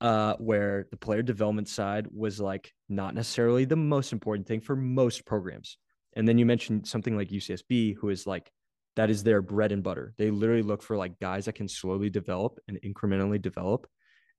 uh 0.00 0.34
where 0.38 0.86
the 0.90 0.96
player 0.96 1.22
development 1.22 1.68
side 1.68 2.06
was 2.12 2.38
like 2.40 2.72
not 2.88 3.14
necessarily 3.14 3.64
the 3.64 3.76
most 3.94 4.12
important 4.12 4.46
thing 4.46 4.60
for 4.60 4.76
most 4.76 5.24
programs. 5.24 5.78
And 6.16 6.26
then 6.28 6.38
you 6.38 6.46
mentioned 6.46 6.86
something 6.86 7.16
like 7.16 7.30
ucsb 7.30 7.96
who 7.98 8.08
is 8.10 8.26
like 8.26 8.50
that 8.98 9.10
is 9.10 9.22
their 9.22 9.40
bread 9.40 9.70
and 9.70 9.84
butter. 9.84 10.12
They 10.18 10.28
literally 10.32 10.62
look 10.62 10.82
for 10.82 10.96
like 10.96 11.20
guys 11.20 11.44
that 11.44 11.54
can 11.54 11.68
slowly 11.68 12.10
develop 12.10 12.58
and 12.66 12.80
incrementally 12.82 13.40
develop. 13.40 13.86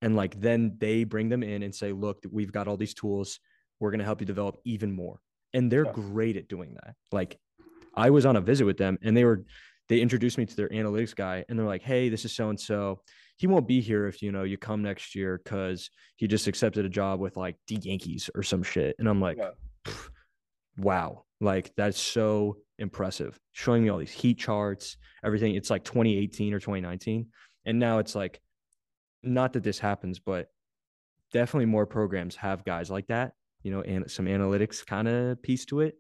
And 0.02 0.18
like 0.18 0.38
then 0.42 0.76
they 0.80 1.06
bring 1.06 1.30
them 1.30 1.44
in 1.44 1.64
and 1.64 1.74
say, 1.74 1.94
look, 1.94 2.20
we've 2.30 2.52
got 2.52 2.68
all 2.68 2.76
these 2.76 2.94
tools. 2.94 3.40
We're 3.80 3.92
going 3.92 4.00
to 4.00 4.06
help 4.06 4.20
you 4.20 4.28
develop 4.28 4.58
even 4.66 4.92
more. 4.94 5.22
And 5.54 5.72
they're 5.72 5.86
Yeah. 5.86 5.94
great 5.94 6.36
at 6.36 6.50
doing 6.50 6.74
that. 6.74 6.96
Like 7.14 7.40
I 7.96 8.10
was 8.10 8.26
on 8.26 8.36
a 8.36 8.42
visit 8.42 8.66
with 8.66 8.78
them 8.78 8.98
and 9.02 9.16
they 9.16 9.24
were, 9.24 9.46
they 9.88 10.02
introduced 10.02 10.38
me 10.38 10.46
to 10.46 10.56
their 10.58 10.68
analytics 10.70 11.16
guy 11.16 11.46
and 11.48 11.58
they're 11.58 11.66
like, 11.66 11.82
hey, 11.84 12.10
this 12.10 12.26
is 12.26 12.36
so 12.36 12.50
and 12.50 12.60
so. 12.60 13.02
He 13.38 13.48
won't 13.48 13.66
be 13.66 13.80
here 13.80 14.08
if 14.08 14.22
you 14.22 14.34
know 14.34 14.44
you 14.44 14.58
come 14.58 14.82
next 14.82 15.16
year 15.16 15.40
because 15.42 15.90
he 16.18 16.28
just 16.28 16.48
accepted 16.48 16.84
a 16.84 16.90
job 16.90 17.22
with 17.22 17.38
like 17.38 17.56
the 17.70 17.76
Yankees 17.76 18.30
or 18.36 18.44
some 18.44 18.64
shit. 18.64 18.98
And 19.00 19.08
I'm 19.08 19.22
like, 19.22 19.38
Yeah. 19.38 19.52
Wow, 20.78 21.24
like 21.40 21.72
that's 21.76 22.00
so 22.00 22.58
impressive. 22.78 23.40
Showing 23.52 23.84
me 23.84 23.90
all 23.90 23.98
these 23.98 24.12
heat 24.12 24.40
charts, 24.40 24.98
everything. 25.24 25.56
It's 25.56 25.70
like 25.70 25.84
2018 25.84 26.54
or 26.54 26.60
2019. 26.60 27.28
And 27.66 27.80
now 27.80 28.00
it's 28.00 28.16
like, 28.16 28.40
not 29.24 29.54
that 29.54 29.64
this 29.64 29.80
happens, 29.80 30.20
but 30.20 30.48
definitely 31.32 31.66
more 31.66 31.86
programs 31.86 32.36
have 32.38 32.66
guys 32.66 32.90
like 32.90 33.08
that, 33.08 33.34
you 33.64 33.72
know, 33.72 33.82
and 33.82 34.10
some 34.10 34.26
analytics 34.26 34.86
kind 34.86 35.08
of 35.08 35.42
piece 35.42 35.66
to 35.66 35.82
it. 35.82 35.96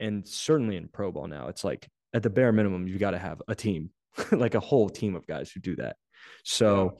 And 0.00 0.26
certainly 0.26 0.76
in 0.76 0.88
Pro 0.88 1.12
Ball 1.12 1.26
now, 1.26 1.48
it's 1.48 1.64
like 1.64 1.88
at 2.14 2.22
the 2.22 2.30
bare 2.30 2.52
minimum, 2.52 2.86
you 2.86 2.98
got 2.98 3.12
to 3.12 3.18
have 3.18 3.42
a 3.48 3.54
team, 3.54 3.90
like 4.32 4.54
a 4.54 4.60
whole 4.60 4.88
team 4.88 5.14
of 5.14 5.26
guys 5.26 5.50
who 5.50 5.60
do 5.60 5.76
that. 5.76 5.96
So 6.44 6.98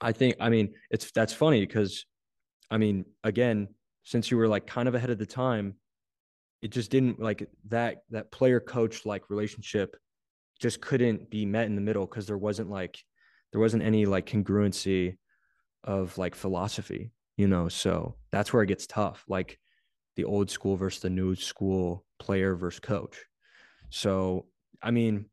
I 0.00 0.12
think, 0.12 0.36
I 0.40 0.48
mean, 0.48 0.74
it's 0.90 1.10
that's 1.10 1.32
funny 1.32 1.64
because, 1.64 2.06
I 2.70 2.78
mean, 2.78 3.04
again, 3.24 3.68
since 4.04 4.30
you 4.30 4.36
were 4.36 4.48
like 4.48 4.66
kind 4.66 4.88
of 4.88 4.94
ahead 4.94 5.10
of 5.10 5.18
the 5.18 5.26
time, 5.26 5.74
it 6.62 6.70
just 6.70 6.90
didn't 6.90 7.20
like 7.20 7.48
that 7.68 8.02
that 8.10 8.32
player 8.32 8.60
coach 8.60 9.06
like 9.06 9.30
relationship 9.30 9.96
just 10.60 10.80
couldn't 10.80 11.30
be 11.30 11.46
met 11.46 11.66
in 11.66 11.74
the 11.74 11.80
middle 11.80 12.06
because 12.06 12.26
there 12.26 12.38
wasn't 12.38 12.68
like 12.68 12.98
there 13.52 13.60
wasn't 13.60 13.82
any 13.82 14.06
like 14.06 14.26
congruency 14.26 15.16
of 15.84 16.16
like 16.18 16.34
philosophy, 16.34 17.12
you 17.36 17.46
know. 17.46 17.68
So 17.68 18.16
that's 18.32 18.52
where 18.52 18.62
it 18.62 18.66
gets 18.68 18.86
tough, 18.86 19.24
like 19.28 19.58
the 20.16 20.24
old 20.24 20.50
school 20.50 20.76
versus 20.76 21.00
the 21.00 21.10
new 21.10 21.34
school 21.34 22.04
player 22.18 22.56
versus 22.56 22.80
coach. 22.80 23.16
So 23.90 24.46
I 24.82 24.90
mean, 24.90 25.26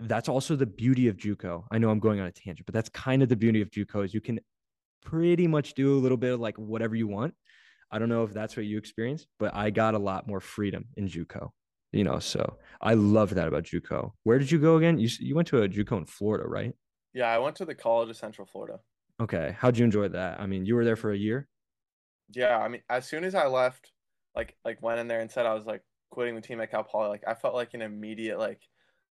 that's 0.00 0.28
also 0.28 0.54
the 0.54 0.66
beauty 0.66 1.08
of 1.08 1.16
JUCO. 1.16 1.64
I 1.70 1.78
know 1.78 1.90
I'm 1.90 1.98
going 1.98 2.20
on 2.20 2.26
a 2.26 2.32
tangent, 2.32 2.66
but 2.66 2.74
that's 2.74 2.88
kind 2.90 3.22
of 3.22 3.28
the 3.28 3.36
beauty 3.36 3.60
of 3.60 3.70
JUCO 3.70 4.04
is 4.04 4.14
you 4.14 4.20
can 4.20 4.38
pretty 5.04 5.46
much 5.46 5.74
do 5.74 5.94
a 5.96 6.00
little 6.00 6.16
bit 6.16 6.34
of 6.34 6.40
like 6.40 6.56
whatever 6.56 6.94
you 6.94 7.08
want. 7.08 7.34
I 7.90 7.98
don't 7.98 8.08
know 8.08 8.24
if 8.24 8.32
that's 8.32 8.56
what 8.56 8.66
you 8.66 8.78
experienced, 8.78 9.26
but 9.38 9.54
I 9.54 9.70
got 9.70 9.94
a 9.94 9.98
lot 9.98 10.26
more 10.26 10.40
freedom 10.40 10.86
in 10.96 11.08
JUCO. 11.08 11.50
You 11.92 12.04
know, 12.04 12.18
so 12.18 12.58
I 12.82 12.94
love 12.94 13.34
that 13.34 13.48
about 13.48 13.64
JUCO. 13.64 14.12
Where 14.24 14.38
did 14.38 14.50
you 14.50 14.58
go 14.58 14.76
again? 14.76 14.98
You 14.98 15.08
you 15.20 15.34
went 15.34 15.48
to 15.48 15.62
a 15.62 15.68
JUCO 15.68 15.98
in 15.98 16.04
Florida, 16.04 16.46
right? 16.46 16.74
Yeah, 17.14 17.30
I 17.30 17.38
went 17.38 17.56
to 17.56 17.64
the 17.64 17.74
College 17.74 18.10
of 18.10 18.16
Central 18.16 18.46
Florida. 18.46 18.80
Okay, 19.20 19.56
how'd 19.58 19.78
you 19.78 19.84
enjoy 19.84 20.08
that? 20.08 20.38
I 20.40 20.46
mean, 20.46 20.66
you 20.66 20.74
were 20.74 20.84
there 20.84 20.96
for 20.96 21.12
a 21.12 21.16
year. 21.16 21.48
Yeah, 22.34 22.58
I 22.58 22.68
mean, 22.68 22.82
as 22.90 23.08
soon 23.08 23.24
as 23.24 23.34
I 23.34 23.46
left, 23.46 23.90
like 24.36 24.54
like 24.64 24.82
went 24.82 25.00
in 25.00 25.08
there 25.08 25.20
and 25.20 25.30
said 25.30 25.46
I 25.46 25.54
was 25.54 25.64
like 25.64 25.82
quitting 26.10 26.34
the 26.34 26.40
team 26.40 26.60
at 26.60 26.70
Cal 26.70 26.84
Poly, 26.84 27.08
like 27.08 27.24
I 27.26 27.34
felt 27.34 27.54
like 27.54 27.74
an 27.74 27.82
immediate 27.82 28.38
like 28.38 28.60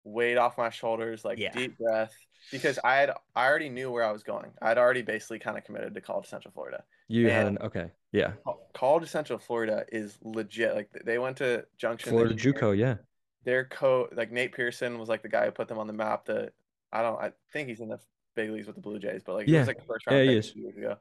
weight 0.03 0.37
off 0.37 0.57
my 0.57 0.69
shoulders, 0.69 1.23
like 1.25 1.37
Yeah. 1.37 1.51
deep 1.51 1.77
breath, 1.77 2.13
because 2.51 2.79
I 2.83 2.95
had 2.95 3.11
I 3.35 3.45
already 3.47 3.69
knew 3.69 3.91
where 3.91 4.03
I 4.03 4.11
was 4.11 4.23
going. 4.23 4.51
I'd 4.61 4.77
already 4.77 5.01
basically 5.01 5.39
kind 5.39 5.57
of 5.57 5.63
committed 5.63 5.93
to 5.95 6.01
College 6.01 6.27
Central 6.27 6.51
Florida. 6.53 6.83
You 7.07 7.29
had 7.29 7.47
an 7.47 7.57
okay, 7.59 7.91
yeah, 8.11 8.33
Col- 8.45 8.69
College 8.73 9.09
Central 9.09 9.37
Florida 9.37 9.85
is 9.91 10.17
legit. 10.21 10.73
Like 10.75 10.89
they 11.05 11.17
went 11.19 11.37
to 11.37 11.65
Junction. 11.77 12.09
Florida. 12.11 12.33
JUCO, 12.33 12.77
yeah. 12.77 12.95
Their 13.43 13.65
coach, 13.65 14.11
like 14.13 14.31
Nate 14.31 14.53
Pearson, 14.53 14.97
was 14.99 15.09
like 15.09 15.21
the 15.23 15.29
guy 15.29 15.45
who 15.45 15.51
put 15.51 15.67
them 15.67 15.77
on 15.79 15.87
the 15.87 15.93
map. 15.93 16.25
That 16.25 16.53
I 16.93 17.01
don't, 17.01 17.19
I 17.19 17.31
think 17.53 17.67
he's 17.69 17.79
in 17.81 17.89
the 17.89 17.99
big 18.35 18.49
leagues 18.51 18.67
with 18.67 18.75
the 18.75 18.81
Blue 18.81 18.97
Jays, 18.99 19.23
but 19.25 19.33
like 19.35 19.45
he 19.47 19.53
Yeah. 19.53 19.59
was 19.59 19.67
like 19.67 19.79
the 19.79 19.85
first 19.85 20.07
round 20.07 20.17
Yeah, 20.19 20.23
he 20.23 20.29
pick 20.37 20.39
is. 20.39 20.49
a 20.49 20.53
few 20.53 20.63
years 20.63 20.77
ago. 20.77 20.97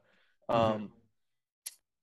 Mhm. 0.49 0.55
Um, 0.55 0.91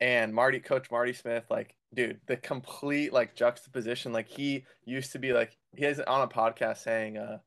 and 0.01 0.35
Marty, 0.35 0.61
Coach 0.61 0.91
Marty 0.91 1.13
Smith, 1.13 1.45
like 1.51 1.75
dude, 1.95 2.21
the 2.27 2.37
complete 2.37 3.13
like 3.13 3.35
juxtaposition. 3.35 4.13
Like 4.13 4.29
he 4.29 4.65
used 4.85 5.13
to 5.13 5.19
be 5.19 5.33
like 5.33 5.57
he 5.77 5.85
is 5.85 6.01
on 6.01 6.23
a 6.23 6.29
podcast 6.29 6.79
saying, 6.79 7.17
uh, 7.19 7.39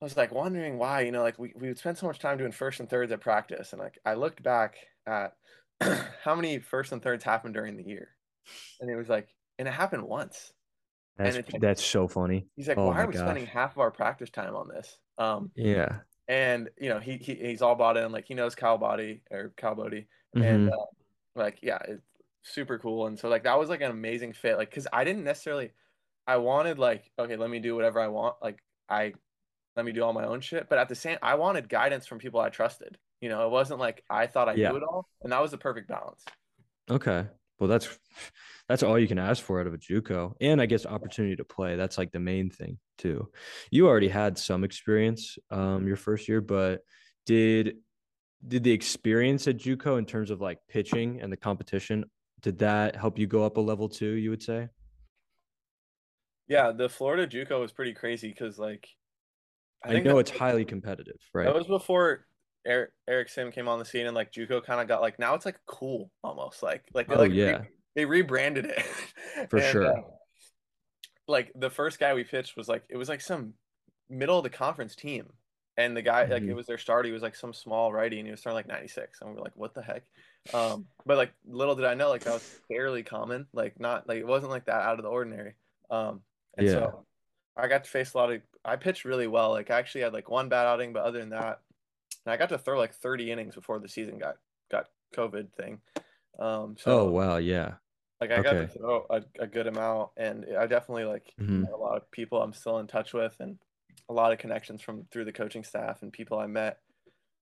I 0.00 0.04
was 0.04 0.16
like 0.16 0.32
wondering 0.32 0.78
why, 0.78 1.00
you 1.02 1.12
know, 1.12 1.22
like 1.22 1.38
we, 1.38 1.52
we 1.56 1.68
would 1.68 1.78
spend 1.78 1.96
so 1.98 2.06
much 2.06 2.18
time 2.18 2.38
doing 2.38 2.52
first 2.52 2.80
and 2.80 2.88
thirds 2.88 3.12
at 3.12 3.20
practice. 3.20 3.72
And 3.72 3.80
like 3.80 3.98
I 4.04 4.14
looked 4.14 4.42
back 4.42 4.76
at 5.06 5.34
how 6.22 6.34
many 6.34 6.58
first 6.58 6.92
and 6.92 7.02
thirds 7.02 7.24
happened 7.24 7.54
during 7.54 7.76
the 7.76 7.84
year. 7.86 8.08
And 8.80 8.90
it 8.90 8.96
was 8.96 9.08
like, 9.08 9.28
and 9.58 9.66
it 9.66 9.72
happened 9.74 10.02
once. 10.02 10.52
That's 11.16 11.36
it's 11.36 11.52
like- 11.52 11.62
that's 11.62 11.84
so 11.84 12.08
funny. 12.08 12.46
He's 12.56 12.68
like, 12.68 12.76
Oh 12.76 12.88
why 12.88 13.02
are 13.02 13.06
we 13.06 13.14
spending 13.16 13.46
half 13.46 13.72
of 13.72 13.78
our 13.78 13.90
practice 13.90 14.28
time 14.30 14.54
on 14.54 14.68
this? 14.68 14.98
Um, 15.18 15.50
Yeah, 15.54 16.00
and 16.28 16.68
you 16.78 16.90
know, 16.90 16.98
he, 16.98 17.16
he 17.16 17.34
he's 17.34 17.62
all 17.62 17.74
bought 17.74 17.96
in, 17.96 18.12
like 18.12 18.26
he 18.26 18.34
knows 18.34 18.54
Kyle 18.54 18.76
Boddy 18.76 19.22
or 19.30 19.54
Cal 19.56 19.74
Bodie. 19.74 20.08
Mhm. 20.36 20.44
And 20.44 20.70
uh, 20.70 20.76
like, 21.34 21.58
yeah, 21.62 21.78
it's 21.88 22.02
super 22.46 22.78
cool. 22.78 23.06
And 23.06 23.18
so 23.18 23.28
like 23.28 23.44
that 23.44 23.58
was 23.58 23.68
like 23.68 23.80
an 23.80 23.90
amazing 23.90 24.32
fit. 24.32 24.56
Like, 24.56 24.72
cause 24.72 24.86
I 24.92 25.04
didn't 25.04 25.24
necessarily 25.24 25.72
I 26.26 26.38
wanted 26.38 26.78
like, 26.78 27.10
okay, 27.18 27.36
let 27.36 27.50
me 27.50 27.60
do 27.60 27.74
whatever 27.74 28.00
I 28.00 28.08
want. 28.08 28.36
Like 28.42 28.58
I 28.88 29.14
let 29.76 29.84
me 29.84 29.92
do 29.92 30.02
all 30.02 30.12
my 30.12 30.24
own 30.24 30.40
shit. 30.40 30.68
But 30.68 30.78
at 30.78 30.88
the 30.88 30.94
same 30.94 31.18
I 31.22 31.34
wanted 31.34 31.68
guidance 31.68 32.06
from 32.06 32.18
people 32.18 32.40
I 32.40 32.48
trusted. 32.48 32.98
You 33.20 33.28
know, 33.28 33.46
it 33.46 33.50
wasn't 33.50 33.80
like 33.80 34.04
I 34.08 34.26
thought 34.26 34.48
I 34.48 34.54
Yeah. 34.54 34.70
knew 34.70 34.76
it 34.76 34.82
all. 34.82 35.08
And 35.22 35.32
that 35.32 35.42
was 35.42 35.50
the 35.50 35.58
perfect 35.58 35.88
balance. 35.88 36.24
Okay. 36.90 37.26
Well, 37.58 37.68
that's 37.68 37.98
that's 38.68 38.82
all 38.82 38.98
you 38.98 39.08
can 39.08 39.18
ask 39.18 39.42
for 39.42 39.60
out 39.60 39.66
of 39.66 39.74
a 39.74 39.78
JUCO, 39.78 40.34
and 40.40 40.60
I 40.60 40.66
guess 40.66 40.86
opportunity 40.86 41.36
to 41.36 41.44
play. 41.44 41.76
That's 41.76 41.98
like 41.98 42.12
the 42.12 42.20
main 42.20 42.50
thing 42.50 42.78
too. 42.98 43.30
You 43.70 43.86
already 43.86 44.08
had 44.08 44.38
some 44.38 44.64
experience 44.64 45.38
um, 45.50 45.86
your 45.86 45.96
first 45.96 46.28
year, 46.28 46.40
but 46.40 46.80
did 47.24 47.76
did 48.46 48.62
the 48.62 48.72
experience 48.72 49.48
at 49.48 49.56
JUCO 49.56 49.98
in 49.98 50.04
terms 50.04 50.30
of 50.30 50.40
like 50.40 50.58
pitching 50.68 51.20
and 51.20 51.32
the 51.32 51.36
competition 51.36 52.04
did 52.46 52.58
that 52.60 52.94
help 52.94 53.18
you 53.18 53.26
go 53.26 53.42
up 53.44 53.56
a 53.56 53.60
level 53.60 53.88
too? 53.88 54.12
You 54.12 54.30
would 54.30 54.40
say. 54.40 54.68
Yeah, 56.46 56.70
the 56.70 56.88
Florida 56.88 57.26
JUCO 57.26 57.60
was 57.60 57.72
pretty 57.72 57.92
crazy 57.92 58.28
because 58.28 58.56
like 58.56 58.86
I, 59.84 59.88
think 59.88 60.04
know 60.06 60.12
that- 60.14 60.20
it's 60.20 60.30
highly 60.30 60.64
competitive, 60.64 61.18
right? 61.34 61.44
That 61.46 61.56
was 61.56 61.66
before 61.66 62.24
Eric 62.64 62.90
Eric 63.08 63.30
Sim 63.30 63.50
came 63.50 63.66
on 63.66 63.80
the 63.80 63.84
scene 63.84 64.06
and 64.06 64.14
like 64.14 64.30
JUCO 64.32 64.62
kind 64.64 64.80
of 64.80 64.86
got 64.86 65.00
like 65.00 65.18
now 65.18 65.34
it's 65.34 65.44
like 65.44 65.58
cool 65.66 66.12
almost 66.22 66.62
like 66.62 66.84
like 66.94 67.10
Oh, 67.10 67.16
like 67.16 67.32
re- 67.32 67.36
yeah. 67.36 67.62
they 67.96 68.04
rebranded 68.04 68.66
it 68.66 68.80
For 69.50 69.56
And, 69.56 69.72
sure. 69.72 69.86
uh, 69.98 70.00
like 71.26 71.50
the 71.56 71.68
first 71.70 71.98
guy 71.98 72.14
we 72.14 72.22
pitched 72.22 72.56
was 72.56 72.68
like 72.68 72.84
it 72.88 72.96
was 72.96 73.08
like 73.08 73.20
some 73.20 73.54
middle 74.08 74.38
of 74.38 74.44
the 74.44 74.50
conference 74.50 74.94
team 74.94 75.26
and 75.76 75.96
the 75.96 76.02
guy 76.02 76.26
like 76.26 76.46
it 76.46 76.54
was 76.54 76.66
their 76.66 76.78
starter 76.78 77.06
he 77.08 77.12
was 77.12 77.22
like 77.22 77.36
some 77.36 77.52
small 77.52 77.92
righty 77.92 78.18
and 78.18 78.26
he 78.26 78.30
was 78.30 78.40
throwing 78.40 78.56
like 78.56 78.68
96 78.68 79.20
and 79.20 79.30
we 79.30 79.36
were 79.36 79.42
like 79.42 79.56
what 79.56 79.74
the 79.74 79.82
heck 79.82 80.04
um 80.54 80.86
but 81.04 81.16
like 81.16 81.32
little 81.46 81.74
did 81.74 81.84
I 81.84 81.94
know 81.94 82.08
like 82.08 82.24
that 82.24 82.32
was 82.34 82.46
fairly 82.68 83.02
common 83.02 83.46
like 83.52 83.78
not 83.80 84.08
like 84.08 84.18
it 84.18 84.26
wasn't 84.26 84.50
like 84.52 84.66
that 84.66 84.82
out 84.82 84.98
of 84.98 85.02
the 85.02 85.10
ordinary 85.10 85.54
um 85.90 86.22
and 86.56 86.66
Yeah. 86.66 86.72
so 86.72 87.04
I 87.56 87.68
got 87.68 87.84
to 87.84 87.90
face 87.90 88.14
a 88.14 88.18
lot 88.18 88.32
of 88.32 88.42
I 88.64 88.76
pitched 88.76 89.04
really 89.04 89.26
well 89.26 89.50
like 89.50 89.70
I 89.70 89.78
actually 89.78 90.02
had 90.02 90.12
like 90.12 90.30
one 90.30 90.48
bad 90.48 90.66
outing 90.66 90.92
but 90.92 91.04
other 91.04 91.20
than 91.20 91.30
that 91.30 91.60
and 92.24 92.32
I 92.32 92.36
got 92.36 92.48
to 92.50 92.58
throw 92.58 92.78
like 92.78 92.94
30 92.94 93.30
innings 93.30 93.54
before 93.54 93.78
the 93.78 93.88
season 93.88 94.18
got 94.18 94.38
got 94.70 94.88
COVID 95.14 95.52
thing 95.54 95.80
um 96.38 96.76
so 96.78 96.92
oh 96.92 97.10
wow, 97.10 97.36
yeah. 97.36 97.76
Like 98.20 98.30
I 98.30 98.40
got 98.40 98.54
to 98.58 98.66
throw 98.66 99.06
a, 99.10 99.22
a 99.38 99.46
good 99.46 99.66
amount, 99.66 100.10
and 100.16 100.46
I 100.56 100.66
definitely 100.66 101.04
like 101.04 101.34
Mhm. 101.38 101.64
a 101.72 101.76
lot 101.76 101.96
of 101.98 102.10
people 102.10 102.40
I'm 102.42 102.52
still 102.54 102.78
in 102.78 102.86
touch 102.86 103.12
with, 103.12 103.36
and 103.40 103.58
a 104.08 104.12
lot 104.12 104.32
of 104.32 104.38
connections 104.38 104.80
from 104.82 105.06
through 105.10 105.24
the 105.24 105.32
coaching 105.32 105.64
staff 105.64 106.02
and 106.02 106.12
people 106.12 106.38
I 106.38 106.46
met 106.46 106.78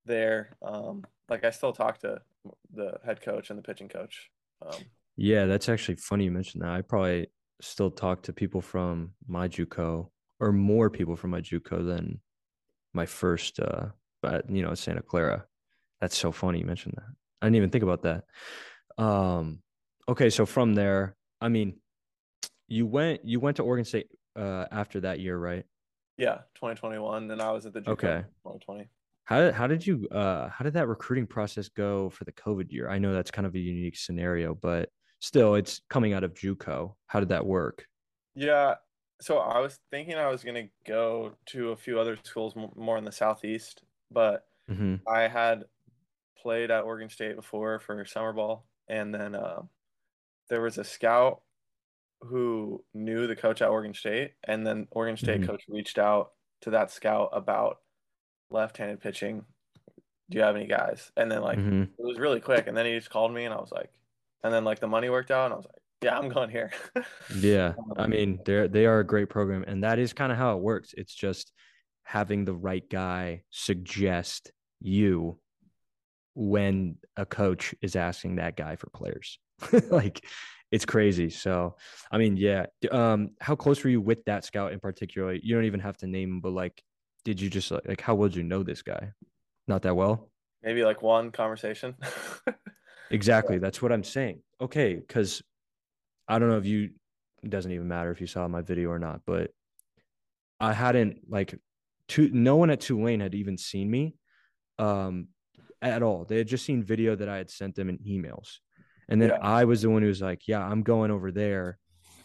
there. 0.07 0.57
Um, 0.62 1.05
like 1.29 1.44
I 1.44 1.50
still 1.50 1.72
talk 1.72 1.98
to 2.00 2.20
the 2.72 2.98
head 3.05 3.20
coach 3.20 3.50
and 3.50 3.59
the 3.59 3.62
pitching 3.62 3.88
coach. 3.88 4.31
Um, 4.64 4.83
Yeah, 5.16 5.46
that's 5.46 5.68
actually 5.68 5.96
funny 5.96 6.24
you 6.24 6.31
mentioned 6.31 6.62
that. 6.62 6.70
I 6.70 6.83
probably 6.83 7.29
still 7.61 7.90
talk 7.90 8.22
to 8.24 8.33
people 8.33 8.61
from 8.61 9.12
my 9.27 9.48
JUCO 9.48 10.09
or 10.40 10.53
more 10.53 10.90
people 10.90 11.16
from 11.16 11.31
my 11.31 11.40
JUCO 11.40 11.87
than 11.87 12.20
my 12.92 13.07
first 13.07 13.61
uh 13.61 13.87
but 14.22 14.48
you 14.48 14.62
know, 14.62 14.74
Santa 14.74 15.03
Clara. 15.03 15.44
That's 16.00 16.16
so 16.16 16.33
funny 16.33 16.61
you 16.61 16.64
mentioned 16.64 16.94
that. 16.96 17.07
I 17.42 17.46
didn't 17.46 17.57
even 17.57 17.70
think 17.70 17.85
about 17.85 18.03
that. 18.03 18.24
Um 19.03 19.61
okay, 20.09 20.31
so 20.31 20.46
from 20.46 20.74
there, 20.74 21.16
I 21.40 21.48
mean, 21.48 21.79
you 22.68 22.87
went 22.87 23.24
you 23.24 23.40
went 23.40 23.57
to 23.59 23.62
Oregon 23.62 23.85
State 23.85 24.09
uh 24.37 24.66
after 24.70 25.00
that 25.00 25.20
year, 25.20 25.38
right? 25.38 25.64
Yeah, 26.16 26.42
2021, 26.55 27.31
and 27.31 27.42
I 27.42 27.53
was 27.53 27.66
at 27.66 27.72
the 27.72 27.81
JUCO 27.81 27.96
Okay. 27.96 28.24
2020. 28.42 28.90
How 29.24 29.40
did 29.40 29.55
how 29.55 29.66
did 29.66 29.87
you 29.87 30.07
uh 30.11 30.48
how 30.48 30.64
did 30.64 30.74
that 30.74 30.87
recruiting 30.88 31.27
process 31.27 31.68
go 31.68 32.11
for 32.11 32.24
the 32.24 32.33
COVID 32.33 32.70
year? 32.72 32.90
I 32.90 32.98
know 32.98 33.12
that's 33.14 33.31
kind 33.31 33.46
of 33.46 33.55
a 33.55 33.59
unique 33.59 33.96
scenario, 33.96 34.55
but 34.55 34.90
still 35.20 35.55
it's 35.55 35.81
coming 35.88 36.12
out 36.12 36.24
of 36.24 36.35
JUCO. 36.35 36.96
How 37.07 37.20
did 37.20 37.31
that 37.31 37.46
work? 37.46 37.87
Yeah, 38.35 38.77
so 39.20 39.38
I 39.38 39.61
was 39.61 39.79
thinking 39.90 40.16
I 40.16 40.29
was 40.29 40.44
gonna 40.44 40.68
go 40.85 41.37
to 41.46 41.70
a 41.70 41.77
few 41.77 41.98
other 42.00 42.16
schools 42.24 42.55
more 42.57 42.98
in 42.98 43.05
the 43.05 43.12
southeast, 43.12 43.85
but 44.11 44.48
hmm 44.68 44.96
I 45.09 45.29
had 45.29 45.66
played 46.38 46.72
at 46.72 46.85
Oregon 46.85 47.11
State 47.11 47.37
before 47.37 47.81
for 47.81 48.05
summer 48.07 48.35
ball, 48.35 48.68
and 48.88 49.14
then 49.14 49.37
uh, 49.37 49.64
there 50.50 50.62
was 50.62 50.79
a 50.79 50.85
scout 50.85 51.43
who 52.20 52.85
knew 52.94 53.27
the 53.27 53.37
coach 53.37 53.61
at 53.62 53.68
Oregon 53.68 53.94
State, 53.94 54.33
and 54.44 54.66
then 54.66 54.88
Oregon 54.90 55.16
State 55.16 55.40
Mhm. 55.42 55.46
coach 55.46 55.64
reached 55.68 55.98
out 55.98 56.33
to 56.62 56.70
that 56.70 56.90
scout 56.90 57.31
about 57.33 57.79
left-handed 58.50 59.00
pitching. 59.00 59.44
Do 60.31 60.38
you 60.38 60.44
have 60.44 60.57
any 60.57 60.66
guys? 60.66 61.12
And 61.16 61.31
then 61.31 61.42
like 61.42 61.59
hmm 61.59 61.83
it 61.83 61.90
was 61.98 62.18
really 62.18 62.40
quick, 62.40 62.66
and 62.66 62.77
then 62.77 62.87
he 62.87 62.96
just 62.96 63.11
called 63.11 63.33
me, 63.33 63.44
and 63.44 63.53
I 63.55 63.59
was 63.61 63.70
like, 63.72 63.90
and 64.42 64.53
then 64.53 64.64
like 64.64 64.81
the 64.81 64.87
money 64.88 65.11
worked 65.11 65.31
out, 65.31 65.46
and 65.46 65.55
I 65.55 65.57
was 65.57 65.66
like, 65.66 65.83
yeah, 66.03 66.18
I'm 66.18 66.29
going 66.29 66.50
here. 66.50 66.70
Yeah. 67.40 67.74
I 67.96 68.07
mean, 68.07 68.40
they're 68.44 68.68
they 68.68 68.87
are 68.87 69.00
a 69.00 69.07
great 69.07 69.29
program, 69.31 69.64
and 69.66 69.83
that 69.85 69.98
is 69.98 70.12
kind 70.12 70.31
of 70.33 70.38
how 70.38 70.57
it 70.57 70.62
works. 70.62 70.94
It's 70.96 71.14
just 71.14 71.53
having 72.05 72.44
the 72.44 72.55
right 72.55 72.88
guy 72.90 73.44
suggest 73.50 74.53
you 74.81 75.40
when 76.35 76.98
a 77.16 77.24
coach 77.24 77.74
is 77.81 77.96
asking 77.96 78.37
that 78.37 78.57
guy 78.57 78.77
for 78.77 78.90
players. 78.90 79.38
Like 79.90 80.24
it's 80.75 80.85
crazy. 80.85 81.31
So, 81.31 81.77
I 82.11 82.19
mean, 82.19 82.37
yeah. 82.37 82.67
Um, 82.91 83.31
how 83.41 83.55
close 83.55 83.83
were 83.83 83.91
you 83.91 84.01
with 84.01 84.25
that 84.25 84.45
scout 84.45 84.73
in 84.73 84.81
particular? 84.81 85.33
You 85.33 85.55
don't 85.55 85.65
even 85.65 85.81
have 85.81 85.97
to 85.99 86.07
name 86.07 86.31
him, 86.31 86.41
but 86.41 86.53
like, 86.53 86.83
did 87.25 87.41
you 87.41 87.49
just 87.49 87.71
like, 87.71 87.87
like 87.87 88.01
how 88.01 88.15
well 88.15 88.29
did 88.29 88.37
you 88.37 88.43
know 88.43 88.63
this 88.63 88.83
guy? 88.83 89.13
Not 89.69 89.83
that 89.83 89.97
well? 89.97 90.31
maybe 90.63 90.83
like 90.83 91.03
one 91.03 91.31
conversation. 91.31 91.95
Exactly. 93.11 93.59
That's 93.59 93.83
what 93.83 93.93
I'm 93.93 94.03
saying. 94.03 94.41
Okay, 94.61 94.95
because 94.95 95.43
I 96.27 96.39
don't 96.39 96.49
know 96.49 96.57
if 96.57 96.67
you 96.67 96.91
it 97.43 97.51
doesn't 97.51 97.71
even 97.71 97.87
matter 97.87 98.11
if 98.11 98.21
you 98.21 98.27
saw 98.27 98.49
my 98.49 98.63
video 98.63 98.89
or 98.89 98.99
not, 98.99 99.21
but 99.27 99.51
I 100.59 100.73
hadn't 100.73 101.19
like 101.29 101.55
two 102.09 102.31
no 102.33 102.57
one 102.57 102.71
at 102.71 102.81
Tulane 102.81 103.21
had 103.21 103.35
even 103.35 103.59
seen 103.59 103.91
me 103.91 104.17
um 104.79 105.29
at 105.83 106.03
all. 106.03 106.25
They 106.25 106.39
had 106.39 106.49
just 106.49 106.65
seen 106.65 106.83
video 106.83 107.15
that 107.15 107.29
I 107.29 107.37
had 107.37 107.51
sent 107.51 107.75
them 107.75 107.89
in 107.89 107.99
emails. 107.99 108.59
And 109.09 109.21
then 109.21 109.33
Yeah. 109.33 109.38
I 109.40 109.64
was 109.64 109.83
the 109.83 109.90
one 109.90 110.03
who 110.03 110.09
was 110.09 110.23
like, 110.23 110.49
Yeah, 110.49 110.64
I'm 110.67 110.83
going 110.83 111.11
over 111.11 111.31
there. 111.33 111.79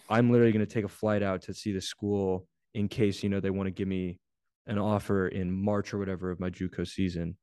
I'm 0.09 0.31
literally 0.31 0.51
gonna 0.51 0.65
take 0.65 0.85
a 0.85 0.89
flight 0.89 1.23
out 1.23 1.43
to 1.43 1.53
see 1.53 1.71
the 1.73 1.81
school 1.81 2.47
in 2.73 2.87
case, 2.87 3.23
you 3.23 3.29
know, 3.29 3.39
they 3.39 3.49
want 3.51 3.67
to 3.67 3.71
give 3.71 3.87
me 3.87 4.19
an 4.67 4.77
offer 4.77 5.27
in 5.27 5.51
March 5.51 5.93
or 5.93 5.97
whatever 5.99 6.31
of 6.31 6.39
my 6.39 6.49
JUCO 6.49 6.87
season. 6.87 7.37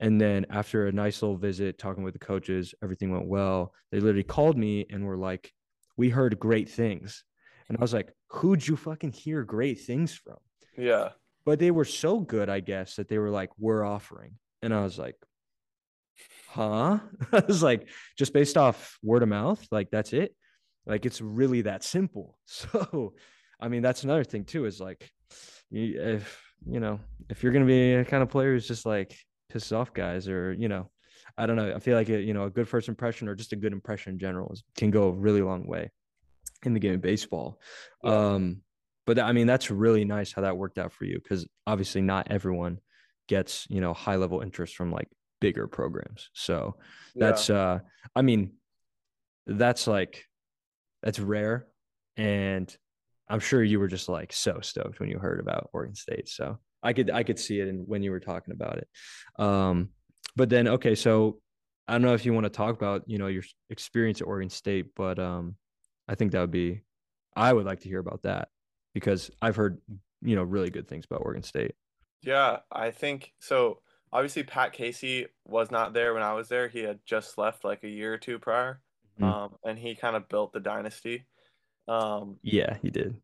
And 0.00 0.20
then 0.20 0.46
after 0.50 0.86
a 0.86 0.92
nice 0.92 1.22
little 1.22 1.36
visit, 1.36 1.78
talking 1.78 2.04
with 2.04 2.14
the 2.14 2.20
coaches, 2.20 2.74
everything 2.82 3.10
went 3.10 3.26
well. 3.28 3.74
They 3.90 4.00
literally 4.00 4.22
called 4.24 4.56
me 4.56 4.86
and 4.90 5.04
were 5.06 5.16
like, 5.16 5.52
"We 5.96 6.10
heard 6.10 6.38
great 6.38 6.68
things," 6.68 7.24
and 7.68 7.76
I 7.76 7.80
was 7.80 7.92
like, 7.94 8.12
"Who'd 8.30 8.66
you 8.68 8.76
fucking 8.76 9.12
hear 9.12 9.42
great 9.44 9.80
things 9.80 10.14
from?" 10.14 10.38
Yeah. 10.76 11.12
But 11.44 11.58
they 11.58 11.70
were 11.72 11.84
so 11.84 12.20
good, 12.20 12.48
I 12.48 12.60
guess, 12.60 12.96
that 12.96 13.08
they 13.08 13.18
were 13.18 13.30
like, 13.30 13.50
"We're 13.58 13.84
offering," 13.84 14.38
and 14.62 14.72
I 14.74 14.82
was 14.84 14.98
like, 14.98 15.16
"Huh?" 16.48 16.98
I 17.32 17.42
was 17.46 17.62
like, 17.62 17.88
"Just 18.16 18.32
based 18.32 18.56
off 18.56 18.98
word 19.02 19.22
of 19.22 19.28
mouth, 19.28 19.64
like 19.70 19.90
that's 19.90 20.12
it." 20.12 20.34
Like 20.86 21.04
it's 21.06 21.20
really 21.20 21.62
that 21.62 21.84
simple. 21.84 22.38
So, 22.46 23.14
I 23.60 23.68
mean, 23.68 23.82
that's 23.82 24.04
another 24.04 24.24
thing 24.24 24.44
too. 24.44 24.64
Is 24.64 24.80
like, 24.80 25.10
if 25.70 26.42
you 26.66 26.80
know, 26.80 27.00
if 27.28 27.42
you're 27.42 27.52
gonna 27.52 27.66
be 27.66 27.94
a 27.94 28.04
kind 28.04 28.22
of 28.22 28.30
player 28.30 28.52
who's 28.52 28.68
just 28.68 28.86
like 28.86 29.16
pisses 29.52 29.76
off 29.76 29.92
guys, 29.92 30.28
or 30.28 30.52
you 30.52 30.68
know, 30.68 30.90
I 31.36 31.46
don't 31.46 31.56
know. 31.56 31.74
I 31.74 31.78
feel 31.78 31.96
like 31.96 32.08
it, 32.08 32.24
you 32.24 32.34
know, 32.34 32.44
a 32.44 32.50
good 32.50 32.68
first 32.68 32.88
impression 32.88 33.28
or 33.28 33.34
just 33.34 33.52
a 33.52 33.56
good 33.56 33.72
impression 33.72 34.14
in 34.14 34.18
general 34.18 34.50
is, 34.52 34.62
can 34.76 34.90
go 34.90 35.08
a 35.08 35.12
really 35.12 35.42
long 35.42 35.66
way 35.66 35.90
in 36.64 36.74
the 36.74 36.80
game 36.80 36.94
of 36.94 37.00
baseball. 37.00 37.60
Yeah. 38.02 38.32
Um, 38.32 38.62
but 39.06 39.18
I 39.18 39.32
mean, 39.32 39.46
that's 39.46 39.70
really 39.70 40.04
nice 40.04 40.32
how 40.32 40.42
that 40.42 40.56
worked 40.56 40.78
out 40.78 40.92
for 40.92 41.04
you 41.04 41.18
because 41.22 41.46
obviously 41.66 42.02
not 42.02 42.28
everyone 42.30 42.78
gets 43.28 43.66
you 43.68 43.80
know 43.80 43.92
high 43.92 44.16
level 44.16 44.40
interest 44.40 44.74
from 44.74 44.90
like 44.90 45.08
bigger 45.40 45.66
programs. 45.66 46.30
So 46.32 46.76
that's 47.14 47.50
uh, 47.50 47.80
I 48.14 48.22
mean, 48.22 48.52
that's 49.46 49.86
like 49.86 50.24
that's 51.02 51.18
rare, 51.18 51.66
and 52.16 52.74
I'm 53.28 53.40
sure 53.40 53.62
you 53.62 53.78
were 53.78 53.88
just 53.88 54.08
like 54.08 54.32
so 54.32 54.60
stoked 54.60 55.00
when 55.00 55.08
you 55.08 55.18
heard 55.18 55.40
about 55.40 55.70
Oregon 55.72 55.94
State. 55.94 56.28
So 56.28 56.58
I 56.82 56.92
could 56.92 57.10
I 57.10 57.22
could 57.22 57.38
see 57.38 57.60
it 57.60 57.68
and 57.68 57.86
when 57.86 58.02
you 58.02 58.10
were 58.10 58.20
talking 58.20 58.52
about 58.52 58.78
it. 58.78 58.88
Um, 59.38 59.90
but 60.36 60.48
then 60.48 60.68
okay, 60.68 60.94
so 60.94 61.40
I 61.86 61.92
don't 61.92 62.02
know 62.02 62.14
if 62.14 62.24
you 62.24 62.32
want 62.32 62.44
to 62.44 62.50
talk 62.50 62.74
about 62.74 63.02
you 63.06 63.18
know 63.18 63.26
your 63.26 63.42
experience 63.70 64.20
at 64.20 64.26
Oregon 64.26 64.50
State, 64.50 64.94
but 64.94 65.18
um, 65.18 65.56
I 66.08 66.14
think 66.14 66.32
that 66.32 66.40
would 66.40 66.50
be 66.50 66.82
I 67.36 67.52
would 67.52 67.66
like 67.66 67.80
to 67.80 67.88
hear 67.88 68.00
about 68.00 68.22
that 68.22 68.48
because 68.94 69.30
I've 69.40 69.56
heard 69.56 69.80
you 70.22 70.36
know 70.36 70.42
really 70.42 70.70
good 70.70 70.88
things 70.88 71.04
about 71.04 71.22
Oregon 71.24 71.42
State. 71.42 71.72
Yeah, 72.22 72.58
I 72.70 72.90
think 72.90 73.32
so. 73.40 73.80
Obviously, 74.12 74.42
Pat 74.42 74.72
Casey 74.72 75.26
was 75.44 75.70
not 75.70 75.92
there 75.92 76.14
when 76.14 76.22
I 76.22 76.32
was 76.34 76.48
there. 76.48 76.68
He 76.68 76.80
had 76.80 77.00
just 77.04 77.36
left 77.38 77.64
like 77.64 77.84
a 77.84 77.88
year 77.88 78.14
or 78.14 78.18
two 78.18 78.38
prior, 78.38 78.80
Mhm. 79.20 79.24
um, 79.24 79.58
and 79.64 79.78
he 79.78 79.94
kind 79.94 80.16
of 80.16 80.28
built 80.28 80.52
the 80.52 80.60
dynasty. 80.60 81.26
Um, 81.86 82.38
Yeah, 82.42 82.76
he 82.82 82.90
did. 82.90 83.20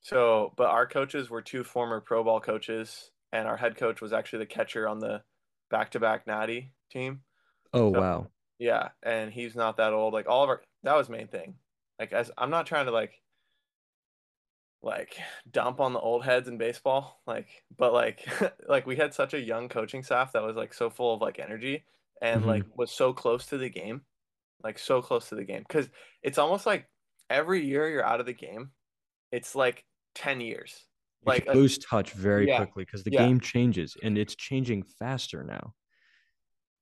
so, 0.00 0.52
but 0.56 0.68
our 0.70 0.86
coaches 0.86 1.30
were 1.30 1.42
two 1.42 1.64
former 1.64 2.00
pro 2.00 2.22
ball 2.24 2.40
coaches, 2.40 3.10
and 3.32 3.46
our 3.48 3.56
head 3.56 3.76
coach 3.76 4.00
was 4.00 4.12
actually 4.12 4.40
the 4.40 4.46
catcher 4.46 4.86
on 4.88 4.98
the 5.00 5.22
back-to-back 5.70 6.26
Natty 6.26 6.72
team. 6.90 7.22
Oh 7.72 7.92
So- 7.92 8.00
wow. 8.00 8.30
Yeah, 8.58 8.90
and 9.02 9.32
he's 9.32 9.56
not 9.56 9.76
that 9.78 9.92
old. 9.92 10.14
Like 10.14 10.28
all 10.28 10.44
of 10.44 10.48
our, 10.48 10.62
that 10.84 10.94
was 10.96 11.08
main 11.08 11.26
thing. 11.26 11.58
Like 11.98 12.12
as 12.12 12.30
I'm 12.38 12.50
not 12.50 12.66
trying 12.66 12.86
to 12.86 12.92
like, 12.92 13.20
like 14.84 15.16
dump 15.50 15.80
on 15.80 15.92
the 15.94 15.98
old 16.00 16.24
heads 16.24 16.46
in 16.48 16.58
baseball. 16.58 17.20
Like, 17.26 17.48
but 17.76 17.92
like, 17.92 18.26
like 18.68 18.86
we 18.86 18.96
had 18.96 19.14
such 19.14 19.34
a 19.34 19.40
young 19.40 19.68
coaching 19.68 20.02
staff 20.02 20.32
that 20.32 20.42
was 20.42 20.56
like 20.56 20.74
so 20.74 20.90
full 20.90 21.14
of 21.14 21.20
like 21.20 21.38
energy 21.38 21.84
and 22.22 22.42
Mhm. 22.42 22.46
like 22.46 22.64
was 22.76 22.90
so 22.92 23.12
close 23.12 23.46
to 23.46 23.58
the 23.58 23.68
game, 23.70 24.02
like 24.62 24.78
so 24.78 25.00
close 25.02 25.28
to 25.30 25.34
the 25.34 25.44
game. 25.44 25.64
Because 25.66 25.88
it's 26.22 26.38
almost 26.38 26.66
like 26.66 26.88
every 27.30 27.64
year 27.64 27.88
you're 27.88 28.04
out 28.04 28.20
of 28.20 28.26
the 28.26 28.32
game, 28.34 28.70
it's 29.32 29.54
like 29.54 29.84
ten 30.14 30.40
years. 30.40 30.86
You 31.22 31.28
Like 31.32 31.46
can 31.46 31.52
a- 31.56 31.58
lose 31.60 31.78
touch 31.78 32.12
very 32.12 32.46
Yeah, 32.46 32.58
quickly 32.58 32.84
because 32.84 33.02
the 33.04 33.12
yeah. 33.12 33.26
game 33.26 33.40
changes 33.40 33.96
and 34.02 34.18
it's 34.18 34.34
changing 34.36 34.82
faster 34.84 35.42
now. 35.42 35.74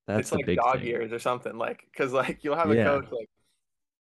That's 0.09 0.29
it's 0.29 0.33
like 0.33 0.47
big 0.47 0.59
dog 0.59 0.79
thing. 0.79 0.87
years 0.89 1.13
or 1.13 1.21
something 1.21 1.57
like 1.57 1.85
because 1.93 2.13
like 2.13 2.43
you'll 2.43 2.57
have 2.57 2.71
a 2.71 2.75
Yeah. 2.75 2.85
coach 2.85 3.07
like 3.13 3.29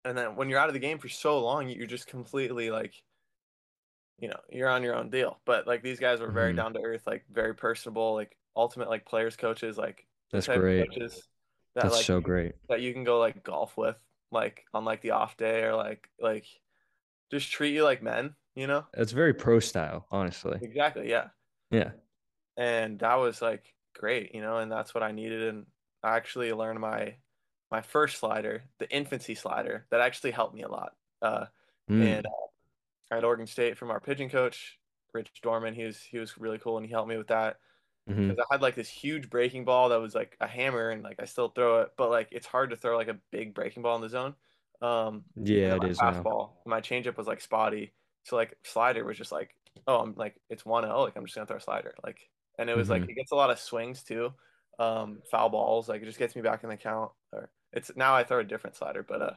and 0.06 0.18
then 0.18 0.38
when 0.38 0.50
you're 0.50 0.60
out 0.60 0.70
of 0.70 0.74
the 0.74 0.80
game 0.80 0.98
for 0.98 1.10
so 1.10 1.40
long 1.44 1.68
you're 1.68 1.86
just 1.88 2.08
completely 2.08 2.72
like 2.72 2.94
you 4.20 4.28
know 4.28 4.40
you're 4.50 4.70
on 4.70 4.84
your 4.84 4.96
own 4.96 5.10
deal 5.10 5.40
but 5.46 5.68
like 5.68 5.82
these 5.84 6.00
guys 6.00 6.20
were 6.20 6.32
very 6.32 6.54
Mhm. 6.54 6.58
down 6.58 6.74
to 6.74 6.82
earth 6.82 7.06
like 7.08 7.26
very 7.32 7.54
personable 7.56 8.14
like 8.14 8.38
ultimate 8.56 8.90
like 8.90 9.06
players 9.06 9.36
coaches 9.36 9.78
like 9.78 10.06
That's 10.32 10.48
great. 10.48 10.88
coaches 10.88 11.28
that 11.76 11.84
That's 11.84 11.96
like 11.96 12.06
so 12.06 12.22
great. 12.22 12.56
that 12.70 12.82
you 12.82 12.94
can 12.94 13.04
go 13.04 13.20
like 13.20 13.44
golf 13.44 13.76
with 13.78 13.98
like 14.32 14.66
on 14.74 14.86
like 14.86 15.02
the 15.02 15.12
off 15.12 15.38
day 15.38 15.64
or 15.64 15.76
like 15.76 16.10
like 16.20 16.46
just 17.32 17.52
treat 17.52 17.74
you 17.74 17.84
like 17.84 18.04
men 18.04 18.36
you 18.56 18.68
know 18.68 18.86
It's 18.94 19.12
very 19.12 19.34
pro 19.34 19.60
style, 19.60 20.06
honestly. 20.12 20.60
exactly 20.62 21.10
yeah 21.10 21.30
Yeah. 21.72 21.92
and 22.58 23.00
that 23.00 23.16
was 23.16 23.42
like 23.42 23.74
great, 23.94 24.34
you 24.34 24.42
know, 24.42 24.58
and 24.58 24.72
that's 24.72 24.94
what 24.94 25.04
I 25.04 25.12
needed. 25.12 25.44
And 25.44 25.66
I 26.04 26.16
actually 26.16 26.52
learned 26.54 26.80
my 26.80 27.16
my 27.72 27.82
first 27.82 28.20
slider, 28.20 28.64
the 28.78 28.90
infancy 28.92 29.34
slider, 29.36 29.86
that 29.90 30.02
actually 30.02 30.32
helped 30.32 30.54
me 30.54 30.62
a 30.64 30.68
lot. 30.70 30.94
Uh, 31.22 31.46
Mm. 31.90 32.04
and 32.18 32.26
uh, 32.26 32.30
at 33.12 33.24
Oregon 33.24 33.48
State 33.48 33.78
from 33.78 33.92
our 33.92 34.00
pitching 34.00 34.30
coach, 34.30 34.80
Rich 35.14 35.42
Dorman, 35.42 35.74
he 35.76 35.84
was 35.86 36.02
he 36.02 36.18
was 36.20 36.38
really 36.38 36.60
cool 36.60 36.78
and 36.78 36.86
he 36.86 36.92
helped 36.92 37.10
me 37.10 37.18
with 37.18 37.28
that 37.28 37.58
because 38.28 38.44
I 38.50 38.54
had 38.56 38.62
like 38.62 38.76
this 38.76 38.90
huge 38.90 39.30
breaking 39.30 39.66
ball 39.66 39.90
that 39.90 39.98
was 40.02 40.16
like 40.16 40.38
a 40.42 40.48
hammer 40.48 40.90
and 40.90 41.04
like 41.04 41.18
I 41.22 41.26
still 41.26 41.50
throw 41.50 41.82
it, 41.82 41.92
but 41.98 42.10
like 42.10 42.30
it's 42.32 42.48
hard 42.48 42.70
to 42.72 42.78
throw 42.78 42.98
like 42.98 43.08
a 43.10 43.20
big 43.32 43.54
breaking 43.54 43.84
ball 43.84 43.96
in 43.96 44.02
the 44.02 44.10
zone. 44.10 44.36
Um, 44.82 45.26
Yeah, 45.36 45.76
it 45.82 45.98
now. 46.02 46.30
fastball, 46.32 46.54
my 46.66 46.82
changeup 46.82 47.18
was 47.18 47.28
like 47.28 47.42
spotty. 47.42 47.94
So 48.24 48.36
like 48.36 48.58
slider 48.64 49.04
was 49.06 49.18
just 49.18 49.32
like, 49.32 49.56
oh, 49.88 50.00
I'm 50.00 50.16
like 50.16 50.36
it's 50.50 50.66
one 50.66 50.84
zero. 50.84 51.02
Like 51.04 51.16
I'm 51.18 51.26
just 51.26 51.36
gonna 51.36 51.48
throw 51.48 51.58
a 51.58 51.62
slider. 51.62 51.94
Like, 52.04 52.20
and 52.58 52.70
it 52.70 52.76
was 52.76 52.90
like 52.90 53.04
Mhm. 53.04 53.10
it 53.10 53.16
gets 53.16 53.32
a 53.32 53.36
lot 53.36 53.50
of 53.52 53.60
swings 53.60 54.04
too, 54.04 54.34
um, 54.80 55.22
foul 55.30 55.50
balls. 55.50 55.90
Like 55.90 56.02
it 56.02 56.06
just 56.06 56.20
gets 56.20 56.36
me 56.36 56.42
back 56.42 56.64
in 56.64 56.70
the 56.70 56.78
count. 56.78 57.12
Or 57.32 57.52
it's 57.74 57.92
now 57.96 58.16
I 58.16 58.24
throw 58.24 58.40
a 58.40 58.44
different 58.44 58.76
slider, 58.76 59.04
but 59.04 59.22
uh, 59.22 59.34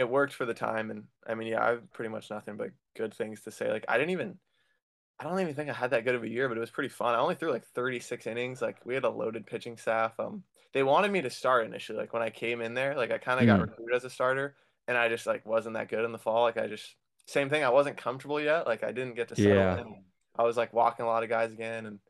it 0.00 0.08
worked 0.10 0.32
for 0.34 0.46
the 0.46 0.54
time. 0.54 0.90
And 0.90 1.04
I 1.26 1.34
mean, 1.34 1.48
yeah, 1.48 1.64
I 1.64 1.68
have 1.70 1.92
pretty 1.92 2.10
much 2.10 2.30
nothing 2.30 2.56
but 2.56 2.70
good 2.96 3.14
things 3.14 3.42
to 3.42 3.50
say. 3.50 3.70
Like 3.70 3.84
I 3.88 3.98
didn't 3.98 4.10
even 4.10 4.38
I 5.18 5.24
don't 5.24 5.40
even 5.40 5.54
think 5.54 5.68
I 5.68 5.74
had 5.74 5.90
that 5.90 6.04
good 6.04 6.14
of 6.14 6.22
a 6.22 6.28
year, 6.28 6.48
but 6.48 6.56
it 6.56 6.60
was 6.60 6.70
pretty 6.70 6.88
fun. 6.88 7.14
I 7.14 7.18
only 7.18 7.34
threw 7.34 7.50
like 7.52 7.66
36 7.66 8.26
innings. 8.26 8.62
Like 8.62 8.84
we 8.86 8.94
had 8.94 9.04
a 9.04 9.10
loaded 9.10 9.46
pitching 9.46 9.76
staff. 9.76 10.18
Um, 10.18 10.44
they 10.72 10.82
wanted 10.82 11.10
me 11.12 11.20
to 11.22 11.30
start 11.30 11.66
initially. 11.66 11.98
Like 11.98 12.14
when 12.14 12.22
I 12.22 12.30
came 12.30 12.62
in 12.62 12.72
there, 12.74 12.96
like 12.96 13.10
I 13.10 13.18
kind 13.18 13.38
of 13.38 13.46
got 13.46 13.58
Mm. 13.60 13.68
recruited 13.68 13.96
as 13.96 14.04
a 14.04 14.10
starter, 14.10 14.56
and 14.88 14.96
I 14.96 15.08
just 15.10 15.26
like 15.26 15.44
wasn't 15.44 15.74
that 15.74 15.88
good 15.90 16.04
in 16.06 16.12
the 16.12 16.18
fall. 16.18 16.42
Like 16.44 16.56
I 16.56 16.66
just 16.68 16.96
same 17.26 17.50
thing. 17.50 17.62
I 17.64 17.68
wasn't 17.68 17.98
comfortable 17.98 18.40
yet. 18.40 18.66
Like 18.66 18.82
I 18.82 18.92
didn't 18.92 19.14
get 19.14 19.28
to 19.28 19.36
settle 19.36 19.52
Yeah. 19.52 19.80
in. 19.80 20.04
I 20.38 20.42
was 20.44 20.56
like 20.56 20.72
walking 20.72 21.04
a 21.04 21.08
lot 21.08 21.22
of 21.22 21.28
guys 21.28 21.52
again, 21.52 21.84
and 21.86 22.00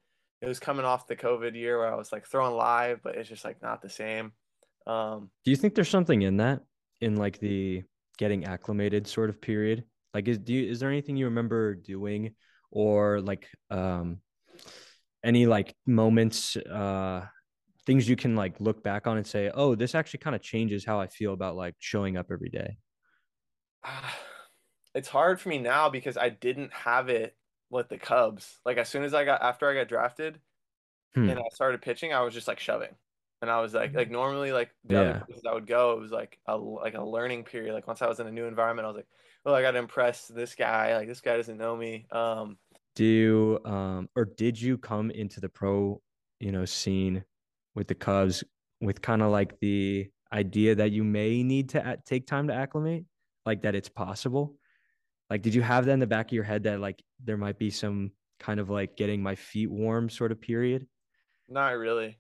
it 0.41 0.47
was 0.47 0.61
coming 0.61 0.85
off 0.85 1.09
the 1.09 1.17
COVID 1.17 1.55
year 1.57 1.79
where 1.79 1.93
I 1.93 1.97
was 1.97 2.13
like 2.13 2.27
throwing 2.27 2.55
live, 2.55 3.03
but 3.03 3.17
it's 3.17 3.29
just 3.29 3.45
like 3.45 3.61
not 3.61 3.83
the 3.83 3.91
same. 3.91 4.33
Um, 4.87 5.31
Do 5.45 5.51
you 5.51 5.57
think 5.57 5.75
there's 5.75 5.89
something 5.91 6.23
in 6.23 6.37
that, 6.39 6.63
in 7.01 7.17
like 7.17 7.39
the 7.39 7.83
getting 8.19 8.45
acclimated 8.45 9.07
sort 9.07 9.31
of 9.31 9.41
period? 9.41 9.85
Like, 10.15 10.29
is 10.29 10.39
do 10.39 10.53
you, 10.53 10.71
is 10.71 10.81
there 10.81 10.91
anything 10.91 11.17
you 11.17 11.27
remember 11.27 11.75
doing, 11.75 12.35
or 12.71 13.21
like 13.21 13.49
um, 13.71 14.19
any 15.25 15.47
like 15.47 15.75
moments, 15.87 16.57
uh, 16.57 17.27
things 17.87 18.09
you 18.09 18.17
can 18.17 18.37
like 18.37 18.61
look 18.61 18.83
back 18.83 19.07
on 19.07 19.17
and 19.17 19.27
say, 19.27 19.51
oh, 19.55 19.75
this 19.75 19.95
actually 19.95 20.19
kind 20.19 20.37
of 20.37 20.43
changes 20.43 20.85
how 20.85 21.01
I 21.01 21.07
feel 21.07 21.33
about 21.33 21.57
like 21.57 21.75
showing 21.79 22.17
up 22.17 22.27
every 22.31 22.51
day. 22.51 22.77
it's 24.95 25.09
hard 25.09 25.41
for 25.41 25.49
me 25.49 25.59
now 25.59 25.89
because 25.89 26.17
I 26.17 26.29
didn't 26.29 26.73
have 26.73 27.09
it 27.09 27.37
with 27.71 27.89
the 27.89 27.99
Cubs. 27.99 28.59
Like 28.65 28.77
as 28.79 28.89
soon 28.89 29.05
as 29.05 29.15
I 29.15 29.25
got 29.25 29.43
after 29.43 29.69
I 29.71 29.75
got 29.75 29.89
drafted 29.89 30.41
Hmm. 31.15 31.29
and 31.29 31.39
I 31.39 31.43
started 31.53 31.83
pitching, 31.83 32.13
I 32.13 32.21
was 32.23 32.35
just 32.35 32.49
like 32.49 32.61
shoving. 32.61 32.95
And 33.43 33.51
I 33.51 33.61
was 33.61 33.75
like 33.75 33.95
like 33.95 34.11
normally 34.11 34.53
like 34.53 34.75
the 34.85 34.97
other 34.97 35.15
Yeah. 35.15 35.25
places 35.27 35.45
I 35.47 35.55
would 35.55 35.67
go, 35.67 35.93
it 35.93 36.01
was 36.01 36.13
like 36.13 36.39
a 36.47 36.57
like 36.57 36.95
a 36.95 37.03
learning 37.05 37.45
period. 37.45 37.75
Like 37.75 37.87
once 37.87 38.03
I 38.03 38.09
was 38.09 38.21
in 38.21 38.27
a 38.27 38.33
new 38.33 38.45
environment, 38.47 38.85
I 38.87 38.89
was 38.89 38.97
like, 38.99 39.09
oh, 39.47 39.55
I 39.55 39.63
got 39.63 39.73
to 39.73 39.79
impress 39.79 40.29
this 40.29 40.55
guy. 40.55 40.97
Like 40.97 41.09
this 41.09 41.21
guy 41.23 41.37
doesn't 41.37 41.57
know 41.59 41.77
me. 41.77 42.07
Um, 42.11 42.59
Do 42.95 43.05
you 43.05 43.61
um 43.65 44.09
or 44.17 44.25
did 44.25 44.61
you 44.61 44.79
come 44.79 45.11
into 45.11 45.41
the 45.41 45.49
pro, 45.49 46.03
you 46.41 46.53
know, 46.53 46.65
scene 46.65 47.25
with 47.75 47.89
the 47.89 47.95
Cubs 47.95 48.45
with 48.81 49.01
kind 49.03 49.23
of 49.23 49.31
like 49.31 49.59
the 49.61 50.11
idea 50.33 50.75
that 50.77 50.91
you 50.93 51.05
may 51.05 51.43
need 51.43 51.69
to 51.71 51.93
a- 51.93 51.97
take 52.05 52.27
time 52.27 52.49
to 52.49 52.55
acclimate, 52.55 53.05
like 53.47 53.63
that 53.63 53.75
it's 53.75 53.89
possible? 53.89 54.57
Like, 55.31 55.43
did 55.43 55.55
you 55.55 55.63
have 55.63 55.87
that 55.87 55.93
in 55.93 56.01
the 56.01 56.07
back 56.09 56.29
of 56.29 56.33
your 56.35 56.45
head 56.45 56.65
that 56.65 56.81
like 56.81 57.03
there 57.25 57.39
might 57.39 57.59
be 57.59 57.71
some 57.71 58.13
kind 58.41 58.61
of 58.61 58.71
like 58.71 58.97
getting 58.97 59.23
my 59.23 59.37
feet 59.37 59.69
warm 59.71 60.11
sort 60.11 60.33
of 60.33 60.41
period? 60.41 60.89
not 61.49 61.73
really. 61.77 62.19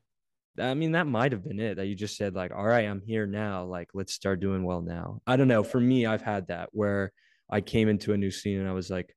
I 0.59 0.75
mean, 0.75 0.93
that 0.93 1.07
might 1.07 1.33
have 1.33 1.45
been 1.45 1.61
it 1.61 1.77
that 1.77 1.87
you 1.87 1.95
just 1.95 2.17
said, 2.17 2.35
like, 2.35 2.53
all 2.53 2.65
right, 2.65 2.87
I'm 2.87 3.03
here 3.03 3.27
now. 3.27 3.65
Like, 3.65 3.91
let's 3.95 4.13
start 4.13 4.41
doing 4.41 4.65
well 4.65 4.83
now. 4.83 5.21
I 5.27 5.37
don't 5.37 5.49
know. 5.49 5.63
For 5.63 5.81
me, 5.81 6.07
I've 6.07 6.23
had 6.23 6.49
that 6.49 6.71
where 6.73 7.13
I 7.49 7.61
came 7.61 7.89
into 7.89 8.13
a 8.13 8.17
new 8.17 8.31
scene 8.31 8.59
and 8.59 8.69
I 8.69 8.73
was 8.73 8.91
like, 8.91 9.15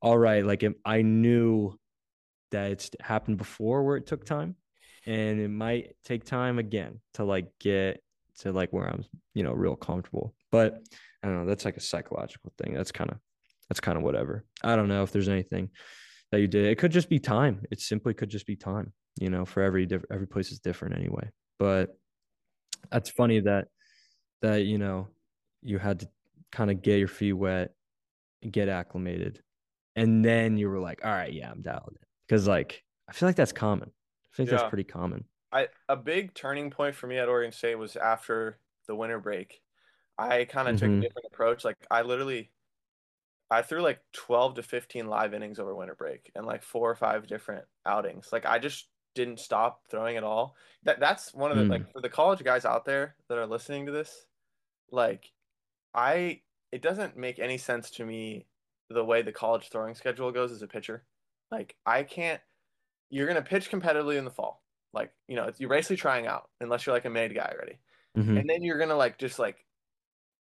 all 0.00 0.18
right, 0.18 0.44
like 0.44 0.64
I 0.84 1.02
knew 1.02 1.78
that 2.50 2.70
it's 2.72 2.90
happened 3.00 3.38
before 3.38 3.84
where 3.84 3.96
it 3.96 4.06
took 4.06 4.24
time 4.24 4.56
and 5.06 5.40
it 5.40 5.48
might 5.48 5.96
take 6.04 6.24
time 6.24 6.58
again 6.58 7.00
to 7.14 7.24
like 7.24 7.46
get 7.60 8.02
to 8.38 8.52
like 8.52 8.72
where 8.72 8.88
I'm, 8.88 9.04
you 9.34 9.42
know, 9.42 9.52
real 9.52 9.76
comfortable. 9.76 10.34
But 10.50 10.82
I 11.22 11.28
don't 11.28 11.36
know, 11.36 11.46
that's 11.46 11.64
like 11.64 11.76
a 11.76 11.80
psychological 11.80 12.52
thing. 12.58 12.74
That's 12.74 12.92
kind 12.92 13.10
of 13.10 13.18
that's 13.68 13.80
kind 13.80 13.96
of 13.96 14.04
whatever. 14.04 14.44
I 14.62 14.76
don't 14.76 14.88
know 14.88 15.02
if 15.02 15.12
there's 15.12 15.28
anything 15.28 15.70
that 16.30 16.40
you 16.40 16.48
did. 16.48 16.66
It 16.66 16.78
could 16.78 16.92
just 16.92 17.08
be 17.08 17.18
time. 17.18 17.64
It 17.70 17.80
simply 17.80 18.12
could 18.12 18.28
just 18.28 18.46
be 18.46 18.56
time, 18.56 18.92
you 19.20 19.30
know, 19.30 19.44
for 19.44 19.62
every 19.62 19.86
diff- 19.86 20.04
every 20.10 20.26
place 20.26 20.50
is 20.52 20.60
different 20.60 20.96
anyway. 20.96 21.30
But 21.58 21.98
that's 22.90 23.10
funny 23.10 23.40
that 23.40 23.68
that 24.42 24.64
you 24.64 24.78
know 24.78 25.08
you 25.62 25.78
had 25.78 26.00
to 26.00 26.10
kind 26.52 26.70
of 26.70 26.82
get 26.82 26.98
your 26.98 27.08
feet 27.08 27.34
wet, 27.34 27.74
get 28.50 28.68
acclimated, 28.68 29.42
and 29.96 30.24
then 30.24 30.58
you 30.58 30.68
were 30.68 30.80
like, 30.80 31.04
all 31.04 31.12
right, 31.12 31.32
yeah, 31.32 31.50
I'm 31.50 31.62
dialed 31.62 31.96
in. 32.00 32.06
Because 32.26 32.48
like 32.48 32.84
I 33.08 33.12
feel 33.12 33.28
like 33.28 33.36
that's 33.36 33.52
common. 33.52 33.92
I 34.32 34.36
think 34.36 34.48
Yeah. 34.48 34.56
that's 34.58 34.68
pretty 34.70 34.84
common. 34.84 35.26
I 35.52 35.68
a 35.88 35.96
big 35.96 36.34
turning 36.34 36.70
point 36.70 36.94
for 36.96 37.06
me 37.06 37.18
at 37.18 37.28
Oregon 37.28 37.52
State 37.52 37.76
was 37.76 37.96
after 37.96 38.60
the 38.86 38.96
winter 38.96 39.20
break. 39.20 39.62
I 40.18 40.44
kind 40.46 40.68
of 40.68 40.76
took 40.76 40.92
a 40.92 40.98
Mhm. 40.98 41.02
different 41.02 41.26
approach. 41.32 41.64
Like 41.64 41.78
I 41.90 42.02
literally 42.02 42.52
I 43.50 43.62
threw 43.62 43.82
like 43.82 44.00
12 44.12 44.54
to 44.56 44.62
15 44.62 45.06
live 45.08 45.34
innings 45.34 45.58
over 45.58 45.74
winter 45.74 45.94
break 45.94 46.30
and 46.34 46.46
like 46.46 46.62
four 46.62 46.90
or 46.90 46.94
five 46.96 47.26
different 47.26 47.66
outings. 47.86 48.32
Like 48.32 48.46
I 48.46 48.58
just 48.58 48.88
didn't 49.14 49.40
stop 49.40 49.86
throwing 49.88 50.16
at 50.16 50.24
all. 50.24 50.56
That 50.84 51.00
that's 51.00 51.34
one 51.34 51.50
of 51.52 51.58
the 51.58 51.64
Mm. 51.64 51.70
like 51.70 51.92
for 51.92 52.00
the 52.00 52.08
college 52.10 52.42
guys 52.44 52.64
out 52.64 52.84
there 52.84 53.16
that 53.28 53.38
are 53.38 53.46
listening 53.46 53.86
to 53.86 53.92
this, 53.92 54.26
like 54.90 55.32
I 55.94 56.42
it 56.72 56.82
doesn't 56.82 57.16
make 57.16 57.38
any 57.38 57.58
sense 57.58 57.90
to 57.92 58.06
me 58.06 58.48
the 58.90 59.04
way 59.04 59.22
the 59.22 59.32
college 59.32 59.70
throwing 59.70 59.94
schedule 59.94 60.32
goes 60.32 60.52
as 60.52 60.62
a 60.62 60.68
pitcher. 60.68 61.06
Like 61.50 61.76
I 61.86 62.04
can't 62.04 62.42
you're 63.10 63.26
gonna 63.28 63.42
pitch 63.42 63.70
competitively 63.70 64.16
in 64.18 64.24
the 64.24 64.30
fall. 64.30 64.64
Like, 64.94 65.12
you 65.28 65.36
know, 65.36 65.50
you're 65.58 65.70
basically 65.70 65.96
trying 65.96 66.26
out 66.26 66.50
unless 66.60 66.86
you're 66.86 66.94
like 66.96 67.04
a 67.06 67.10
made 67.10 67.34
guy 67.34 67.52
already. 67.54 67.80
Mhm. 68.16 68.40
And 68.40 68.48
then 68.50 68.62
you're 68.62 68.78
gonna 68.78 68.96
like 68.96 69.18
just 69.18 69.38
like 69.38 69.66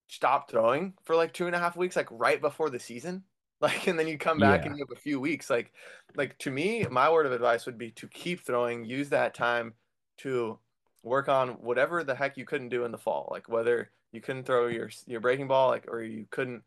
stop 0.08 0.50
throwing 0.50 0.96
for 1.04 1.16
like 1.16 1.34
two 1.34 1.48
and 1.48 1.56
a 1.56 1.60
half 1.60 1.78
weeks, 1.78 1.96
like 1.96 2.08
right 2.12 2.42
before 2.42 2.70
the 2.70 2.80
season. 2.80 3.26
Like, 3.62 3.88
and 3.88 4.00
then 4.00 4.08
you 4.08 4.18
come 4.18 4.38
back 4.40 4.66
and 4.66 4.78
you 4.78 4.86
have 4.88 4.98
a 4.98 5.02
few 5.02 5.20
weeks. 5.20 5.50
Like, 5.50 5.74
like 6.16 6.38
to 6.40 6.50
me, 6.52 6.86
my 6.90 7.12
word 7.12 7.26
of 7.26 7.34
advice 7.34 7.66
would 7.66 7.78
be 7.78 7.92
to 7.92 8.08
keep 8.08 8.46
throwing, 8.46 8.86
use 8.86 9.10
that 9.10 9.34
time 9.34 9.74
to 10.20 10.58
work 11.04 11.28
on 11.28 11.50
whatever 11.62 12.04
the 12.04 12.16
heck 12.16 12.38
you 12.38 12.46
couldn't 12.46 12.70
do 12.70 12.86
in 12.86 12.92
the 12.92 12.98
fall. 12.98 13.28
Like 13.32 13.50
whether 13.50 13.92
you 14.14 14.22
couldn't 14.22 14.44
throw 14.46 14.68
your 14.68 14.90
your 15.08 15.20
breaking 15.20 15.48
ball, 15.50 15.68
like 15.70 15.86
or 15.90 16.02
you 16.02 16.26
couldn't, 16.30 16.64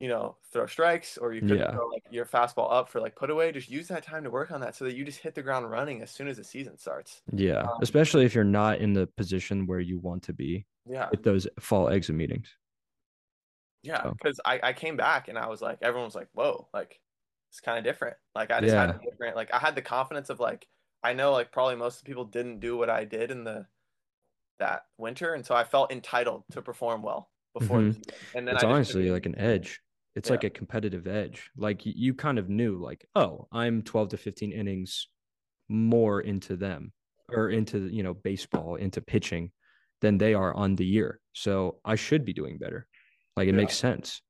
you 0.00 0.08
know, 0.08 0.36
throw 0.52 0.66
strikes, 0.66 1.16
or 1.18 1.32
you 1.32 1.40
couldn't 1.40 1.58
Yeah. 1.58 1.70
throw 1.70 1.86
like 1.88 2.02
your 2.10 2.26
fastball 2.26 2.72
up 2.72 2.88
for 2.88 3.00
like 3.00 3.14
put 3.14 3.30
away. 3.30 3.52
Just 3.52 3.70
use 3.70 3.86
that 3.88 4.02
time 4.02 4.24
to 4.24 4.30
work 4.30 4.50
on 4.50 4.60
that 4.62 4.74
so 4.74 4.84
that 4.86 4.96
you 4.96 5.04
just 5.04 5.20
hit 5.20 5.36
the 5.36 5.42
ground 5.42 5.70
running 5.70 6.02
as 6.02 6.10
soon 6.10 6.26
as 6.26 6.36
the 6.36 6.44
season 6.44 6.76
starts. 6.78 7.22
Yeah. 7.32 7.60
Um, 7.62 7.78
Especially 7.80 8.24
if 8.24 8.34
you're 8.34 8.42
not 8.42 8.78
in 8.78 8.92
the 8.92 9.06
position 9.16 9.66
where 9.66 9.80
you 9.80 10.00
want 10.00 10.24
to 10.24 10.32
be 10.32 10.66
Yeah. 10.84 11.08
with 11.12 11.22
those 11.22 11.46
fall 11.60 11.88
exit 11.88 12.16
meetings. 12.16 12.48
Yeah, 13.84 14.02
So- 14.02 14.10
because 14.12 14.40
I, 14.44 14.60
I 14.62 14.72
came 14.72 14.96
back 14.96 15.28
and 15.28 15.38
I 15.38 15.46
was 15.48 15.60
like, 15.62 15.78
everyone 15.82 16.06
was 16.06 16.14
like, 16.14 16.28
whoa, 16.32 16.68
like 16.72 17.00
it's 17.50 17.60
kind 17.60 17.78
of 17.78 17.84
different. 17.84 18.16
Like 18.34 18.50
I 18.50 18.60
just 18.60 18.74
had 18.74 18.90
a 18.90 19.00
different, 19.04 19.36
like 19.36 19.52
I 19.52 19.58
had 19.58 19.74
the 19.76 19.82
confidence 19.82 20.30
of 20.30 20.40
like, 20.40 20.66
I 21.02 21.12
know 21.12 21.32
like 21.32 21.52
probably 21.52 21.76
most 21.76 21.98
of 21.98 22.04
the 22.04 22.08
people 22.08 22.24
didn't 22.24 22.60
do 22.60 22.76
what 22.76 22.90
I 22.90 23.04
did 23.04 23.30
in 23.30 23.44
the 23.44 23.66
that 24.58 24.82
winter, 24.98 25.34
and 25.34 25.44
so 25.44 25.54
I 25.54 25.64
felt 25.64 25.92
entitled 25.92 26.44
to 26.52 26.62
perform 26.62 27.02
well 27.02 27.30
before 27.58 27.82
the 27.82 27.90
Mhm. 27.90 27.94
season. 27.96 28.14
And 28.34 28.48
then 28.48 28.54
It's 28.54 28.64
I 28.64 28.70
honestly 28.70 29.10
like 29.10 29.26
an 29.26 29.38
edge. 29.38 29.80
It's 30.14 30.28
Yeah. 30.28 30.34
like 30.34 30.44
a 30.44 30.50
competitive 30.50 31.06
edge. 31.06 31.50
Like 31.56 31.84
you 31.84 32.14
kind 32.14 32.38
of 32.38 32.48
knew, 32.48 32.78
like, 32.80 33.04
oh, 33.16 33.48
I'm 33.52 33.82
12 33.82 34.10
to 34.10 34.16
15 34.16 34.52
innings 34.52 35.08
more 35.68 36.20
into 36.20 36.56
them 36.56 36.92
or 37.28 37.50
into, 37.50 37.88
you 37.88 38.02
know, 38.02 38.14
baseball, 38.14 38.76
into 38.76 39.00
pitching 39.00 39.50
than 40.00 40.18
they 40.18 40.34
are 40.34 40.54
on 40.54 40.76
the 40.76 40.86
year. 40.86 41.20
So 41.32 41.80
I 41.84 41.96
should 41.96 42.24
be 42.24 42.32
doing 42.32 42.58
better. 42.58 42.86
Like 43.36 43.48
it 43.48 43.52
Yeah. 43.52 43.60
makes 43.60 43.76
sense. 43.76 44.22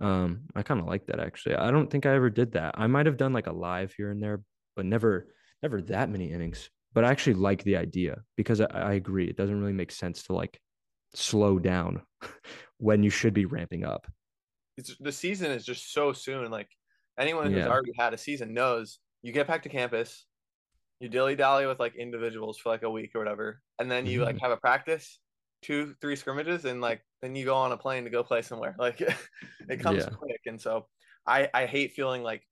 Um, 0.00 0.42
I 0.54 0.62
kind 0.62 0.80
of 0.80 0.86
like 0.86 1.06
that 1.06 1.20
actually. 1.20 1.56
I 1.56 1.70
don't 1.70 1.90
think 1.90 2.06
I 2.06 2.14
ever 2.14 2.30
did 2.30 2.52
that. 2.52 2.74
I 2.78 2.86
might 2.86 3.06
have 3.06 3.16
done 3.16 3.32
like 3.32 3.46
a 3.46 3.52
live 3.52 3.92
here 3.94 4.10
and 4.10 4.22
there, 4.22 4.42
but 4.74 4.84
never, 4.86 5.28
never 5.62 5.80
that 5.82 6.10
many 6.10 6.30
innings. 6.32 6.70
But 6.92 7.04
I 7.04 7.10
actually 7.10 7.34
like 7.34 7.62
the 7.64 7.76
idea 7.76 8.22
because 8.36 8.60
I, 8.60 8.66
I 8.66 8.92
agree. 8.94 9.26
It 9.28 9.36
doesn't 9.36 9.58
really 9.58 9.72
make 9.72 9.90
sense 9.90 10.24
to 10.24 10.34
like 10.34 10.60
slow 11.14 11.58
down 11.58 12.02
when 12.78 13.02
you 13.02 13.10
should 13.10 13.34
be 13.34 13.46
ramping 13.46 13.84
up. 13.84 14.06
It's, 14.76 14.96
the 14.98 15.12
season 15.12 15.50
is 15.50 15.64
just 15.64 15.92
so 15.92 16.12
soon. 16.12 16.50
Like 16.50 16.68
anyone 17.18 17.50
who's 17.50 17.64
Yeah. 17.64 17.68
already 17.68 17.92
had 17.98 18.12
a 18.12 18.18
season 18.18 18.52
knows 18.52 18.98
you 19.22 19.32
get 19.32 19.46
back 19.46 19.62
to 19.62 19.68
campus, 19.70 20.26
you 21.00 21.08
dilly 21.08 21.36
dally 21.36 21.66
with 21.66 21.80
like 21.80 21.94
individuals 21.96 22.58
for 22.58 22.68
like 22.70 22.82
a 22.82 22.90
week 22.90 23.12
or 23.14 23.18
whatever, 23.18 23.60
and 23.78 23.90
then 23.90 24.06
you 24.06 24.22
like 24.22 24.36
Mhm. 24.36 24.40
have 24.42 24.50
a 24.52 24.56
practice, 24.56 25.18
two, 25.62 25.94
three 26.00 26.16
scrimmages, 26.16 26.64
and 26.64 26.80
like 26.80 27.02
then 27.22 27.34
you 27.34 27.44
go 27.44 27.54
on 27.54 27.72
a 27.72 27.76
plane 27.76 28.04
to 28.04 28.10
go 28.10 28.22
play 28.22 28.42
somewhere. 28.42 28.74
Like 28.78 29.00
it 29.00 29.80
comes 29.80 30.04
Yeah. 30.04 30.10
quick, 30.10 30.40
and 30.46 30.60
so 30.60 30.86
I 31.26 31.48
I 31.52 31.66
hate 31.66 31.92
feeling 31.92 32.22
like 32.22 32.46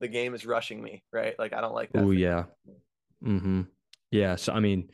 the 0.00 0.08
game 0.08 0.34
is 0.34 0.46
rushing 0.46 0.82
me. 0.82 1.02
Right? 1.12 1.38
Like 1.38 1.52
I 1.52 1.60
don't 1.60 1.74
like 1.74 1.92
that. 1.92 2.04
Oh 2.04 2.10
yeah. 2.10 2.44
Mm-hmm. 3.24 3.62
Yeah. 4.10 4.36
So 4.36 4.52
I 4.52 4.60
mean, 4.60 4.90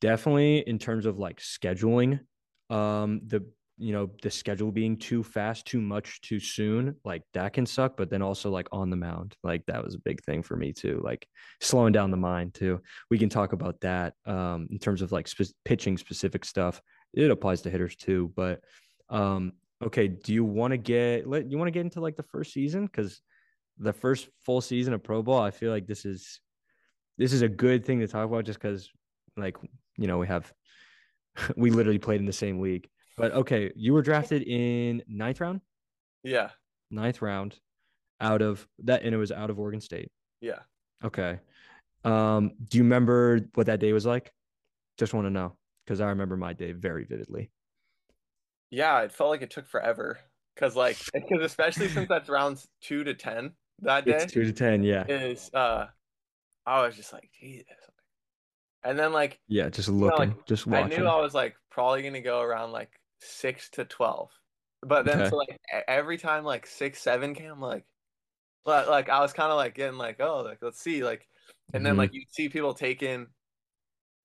definitely 0.00 0.58
in 0.58 0.78
terms 0.78 1.06
of 1.06 1.18
like 1.18 1.40
scheduling, 1.40 2.20
um, 2.70 3.20
the 3.26 3.46
you 3.78 3.92
know, 3.92 4.10
the 4.22 4.30
schedule 4.30 4.72
being 4.72 4.96
too 4.96 5.22
fast, 5.22 5.66
too 5.66 5.80
much, 5.80 6.20
too 6.20 6.40
soon, 6.40 6.96
like 7.04 7.22
that 7.34 7.52
can 7.52 7.64
suck. 7.66 7.96
But 7.96 8.10
then 8.10 8.22
also 8.22 8.50
like 8.50 8.68
on 8.72 8.90
the 8.90 8.96
mound, 8.96 9.36
like 9.44 9.64
that 9.66 9.84
was 9.84 9.94
a 9.94 10.00
big 10.00 10.22
thing 10.24 10.42
for 10.42 10.56
me 10.56 10.72
too. 10.72 11.00
Like 11.04 11.26
slowing 11.60 11.92
down 11.92 12.10
the 12.10 12.16
mind 12.16 12.54
too. 12.54 12.80
We 13.10 13.18
can 13.18 13.28
talk 13.28 13.52
about 13.52 13.80
that 13.80 14.14
um 14.26 14.68
in 14.70 14.78
terms 14.78 15.02
of 15.02 15.12
like 15.12 15.28
spe- 15.28 15.54
pitching 15.64 15.96
specific 15.98 16.44
stuff. 16.44 16.80
It 17.14 17.30
applies 17.30 17.62
to 17.62 17.70
hitters 17.70 17.96
too, 17.96 18.32
but 18.36 18.60
Um, 19.10 19.52
okay, 19.82 20.08
do 20.08 20.32
you 20.34 20.44
want 20.44 20.72
to 20.72 20.76
get 20.78 21.26
let 21.28 21.50
you 21.50 21.58
want 21.58 21.68
to 21.68 21.72
get 21.72 21.82
into 21.82 22.00
like 22.00 22.16
the 22.16 22.22
first 22.24 22.52
season 22.52 22.86
because 22.86 23.22
the 23.78 23.92
first 23.92 24.28
full 24.44 24.60
season 24.60 24.92
of 24.94 25.02
pro 25.02 25.22
ball, 25.22 25.40
I 25.42 25.50
feel 25.50 25.70
like 25.70 25.86
this 25.86 26.04
is 26.04 26.40
this 27.16 27.32
is 27.32 27.42
a 27.42 27.48
good 27.48 27.84
thing 27.84 28.00
to 28.00 28.08
talk 28.08 28.24
about 28.26 28.44
just 28.44 28.60
because 28.60 28.90
like 29.36 29.56
you 29.96 30.06
know 30.06 30.18
we 30.18 30.26
have 30.26 30.52
we 31.56 31.70
literally 31.70 31.98
played 31.98 32.20
in 32.20 32.26
the 32.26 32.32
same 32.32 32.60
league. 32.60 32.88
But 33.18 33.32
okay, 33.32 33.72
you 33.74 33.92
were 33.92 34.02
drafted 34.02 34.42
in 34.42 35.02
ninth 35.08 35.40
round. 35.40 35.60
Yeah. 36.22 36.50
Ninth 36.90 37.20
round, 37.20 37.58
out 38.20 38.42
of 38.42 38.66
that, 38.84 39.02
and 39.02 39.14
it 39.14 39.18
was 39.18 39.32
out 39.32 39.50
of 39.50 39.58
Oregon 39.58 39.80
State. 39.80 40.10
Yeah. 40.40 40.60
Okay. 41.04 41.40
Um, 42.04 42.52
do 42.68 42.78
you 42.78 42.84
remember 42.84 43.40
what 43.54 43.66
that 43.66 43.80
day 43.80 43.92
was 43.92 44.06
like? 44.06 44.32
Just 44.96 45.14
want 45.14 45.26
to 45.26 45.30
know 45.30 45.56
because 45.84 46.00
I 46.00 46.08
remember 46.08 46.36
my 46.36 46.52
day 46.52 46.72
very 46.72 47.04
vividly. 47.04 47.50
Yeah, 48.70 49.00
it 49.00 49.12
felt 49.12 49.30
like 49.30 49.42
it 49.42 49.50
took 49.50 49.66
forever 49.66 50.18
because, 50.54 50.76
like, 50.76 50.98
because 51.14 51.42
especially 51.42 51.88
since 51.88 52.08
that's 52.08 52.28
rounds 52.28 52.68
two 52.80 53.04
to 53.04 53.14
ten 53.14 53.52
that 53.80 54.04
day. 54.04 54.16
It's 54.16 54.32
two 54.32 54.44
to 54.44 54.52
ten, 54.52 54.82
yeah. 54.82 55.04
Is 55.06 55.50
uh, 55.54 55.86
I 56.66 56.82
was 56.82 56.96
just 56.96 57.12
like, 57.12 57.30
Jesus. 57.40 57.66
And 58.84 58.98
then 58.98 59.12
like, 59.12 59.40
yeah, 59.48 59.68
just 59.68 59.88
looking, 59.88 60.20
you 60.20 60.26
know, 60.26 60.36
like, 60.36 60.46
just 60.46 60.66
watching. 60.66 60.98
I 60.98 61.02
knew 61.02 61.06
I 61.06 61.20
was 61.20 61.34
like 61.34 61.56
probably 61.70 62.02
gonna 62.02 62.20
go 62.20 62.40
around 62.40 62.72
like 62.72 62.90
six 63.20 63.68
to 63.70 63.84
twelve, 63.84 64.30
but 64.82 65.04
then 65.04 65.20
okay. 65.20 65.30
so 65.30 65.36
like 65.36 65.58
every 65.86 66.18
time 66.18 66.44
like 66.44 66.66
six 66.66 67.00
seven 67.00 67.34
came, 67.34 67.60
like, 67.60 67.84
but 68.64 68.88
like 68.88 69.08
I 69.08 69.20
was 69.20 69.32
kind 69.32 69.50
of 69.50 69.56
like 69.56 69.74
getting 69.74 69.98
like, 69.98 70.20
oh, 70.20 70.42
like 70.42 70.58
let's 70.62 70.80
see, 70.80 71.02
like, 71.02 71.26
and 71.74 71.84
then 71.84 71.92
mm-hmm. 71.92 72.00
like 72.00 72.14
you 72.14 72.22
see 72.28 72.48
people 72.48 72.74
taking 72.74 73.26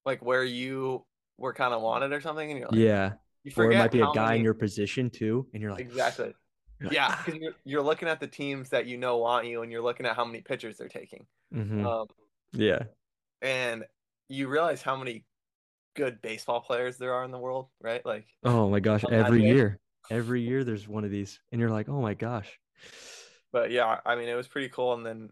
like 0.04 0.24
where 0.24 0.44
you 0.44 1.04
were 1.38 1.52
kind 1.52 1.74
of 1.74 1.82
wanted 1.82 2.12
or 2.12 2.20
something, 2.20 2.50
and 2.50 2.58
you're 2.58 2.68
like, 2.68 2.78
yeah, 2.78 3.12
you 3.42 3.52
or 3.56 3.70
it 3.70 3.78
might 3.78 3.90
be 3.90 4.00
a 4.00 4.10
guy 4.14 4.26
many... 4.26 4.38
in 4.38 4.44
your 4.44 4.54
position 4.54 5.10
too, 5.10 5.46
and 5.52 5.62
you're 5.62 5.72
like, 5.72 5.80
exactly. 5.80 6.34
You're 6.80 6.88
like, 6.88 6.96
yeah, 6.96 7.16
because 7.24 7.40
you're, 7.40 7.52
you're 7.64 7.82
looking 7.82 8.08
at 8.08 8.18
the 8.18 8.26
teams 8.26 8.70
that 8.70 8.86
you 8.86 8.96
know 8.96 9.18
want 9.18 9.46
you, 9.46 9.62
and 9.62 9.70
you're 9.70 9.80
looking 9.80 10.06
at 10.06 10.16
how 10.16 10.24
many 10.24 10.40
pitchers 10.40 10.76
they're 10.76 10.88
taking. 10.88 11.24
Mm-hmm. 11.54 11.86
Um, 11.86 12.06
yeah, 12.52 12.80
and 13.40 13.84
you 14.28 14.48
realize 14.48 14.82
how 14.82 14.96
many 14.96 15.24
good 15.94 16.20
baseball 16.22 16.60
players 16.60 16.96
there 16.98 17.14
are 17.14 17.24
in 17.24 17.30
the 17.30 17.38
world, 17.38 17.68
right? 17.80 18.04
Like, 18.04 18.26
oh 18.44 18.68
my 18.68 18.80
gosh, 18.80 19.04
every 19.10 19.44
year, 19.44 19.78
every 20.10 20.42
year 20.42 20.64
there's 20.64 20.86
one 20.86 21.04
of 21.04 21.10
these, 21.10 21.40
and 21.52 21.60
you're 21.60 21.70
like, 21.70 21.88
oh 21.88 22.00
my 22.00 22.14
gosh. 22.14 22.58
But 23.52 23.70
yeah, 23.70 24.00
I 24.04 24.16
mean, 24.16 24.28
it 24.28 24.34
was 24.34 24.48
pretty 24.48 24.68
cool, 24.68 24.94
and 24.94 25.06
then, 25.06 25.30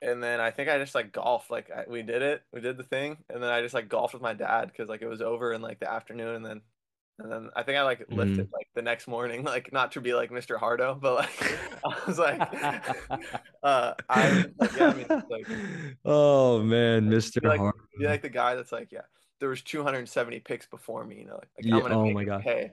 and 0.00 0.22
then 0.22 0.40
I 0.40 0.50
think 0.50 0.68
I 0.68 0.78
just 0.78 0.94
like 0.94 1.12
golf, 1.12 1.50
like 1.50 1.70
I, 1.70 1.84
we 1.88 2.02
did 2.02 2.22
it, 2.22 2.42
we 2.52 2.60
did 2.60 2.76
the 2.76 2.84
thing, 2.84 3.18
and 3.28 3.42
then 3.42 3.50
I 3.50 3.60
just 3.60 3.74
like 3.74 3.88
golfed 3.88 4.14
with 4.14 4.22
my 4.22 4.34
dad 4.34 4.66
because 4.66 4.88
like 4.88 5.02
it 5.02 5.08
was 5.08 5.22
over 5.22 5.52
in 5.52 5.62
like 5.62 5.80
the 5.80 5.92
afternoon, 5.92 6.36
and 6.36 6.44
then 6.44 6.60
and 7.22 7.30
then 7.30 7.50
I 7.54 7.62
think 7.62 7.78
I 7.78 7.82
like 7.82 8.04
lifted 8.10 8.48
mm. 8.48 8.52
like 8.52 8.68
the 8.74 8.82
next 8.82 9.06
morning, 9.06 9.44
like 9.44 9.72
not 9.72 9.92
to 9.92 10.00
be 10.00 10.14
like 10.14 10.30
Mr. 10.30 10.58
Hardo, 10.58 10.94
but 11.00 11.14
like 11.16 11.58
I 11.84 12.06
was 12.06 12.18
like, 12.18 12.40
uh, 13.62 13.94
I 14.08 14.44
like, 14.58 14.76
yeah, 14.76 14.88
I 14.88 14.94
mean, 14.94 15.06
like, 15.08 15.46
oh 16.04 16.62
man, 16.62 17.10
Mr. 17.10 17.44
Like, 17.46 17.60
Hardo, 17.60 17.78
be 17.98 18.06
like 18.06 18.22
the 18.22 18.28
guy 18.28 18.54
that's 18.54 18.72
like, 18.72 18.90
yeah, 18.90 19.02
there 19.38 19.48
was 19.48 19.62
270 19.62 20.40
picks 20.40 20.66
before 20.66 21.04
me, 21.04 21.18
you 21.18 21.26
know, 21.26 21.34
like, 21.34 21.48
like 21.62 21.84
yeah, 21.84 21.94
oh 21.94 22.10
my 22.10 22.24
god, 22.24 22.42
pay. 22.42 22.72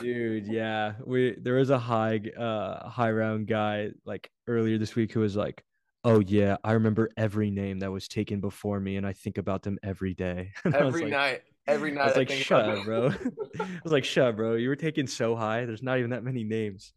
dude, 0.00 0.46
yeah, 0.46 0.94
we 1.04 1.36
there 1.40 1.54
was 1.54 1.70
a 1.70 1.78
high, 1.78 2.20
uh, 2.38 2.88
high 2.88 3.10
round 3.10 3.46
guy 3.46 3.90
like 4.04 4.30
earlier 4.48 4.78
this 4.78 4.94
week 4.94 5.12
who 5.12 5.20
was 5.20 5.36
like, 5.36 5.62
oh 6.02 6.20
yeah, 6.20 6.56
I 6.64 6.72
remember 6.72 7.10
every 7.16 7.50
name 7.50 7.78
that 7.78 7.92
was 7.92 8.08
taken 8.08 8.40
before 8.40 8.80
me, 8.80 8.96
and 8.96 9.06
I 9.06 9.12
think 9.12 9.38
about 9.38 9.62
them 9.62 9.78
every 9.82 10.14
day. 10.14 10.52
every 10.64 11.10
night 11.10 11.42
every 11.66 11.90
night. 11.90 12.02
I 12.02 12.06
was 12.06 12.16
like, 12.16 12.30
I 12.30 12.36
shut 12.36 12.68
up, 12.68 12.84
bro. 12.84 13.06
I 13.60 13.80
was 13.82 13.92
like, 13.92 14.04
shut 14.04 14.28
up, 14.28 14.36
bro. 14.36 14.54
You 14.54 14.68
were 14.68 14.76
taking 14.76 15.06
so 15.06 15.36
high. 15.36 15.64
There's 15.64 15.82
not 15.82 15.98
even 15.98 16.10
that 16.10 16.24
many 16.24 16.44
names. 16.44 16.92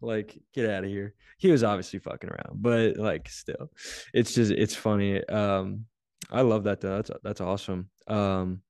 Like, 0.00 0.38
get 0.54 0.70
out 0.70 0.84
of 0.84 0.90
here. 0.90 1.14
He 1.38 1.50
was 1.50 1.64
obviously 1.64 1.98
fucking 1.98 2.30
around, 2.30 2.62
but 2.62 2.96
like, 2.96 3.28
still, 3.28 3.70
it's 4.12 4.34
just 4.34 4.50
it's 4.50 4.74
funny. 4.74 5.24
Um, 5.26 5.86
I 6.30 6.42
love 6.42 6.64
that 6.64 6.80
though. 6.80 6.96
That's 6.96 7.10
that's 7.22 7.40
awesome. 7.40 7.90
Um, 8.06 8.62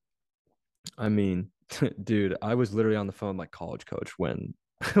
I 0.97 1.09
mean, 1.09 1.49
dude, 2.03 2.37
I 2.41 2.55
was 2.55 2.73
literally 2.73 2.97
on 2.97 3.07
the 3.07 3.13
phone 3.13 3.37
like 3.37 3.51
college 3.51 3.85
coach 3.85 4.17
when 4.17 4.53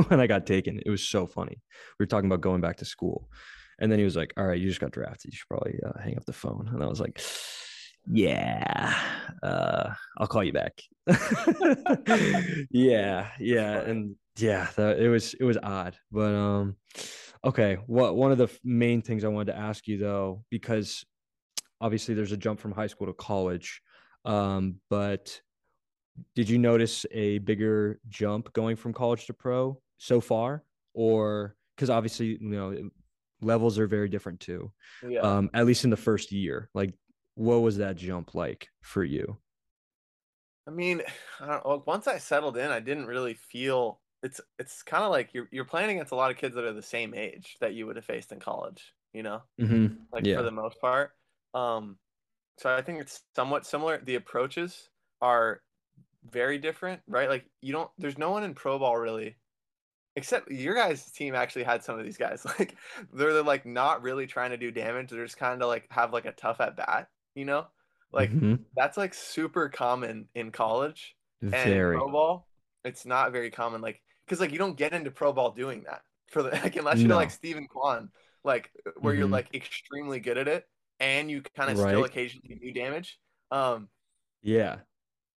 when 0.07 0.19
I 0.19 0.27
got 0.27 0.45
taken. 0.45 0.79
It 0.85 0.89
was 0.89 1.03
so 1.03 1.25
funny. 1.25 1.61
We 1.99 2.03
were 2.03 2.07
talking 2.07 2.29
about 2.29 2.41
going 2.41 2.61
back 2.61 2.77
to 2.77 2.85
school, 2.85 3.29
and 3.79 3.91
then 3.91 3.99
he 3.99 4.05
was 4.05 4.15
like, 4.15 4.33
"All 4.37 4.45
right, 4.45 4.59
you 4.59 4.67
just 4.67 4.81
got 4.81 4.91
drafted. 4.91 5.31
You 5.31 5.37
should 5.37 5.47
probably 5.47 5.79
uh, 5.85 5.99
hang 5.99 6.17
up 6.17 6.25
the 6.25 6.33
phone." 6.33 6.69
And 6.73 6.83
I 6.83 6.87
was 6.87 6.99
like 6.99 7.19
yeah. 8.09 8.95
Uh 9.41 9.93
i'll 10.17 10.27
call 10.27 10.43
you 10.43 10.53
back. 10.53 10.81
Yeah 12.71 13.29
yeah 13.39 13.79
and 13.79 14.15
yeah 14.37 14.67
the, 14.75 15.01
it 15.03 15.07
was 15.07 15.33
it 15.33 15.43
was 15.43 15.57
odd 15.61 15.95
but 16.11 16.33
um 16.33 16.75
okay 17.43 17.77
what 17.87 18.15
one 18.15 18.31
of 18.31 18.37
the 18.37 18.49
main 18.63 19.01
things 19.01 19.23
i 19.23 19.27
wanted 19.27 19.51
to 19.51 19.57
ask 19.57 19.87
you 19.87 19.97
though 19.97 20.43
because 20.49 21.05
obviously 21.81 22.13
there's 22.13 22.31
a 22.31 22.37
jump 22.37 22.59
from 22.59 22.71
high 22.71 22.87
school 22.87 23.07
to 23.07 23.13
college 23.13 23.81
um 24.25 24.75
but 24.89 25.41
did 26.35 26.49
you 26.49 26.57
notice 26.57 27.05
a 27.11 27.39
bigger 27.39 27.99
jump 28.07 28.51
going 28.53 28.75
from 28.75 28.93
college 28.93 29.25
to 29.27 29.33
pro 29.33 29.79
so 29.97 30.19
far? 30.19 30.63
Or 30.93 31.55
because 31.75 31.89
obviously 31.89 32.37
you 32.41 32.49
know 32.49 32.89
levels 33.41 33.79
are 33.79 33.87
very 33.87 34.09
different 34.09 34.41
too 34.41 34.69
yeah. 35.07 35.21
um 35.21 35.49
at 35.53 35.65
least 35.65 35.85
in 35.85 35.89
the 35.89 35.95
first 35.95 36.33
year 36.33 36.69
like 36.73 36.93
what 37.39 37.61
was 37.61 37.77
that 37.77 37.95
jump 37.95 38.35
like 38.35 38.67
for 38.81 39.01
you? 39.01 39.37
I 40.67 40.71
mean, 40.71 41.01
I 41.39 41.47
don't, 41.63 41.87
once 41.87 42.05
I 42.05 42.17
settled 42.17 42.57
in, 42.57 42.69
I 42.69 42.81
didn't 42.81 43.05
really 43.05 43.33
feel 43.33 44.01
it's 44.21 44.41
it's 44.59 44.83
kind 44.83 45.05
of 45.05 45.11
like 45.11 45.33
you're 45.33 45.47
you're 45.49 45.63
playing 45.63 45.89
against 45.91 46.11
a 46.11 46.15
lot 46.15 46.31
of 46.31 46.37
kids 46.37 46.53
that 46.55 46.65
are 46.65 46.73
the 46.73 46.81
same 46.81 47.13
age 47.13 47.55
that 47.61 47.73
you 47.73 47.87
would 47.87 47.95
have 47.95 48.03
faced 48.03 48.33
in 48.33 48.41
college, 48.41 48.93
you 49.13 49.23
know, 49.23 49.41
mm-hmm. 49.59 49.87
like 50.11 50.25
yeah. 50.25 50.35
for 50.35 50.43
the 50.43 50.51
most 50.51 50.81
part. 50.81 51.11
Um, 51.53 51.97
so 52.57 52.75
I 52.75 52.81
think 52.81 52.99
it's 52.99 53.21
somewhat 53.33 53.65
similar. 53.65 54.01
The 54.03 54.15
approaches 54.15 54.89
are 55.21 55.61
very 56.29 56.57
different, 56.57 56.99
right? 57.07 57.29
Like 57.29 57.45
you 57.61 57.71
don't, 57.71 57.89
there's 57.97 58.17
no 58.17 58.31
one 58.31 58.43
in 58.43 58.53
pro 58.53 58.77
ball 58.77 58.97
really, 58.97 59.37
except 60.17 60.51
your 60.51 60.75
guys' 60.75 61.09
team 61.09 61.35
actually 61.35 61.63
had 61.63 61.85
some 61.85 61.97
of 61.97 62.03
these 62.03 62.17
guys. 62.17 62.45
Like 62.59 62.75
they're, 63.13 63.31
they're 63.31 63.43
like 63.43 63.65
not 63.65 64.03
really 64.03 64.27
trying 64.27 64.51
to 64.51 64.57
do 64.57 64.71
damage. 64.71 65.09
They're 65.09 65.23
just 65.23 65.37
kind 65.37 65.63
of 65.63 65.69
like 65.69 65.87
have 65.89 66.11
like 66.11 66.25
a 66.25 66.33
tough 66.33 66.59
at 66.59 66.75
bat 66.75 67.07
you 67.39 67.45
know 67.45 67.65
like 68.11 68.31
mm-hmm. 68.31 68.55
that's 68.75 68.97
like 68.97 69.13
super 69.13 69.69
common 69.69 70.27
in 70.35 70.51
college 70.51 71.15
very. 71.41 71.95
and 71.95 72.01
pro 72.01 72.11
ball 72.11 72.47
it's 72.83 73.05
not 73.05 73.31
very 73.31 73.49
common 73.49 73.81
like 73.81 74.01
because 74.25 74.41
like 74.41 74.51
you 74.51 74.57
don't 74.57 74.77
get 74.77 74.93
into 74.93 75.09
pro 75.09 75.31
ball 75.31 75.51
doing 75.51 75.83
that 75.83 76.01
for 76.27 76.43
the 76.43 76.49
like 76.63 76.75
unless 76.75 76.99
you're 76.99 77.07
no. 77.07 77.15
like 77.15 77.31
Steven 77.31 77.67
Kwan 77.67 78.09
like 78.43 78.69
where 78.99 79.13
mm-hmm. 79.13 79.21
you're 79.21 79.29
like 79.29 79.53
extremely 79.53 80.19
good 80.19 80.37
at 80.37 80.47
it 80.47 80.67
and 80.99 81.31
you 81.31 81.41
kind 81.55 81.71
of 81.71 81.79
right. 81.79 81.89
still 81.89 82.03
occasionally 82.03 82.59
do 82.61 82.73
damage 82.73 83.19
um 83.51 83.87
yeah 84.41 84.77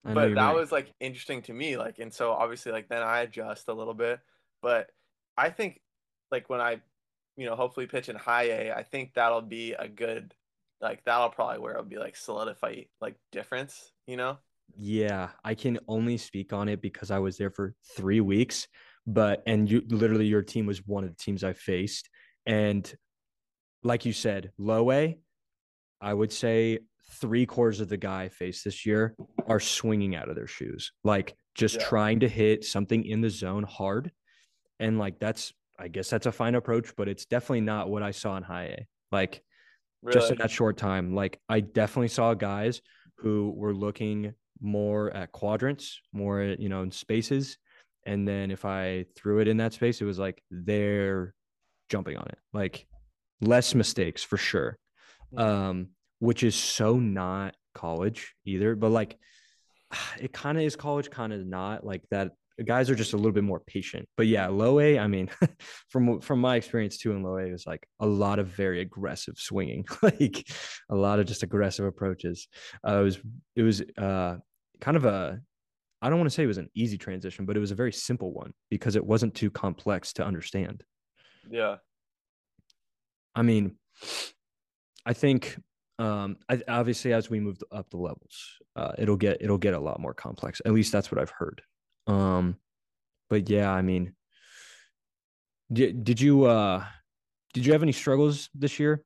but 0.03 0.35
that 0.35 0.55
was 0.55 0.73
like 0.73 0.95
interesting 1.01 1.43
to 1.43 1.53
me 1.53 1.77
like 1.77 1.99
and 1.99 2.13
so 2.13 2.33
obviously 2.33 2.73
like 2.73 2.89
then 2.89 3.03
I 3.03 3.21
adjust 3.21 3.69
a 3.69 3.75
little 3.75 3.95
bit 3.95 4.19
but 4.63 4.89
I 5.37 5.51
think 5.51 5.81
like 6.31 6.49
when 6.49 6.61
I 6.61 6.81
you 7.37 7.47
know 7.47 7.55
hopefully 7.55 7.87
pitch 7.87 8.09
in 8.09 8.17
high 8.17 8.45
A 8.45 8.73
I 8.73 8.83
think 8.83 9.13
that'll 9.15 9.43
be 9.43 9.73
a 9.73 9.89
good 9.89 10.35
like 10.81 11.05
that'll 11.05 11.31
probably 11.31 11.59
where 11.59 11.73
it'll 11.73 11.85
be 11.85 11.99
like 11.99 12.17
solidify 12.17 12.83
like 13.01 13.17
difference, 13.33 13.93
you 14.07 14.17
know? 14.17 14.39
Yeah, 14.77 15.31
I 15.45 15.55
can 15.55 15.79
only 15.89 16.17
speak 16.17 16.53
on 16.53 16.69
it 16.69 16.81
because 16.81 17.11
I 17.11 17.19
was 17.19 17.37
there 17.37 17.51
for 17.51 17.75
three 17.97 18.21
weeks, 18.21 18.69
but 19.07 19.43
and 19.47 19.71
you 19.71 19.83
literally 19.89 20.27
your 20.27 20.43
team 20.43 20.67
was 20.67 20.87
one 20.87 21.05
of 21.05 21.11
the 21.11 21.17
teams 21.17 21.43
I 21.45 21.53
faced. 21.53 22.09
And 22.47 22.93
like 23.83 24.05
you 24.05 24.13
said, 24.13 24.53
low 24.59 24.93
A, 24.93 25.19
I 26.01 26.15
would 26.15 26.33
say 26.33 26.81
three 27.15 27.47
quarters 27.47 27.81
of 27.81 27.89
the 27.89 27.97
guy 27.97 28.25
I 28.25 28.29
faced 28.29 28.65
this 28.65 28.87
year 28.87 29.17
are 29.47 29.61
swinging 29.61 30.15
out 30.15 30.29
of 30.29 30.37
their 30.37 30.47
shoes, 30.47 30.93
like 31.03 31.35
just 31.55 31.77
yeah. 31.77 31.85
trying 31.85 32.21
to 32.21 32.29
hit 32.29 32.65
something 32.65 33.05
in 33.05 33.21
the 33.21 33.31
zone 33.31 33.65
hard. 33.65 34.13
And 34.79 34.99
like 34.99 35.19
that's, 35.19 35.53
I 35.79 35.89
guess 35.89 36.09
that's 36.09 36.27
a 36.27 36.33
fine 36.33 36.55
approach, 36.55 36.95
but 36.97 37.09
it's 37.09 37.27
definitely 37.27 37.63
not 37.63 37.91
what 37.91 38.03
I 38.03 38.13
saw 38.13 38.37
in 38.37 38.43
high 38.43 38.65
A. 38.65 38.87
Like 39.11 39.43
really? 40.03 40.19
just 40.19 40.31
in 40.33 40.39
that 40.39 40.51
short 40.51 40.77
time. 40.77 41.15
Like 41.15 41.41
I 41.49 41.61
definitely 41.61 42.09
saw 42.09 42.35
guys 42.35 42.81
who 43.17 43.53
were 43.57 43.75
looking 43.75 44.35
more 44.61 45.11
at 45.11 45.33
quadrants, 45.33 46.01
more 46.13 46.43
you 46.43 46.69
know, 46.69 46.83
in 46.83 46.91
spaces. 46.91 47.59
And 48.07 48.27
then 48.27 48.51
if 48.51 48.65
I 48.65 49.07
threw 49.15 49.41
it 49.41 49.49
in 49.49 49.59
that 49.59 49.75
space, 49.75 50.01
it 50.01 50.05
was 50.05 50.19
like 50.19 50.43
they're 50.51 51.35
jumping 51.89 52.17
on 52.17 52.27
it. 52.27 52.39
Like 52.53 52.87
less 53.41 53.75
mistakes 53.75 54.23
for 54.23 54.37
sure. 54.37 54.79
Mm. 55.35 55.41
Um, 55.41 55.89
which 56.19 56.43
is 56.43 56.55
so 56.55 56.99
not 56.99 57.55
college 57.75 58.35
either, 58.45 58.75
but 58.75 58.91
like 58.91 59.19
it 60.21 60.33
kind 60.33 60.59
of 60.59 60.65
is 60.65 60.77
college, 60.77 61.11
kind 61.11 61.33
of 61.33 61.47
not 61.47 61.85
like 61.85 62.03
that 62.11 62.33
guys 62.65 62.91
are 62.91 62.95
just 62.95 63.13
a 63.13 63.17
little 63.17 63.33
bit 63.33 63.45
more 63.45 63.61
patient. 63.61 64.09
But 64.17 64.27
yeah, 64.27 64.49
low 64.49 64.81
A, 64.81 64.99
I 64.99 65.07
mean, 65.07 65.31
from 65.89 66.21
from 66.21 66.41
my 66.41 66.57
experience 66.57 66.99
too 66.99 67.13
in 67.13 67.23
low 67.23 67.39
A, 67.39 67.47
it 67.47 67.53
was 67.53 67.67
like 67.67 67.87
a 68.01 68.07
lot 68.07 68.39
of 68.39 68.49
very 68.49 68.81
aggressive 68.81 69.35
swinging, 69.39 69.87
like 70.03 70.49
a 70.91 70.95
lot 70.95 71.19
of 71.21 71.27
just 71.27 71.43
aggressive 71.43 71.85
approaches. 71.85 72.49
Uh, 72.87 73.01
it 73.01 73.05
was 73.05 73.19
it 73.57 73.63
was 73.63 73.83
uh, 73.99 74.37
kind 74.81 74.97
of 74.97 75.05
a 75.05 75.41
I 76.03 76.09
don't 76.09 76.19
want 76.19 76.31
to 76.31 76.35
say 76.35 76.45
it 76.45 76.49
was 76.49 76.59
an 76.59 76.71
easy 76.75 76.97
transition, 76.97 77.45
but 77.45 77.57
it 77.57 77.61
was 77.61 77.73
a 77.73 77.77
very 77.77 77.93
simple 77.93 78.33
one 78.33 78.53
because 78.71 78.97
it 78.97 79.05
wasn't 79.05 79.35
too 79.35 79.51
complex 79.51 80.15
to 80.15 80.25
understand. 80.25 80.83
Yeah. 81.51 81.77
I 83.35 83.43
mean, 83.43 83.77
I 85.05 85.13
think 85.13 85.59
um, 85.99 86.39
I, 86.49 86.63
obviously 86.67 87.13
as 87.13 87.29
we 87.29 87.41
move 87.41 87.59
up 87.71 87.91
the 87.91 87.99
levels, 87.99 88.59
uh, 88.77 88.93
it'll 88.99 89.17
get 89.17 89.39
it'll 89.41 89.59
get 89.59 89.75
a 89.75 89.81
lot 89.81 90.01
more 90.01 90.15
complex. 90.15 90.63
At 90.65 90.73
least 90.73 90.93
that's 90.93 91.13
what 91.13 91.21
I've 91.21 91.33
heard. 91.37 91.61
Um, 92.07 92.57
but 93.29 93.49
yeah, 93.49 93.71
I 93.71 93.83
mean, 93.83 94.15
did 95.73 96.05
did 96.05 96.21
you 96.21 96.45
uh 96.45 96.85
did 97.53 97.67
you 97.67 97.73
have 97.73 97.83
any 97.83 97.93
struggles 97.93 98.49
this 98.55 98.79
year? 98.79 99.05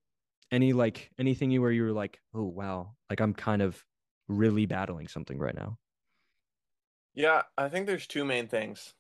Any 0.51 0.73
like 0.73 1.11
anything 1.19 1.51
you 1.51 1.61
where 1.61 1.71
you 1.71 1.85
were 1.85 1.93
like, 1.93 2.19
oh 2.35 2.45
wow, 2.45 2.95
like 3.11 3.21
I'm 3.21 3.35
kind 3.35 3.63
of 3.63 3.83
really 4.29 4.67
battling 4.67 5.09
something 5.09 5.39
right 5.39 5.55
now. 5.55 5.79
Yeah, 7.15 7.43
I 7.57 7.69
think 7.69 7.87
there's 7.87 8.07
two 8.07 8.25
main 8.25 8.49
things, 8.49 8.95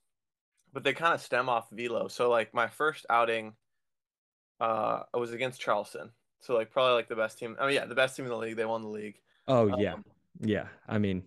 but 0.73 0.85
they 0.85 0.93
kind 0.93 1.15
of 1.15 1.21
stem 1.21 1.49
off 1.49 1.69
velo. 1.71 2.09
So 2.09 2.31
like 2.31 2.55
my 2.55 2.69
first 2.69 3.07
outing, 3.11 3.55
uh, 4.61 5.01
I 5.13 5.17
was 5.17 5.33
against 5.33 5.61
Charleston. 5.61 6.11
So 6.41 6.55
like 6.55 6.71
probably 6.71 6.95
like 6.95 7.09
the 7.09 7.17
best 7.17 7.39
team. 7.39 7.57
I 7.59 7.67
mean, 7.67 7.75
yeah, 7.75 7.87
the 7.87 7.95
best 7.95 8.17
team 8.17 8.27
in 8.27 8.31
the 8.31 8.37
league. 8.37 8.57
They 8.57 8.65
won 8.65 8.83
the 8.83 8.89
league. 8.89 9.19
Oh 9.49 9.79
yeah, 9.79 9.95
um, 9.95 10.05
yeah. 10.41 10.67
I 10.87 10.99
mean, 10.99 11.25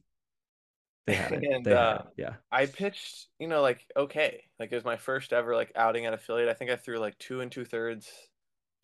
they 1.08 1.16
had 1.16 1.32
it. 1.32 1.44
And 1.52 1.66
they 1.66 1.74
uh, 1.74 1.92
had 1.92 2.02
it. 2.02 2.08
yeah, 2.18 2.34
I 2.52 2.68
pitched. 2.68 3.28
You 3.40 3.48
know, 3.48 3.62
like 3.62 3.82
okay, 3.96 4.44
like 4.60 4.72
it 4.72 4.76
was 4.76 4.86
my 4.86 4.98
first 4.98 5.34
ever 5.34 5.56
like 5.56 5.72
outing 5.76 6.06
at 6.06 6.14
affiliate. 6.14 6.50
I 6.50 6.54
think 6.54 6.70
I 6.70 6.76
threw 6.76 7.00
like 7.00 7.18
two 7.18 7.42
and 7.42 7.52
two 7.52 7.66
thirds, 7.66 8.08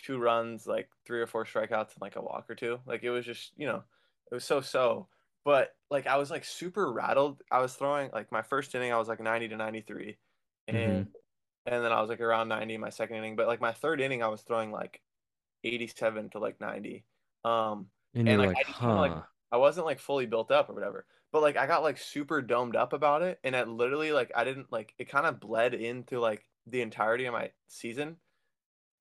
two 0.01 0.17
runs, 0.17 0.65
like 0.65 0.89
three 1.05 1.21
or 1.21 1.27
four 1.27 1.45
strikeouts, 1.45 1.93
and 1.93 2.01
like 2.01 2.15
a 2.15 2.21
walk 2.21 2.49
or 2.49 2.55
two. 2.55 2.79
Like 2.87 3.03
it 3.03 3.11
was 3.11 3.25
just 3.25 3.51
you 3.55 3.67
know, 3.67 3.83
it 4.31 4.33
was 4.33 4.43
so 4.43 4.61
so 4.61 5.07
but 5.45 5.75
like 5.91 6.07
I 6.07 6.17
was 6.17 6.31
like 6.31 6.45
super 6.45 6.91
rattled. 6.91 7.41
I 7.51 7.59
was 7.59 7.73
throwing 7.73 8.09
like 8.13 8.31
my 8.31 8.41
first 8.41 8.73
inning, 8.75 8.93
I 8.93 8.97
was 8.97 9.07
like 9.07 9.19
90 9.19 9.49
to 9.49 9.57
93, 9.57 10.17
and 10.67 10.77
mm-hmm. 10.77 11.73
and 11.73 11.83
then 11.83 11.91
I 11.91 11.99
was 12.01 12.09
like 12.09 12.21
around 12.21 12.47
90 12.47 12.77
my 12.77 12.89
second 12.89 13.17
inning. 13.17 13.35
But 13.35 13.47
like 13.47 13.61
my 13.61 13.73
third 13.73 13.99
inning, 13.99 14.23
I 14.23 14.27
was 14.27 14.41
throwing 14.41 14.71
like 14.71 15.01
87 15.63 16.29
to 16.31 16.39
like 16.39 16.61
90. 16.61 17.03
Um, 17.43 17.87
and, 18.15 18.29
and 18.29 18.39
like, 18.39 18.49
like, 18.49 18.57
I 18.57 18.63
just 18.63 18.79
huh. 18.79 18.95
like 18.95 19.23
I 19.51 19.57
wasn't 19.57 19.85
like 19.85 19.99
fully 19.99 20.25
built 20.25 20.51
up 20.51 20.69
or 20.69 20.73
whatever. 20.73 21.05
But 21.33 21.41
like 21.41 21.57
I 21.57 21.67
got 21.67 21.83
like 21.83 21.97
super 21.97 22.41
domed 22.41 22.77
up 22.77 22.93
about 22.93 23.23
it, 23.23 23.39
and 23.43 23.55
it 23.55 23.67
literally 23.67 24.13
like 24.13 24.31
I 24.35 24.45
didn't 24.45 24.71
like 24.71 24.93
it 24.97 25.09
kind 25.09 25.25
of 25.25 25.41
bled 25.41 25.73
into 25.73 26.19
like 26.19 26.45
the 26.67 26.81
entirety 26.81 27.25
of 27.25 27.33
my 27.33 27.51
season 27.67 28.15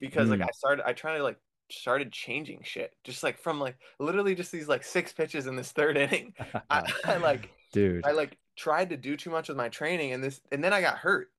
because 0.00 0.28
mm. 0.28 0.32
like 0.32 0.42
I 0.42 0.50
started 0.52 0.84
I 0.84 0.94
tried 0.94 1.18
to 1.18 1.22
like 1.22 1.38
started 1.70 2.10
changing 2.10 2.60
shit 2.64 2.94
just 3.04 3.22
like 3.22 3.38
from 3.38 3.60
like 3.60 3.76
literally 3.98 4.34
just 4.34 4.50
these 4.50 4.68
like 4.68 4.82
six 4.82 5.12
pitches 5.12 5.46
in 5.46 5.54
this 5.54 5.70
third 5.72 5.96
inning. 5.98 6.34
I, 6.68 6.90
I, 7.04 7.18
like 7.18 7.50
dude. 7.72 8.04
I 8.04 8.12
like 8.12 8.36
tried 8.56 8.90
to 8.90 8.96
do 8.96 9.16
too 9.16 9.30
much 9.30 9.48
with 9.48 9.56
my 9.56 9.68
training 9.68 10.12
and 10.12 10.22
this 10.22 10.40
and 10.50 10.62
then 10.62 10.72
i 10.72 10.80
got 10.80 10.98
hurt 10.98 11.31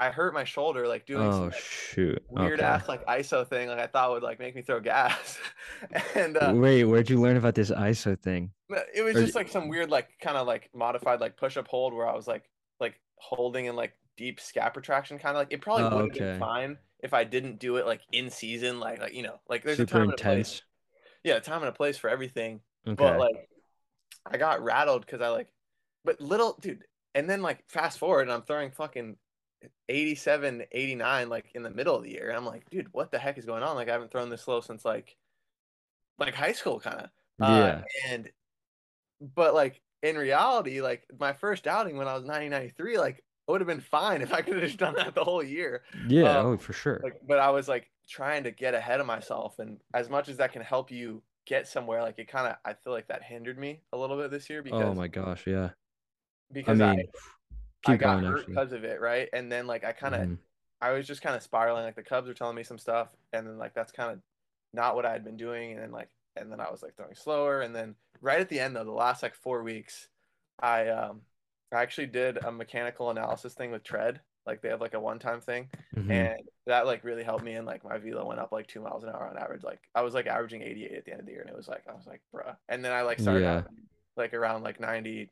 i 0.00 0.10
hurt 0.10 0.34
my 0.34 0.44
shoulder 0.44 0.88
like 0.88 1.06
doing 1.06 1.26
oh 1.26 1.30
some, 1.30 1.44
like, 1.44 1.54
shoot 1.54 2.22
weird 2.30 2.60
okay. 2.60 2.68
ass 2.68 2.88
like 2.88 3.06
iso 3.06 3.46
thing 3.46 3.68
like 3.68 3.78
i 3.78 3.86
thought 3.86 4.10
would 4.10 4.22
like 4.22 4.38
make 4.38 4.56
me 4.56 4.62
throw 4.62 4.80
gas 4.80 5.38
and 6.14 6.36
uh, 6.36 6.52
wait 6.54 6.84
where'd 6.84 7.08
you 7.08 7.20
learn 7.20 7.36
about 7.36 7.54
this 7.54 7.70
iso 7.70 8.18
thing 8.18 8.50
it 8.94 9.02
was 9.02 9.16
or... 9.16 9.20
just 9.20 9.34
like 9.34 9.48
some 9.48 9.68
weird 9.68 9.90
like 9.90 10.08
kind 10.20 10.36
of 10.36 10.46
like 10.46 10.68
modified 10.74 11.20
like 11.20 11.36
push-up 11.36 11.68
hold 11.68 11.94
where 11.94 12.08
i 12.08 12.14
was 12.14 12.26
like 12.26 12.44
like 12.80 12.94
holding 13.16 13.66
in 13.66 13.76
like 13.76 13.92
deep 14.16 14.40
scap 14.40 14.74
retraction 14.74 15.18
kind 15.18 15.36
of 15.36 15.40
like 15.40 15.52
it 15.52 15.60
probably 15.60 15.84
oh, 15.84 15.90
would 15.90 16.00
have 16.00 16.10
okay. 16.10 16.18
been 16.18 16.40
fine 16.40 16.78
if 17.02 17.14
I 17.14 17.24
didn't 17.24 17.58
do 17.58 17.76
it 17.76 17.86
like 17.86 18.02
in 18.12 18.30
season, 18.30 18.80
like 18.80 19.00
like 19.00 19.14
you 19.14 19.22
know, 19.22 19.40
like 19.48 19.62
there's 19.62 19.78
super 19.78 19.96
a 19.96 20.00
time 20.00 20.10
intense. 20.10 20.20
And 20.22 20.30
a 20.30 20.34
place. 20.34 20.62
Yeah, 21.24 21.36
a 21.36 21.40
time 21.40 21.60
and 21.60 21.68
a 21.68 21.72
place 21.72 21.98
for 21.98 22.08
everything. 22.08 22.60
Okay. 22.86 22.94
But 22.96 23.18
like, 23.18 23.48
I 24.26 24.36
got 24.36 24.62
rattled 24.62 25.04
because 25.04 25.20
I 25.20 25.28
like, 25.28 25.48
but 26.04 26.20
little 26.20 26.56
dude, 26.60 26.84
and 27.14 27.28
then 27.28 27.42
like 27.42 27.64
fast 27.68 27.98
forward, 27.98 28.22
and 28.22 28.32
I'm 28.32 28.42
throwing 28.42 28.70
fucking 28.70 29.16
87, 29.88 30.64
89 30.72 31.28
like 31.28 31.50
in 31.54 31.62
the 31.62 31.70
middle 31.70 31.96
of 31.96 32.02
the 32.02 32.12
year, 32.12 32.28
and 32.28 32.36
I'm 32.36 32.46
like, 32.46 32.68
dude, 32.70 32.92
what 32.92 33.10
the 33.10 33.18
heck 33.18 33.38
is 33.38 33.44
going 33.44 33.62
on? 33.62 33.76
Like 33.76 33.88
I 33.88 33.92
haven't 33.92 34.10
thrown 34.10 34.30
this 34.30 34.42
slow 34.42 34.60
since 34.60 34.84
like, 34.84 35.16
like 36.18 36.34
high 36.34 36.52
school 36.52 36.80
kind 36.80 36.98
of. 36.98 37.04
Uh, 37.40 37.56
yeah. 37.56 37.64
Uh, 37.64 37.82
and, 38.08 38.30
but 39.34 39.54
like 39.54 39.80
in 40.02 40.16
reality, 40.16 40.80
like 40.80 41.04
my 41.18 41.32
first 41.32 41.66
outing 41.66 41.96
when 41.96 42.08
I 42.08 42.14
was 42.14 42.24
90, 42.24 42.48
93, 42.48 42.98
like 42.98 43.18
it 43.18 43.24
would 43.50 43.60
have 43.60 43.68
been 43.68 43.80
fine 43.80 44.22
if 44.22 44.32
I 44.32 44.42
could 44.42 44.54
have 44.54 44.64
just 44.64 44.78
done 44.78 44.94
that 44.94 45.14
the 45.14 45.24
whole 45.24 45.42
year. 45.42 45.82
Yeah, 46.08 46.38
um, 46.38 46.46
oh 46.46 46.56
for 46.56 46.72
sure. 46.72 47.00
Like, 47.02 47.20
but 47.26 47.38
I 47.38 47.50
was 47.50 47.68
like 47.68 47.90
trying 48.08 48.44
to 48.44 48.50
get 48.50 48.74
ahead 48.74 49.00
of 49.00 49.06
myself, 49.06 49.58
and 49.58 49.78
as 49.94 50.08
much 50.08 50.28
as 50.28 50.36
that 50.38 50.52
can 50.52 50.62
help 50.62 50.90
you 50.90 51.22
get 51.46 51.66
somewhere, 51.66 52.02
like 52.02 52.18
it 52.18 52.28
kind 52.28 52.46
of 52.46 52.56
I 52.64 52.74
feel 52.74 52.92
like 52.92 53.08
that 53.08 53.22
hindered 53.22 53.58
me 53.58 53.82
a 53.92 53.98
little 53.98 54.16
bit 54.16 54.30
this 54.30 54.48
year 54.48 54.62
because. 54.62 54.82
Oh 54.82 54.94
my 54.94 55.08
gosh, 55.08 55.46
yeah. 55.46 55.70
Because 56.52 56.80
I 56.80 56.96
mean, 56.96 57.00
I, 57.00 57.18
I 57.86 57.96
got 57.96 58.20
going, 58.20 58.24
hurt 58.24 58.40
actually. 58.40 58.54
because 58.54 58.72
of 58.72 58.84
it, 58.84 59.00
right? 59.00 59.28
And 59.32 59.50
then 59.50 59.66
like 59.66 59.84
I 59.84 59.92
kind 59.92 60.14
of, 60.14 60.20
mm. 60.22 60.38
I 60.80 60.92
was 60.92 61.06
just 61.06 61.22
kind 61.22 61.36
of 61.36 61.42
spiraling. 61.42 61.84
Like 61.84 61.96
the 61.96 62.02
Cubs 62.02 62.28
were 62.28 62.34
telling 62.34 62.56
me 62.56 62.62
some 62.62 62.78
stuff, 62.78 63.08
and 63.32 63.46
then 63.46 63.58
like 63.58 63.74
that's 63.74 63.92
kind 63.92 64.12
of 64.12 64.18
not 64.72 64.94
what 64.94 65.06
I 65.06 65.12
had 65.12 65.24
been 65.24 65.36
doing, 65.36 65.72
and 65.72 65.80
then 65.82 65.92
like 65.92 66.10
and 66.36 66.50
then 66.50 66.60
I 66.60 66.70
was 66.70 66.82
like 66.82 66.96
throwing 66.96 67.14
slower, 67.14 67.60
and 67.62 67.74
then 67.74 67.94
right 68.20 68.40
at 68.40 68.48
the 68.48 68.60
end 68.60 68.76
though, 68.76 68.84
the 68.84 68.90
last 68.90 69.22
like 69.22 69.34
four 69.34 69.62
weeks, 69.62 70.08
I 70.60 70.88
um 70.88 71.22
I 71.72 71.82
actually 71.82 72.06
did 72.06 72.38
a 72.38 72.50
mechanical 72.50 73.10
analysis 73.10 73.54
thing 73.54 73.70
with 73.70 73.84
Tread. 73.84 74.20
Like 74.46 74.62
they 74.62 74.70
have 74.70 74.80
like 74.80 74.94
a 74.94 75.00
one 75.00 75.18
time 75.18 75.40
thing. 75.40 75.68
Mm-hmm. 75.96 76.10
And 76.10 76.40
that 76.66 76.86
like 76.86 77.04
really 77.04 77.22
helped 77.22 77.44
me 77.44 77.54
and 77.54 77.66
like 77.66 77.84
my 77.84 77.98
velo 77.98 78.26
went 78.26 78.40
up 78.40 78.52
like 78.52 78.66
two 78.66 78.80
miles 78.80 79.04
an 79.04 79.10
hour 79.10 79.28
on 79.28 79.40
average. 79.40 79.62
Like 79.62 79.80
I 79.94 80.02
was 80.02 80.14
like 80.14 80.26
averaging 80.26 80.62
88 80.62 80.92
at 80.92 81.04
the 81.04 81.10
end 81.12 81.20
of 81.20 81.26
the 81.26 81.32
year 81.32 81.42
and 81.42 81.50
it 81.50 81.56
was 81.56 81.68
like 81.68 81.84
I 81.88 81.94
was 81.94 82.06
like, 82.06 82.22
bruh. 82.34 82.56
And 82.68 82.84
then 82.84 82.92
I 82.92 83.02
like 83.02 83.20
started 83.20 83.42
yeah. 83.42 83.62
like 84.16 84.34
around 84.34 84.62
like 84.64 84.80
90 84.80 85.28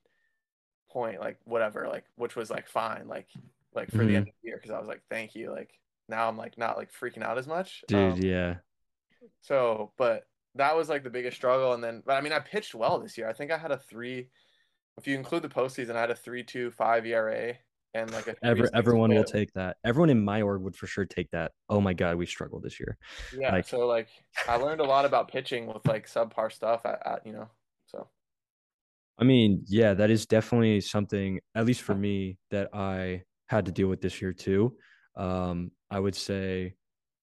point, 0.91 1.21
like 1.21 1.39
whatever, 1.45 1.89
like 1.89 2.05
which 2.17 2.37
was 2.37 2.51
like 2.51 2.69
fine, 2.69 3.09
like 3.09 3.29
like 3.75 3.91
for 3.91 3.99
mm-hmm. 3.99 4.07
the 4.07 4.17
end 4.17 4.29
of 4.29 4.35
the 4.43 4.49
year 4.49 4.57
because 4.57 4.71
I 4.71 4.79
was 4.79 4.89
like, 4.89 5.03
thank 5.11 5.35
you. 5.35 5.51
Like 5.51 5.71
now 6.09 6.29
I'm 6.29 6.37
like 6.37 6.59
not 6.59 6.77
like 6.77 6.91
freaking 6.93 7.23
out 7.23 7.39
as 7.39 7.47
much. 7.47 7.83
Dude, 7.89 8.13
um, 8.13 8.21
yeah. 8.21 8.57
So 9.41 9.93
but 9.97 10.25
that 10.55 10.77
was 10.77 10.89
like 10.89 11.05
the 11.05 11.11
biggest 11.11 11.37
struggle. 11.37 11.73
And 11.73 11.83
then 11.83 12.03
but 12.05 12.15
I 12.15 12.21
mean 12.21 12.33
I 12.33 12.41
pitched 12.41 12.75
well 12.75 12.99
this 12.99 13.17
year. 13.19 13.29
I 13.29 13.33
think 13.33 13.51
I 13.51 13.59
had 13.59 13.71
a 13.71 13.79
three 13.79 14.29
if 14.97 15.07
you 15.07 15.15
include 15.17 15.43
the 15.43 15.49
postseason, 15.49 15.95
I 15.95 16.01
had 16.01 16.11
a 16.11 16.17
three 16.17 16.43
two 16.43 16.71
five 16.71 17.07
ERA 17.07 17.55
and 17.95 18.11
like 18.13 18.27
a 18.27 18.35
Ever, 18.45 18.69
everyone 18.75 19.15
will 19.15 19.25
take 19.25 19.53
that. 19.55 19.77
Everyone 19.85 20.11
in 20.11 20.23
my 20.23 20.43
org 20.43 20.63
would 20.63 20.77
for 20.77 20.87
sure 20.87 21.05
take 21.05 21.31
that. 21.31 21.53
Oh 21.69 21.81
my 21.81 21.95
god, 21.95 22.17
we 22.17 22.27
struggled 22.27 22.63
this 22.63 22.79
year. 22.79 22.99
Yeah, 23.37 23.53
like, 23.53 23.67
so 23.67 23.87
like 23.87 24.09
I 24.49 24.57
learned 24.57 24.81
a 24.81 24.85
lot 24.85 25.05
about 25.05 25.29
pitching 25.29 25.67
with 25.67 25.87
like 25.87 26.07
subpar 26.07 26.53
stuff 26.53 26.85
at, 26.85 27.01
at 27.07 27.27
you 27.27 27.33
know. 27.33 27.49
I 29.19 29.25
mean, 29.25 29.65
yeah, 29.67 29.95
that 29.95 30.11
is 30.11 30.27
definitely 30.27 30.81
something, 30.81 31.41
at 31.55 31.67
least 31.67 31.83
for 31.83 31.95
me, 31.95 32.39
that 32.51 32.69
I 32.73 33.23
had 33.49 33.67
to 33.67 33.73
deal 33.73 33.89
with 33.89 34.01
this 34.01 34.23
year 34.23 34.33
too. 34.33 34.77
Um, 35.17 35.73
I 35.91 35.99
would 35.99 36.15
say 36.15 36.75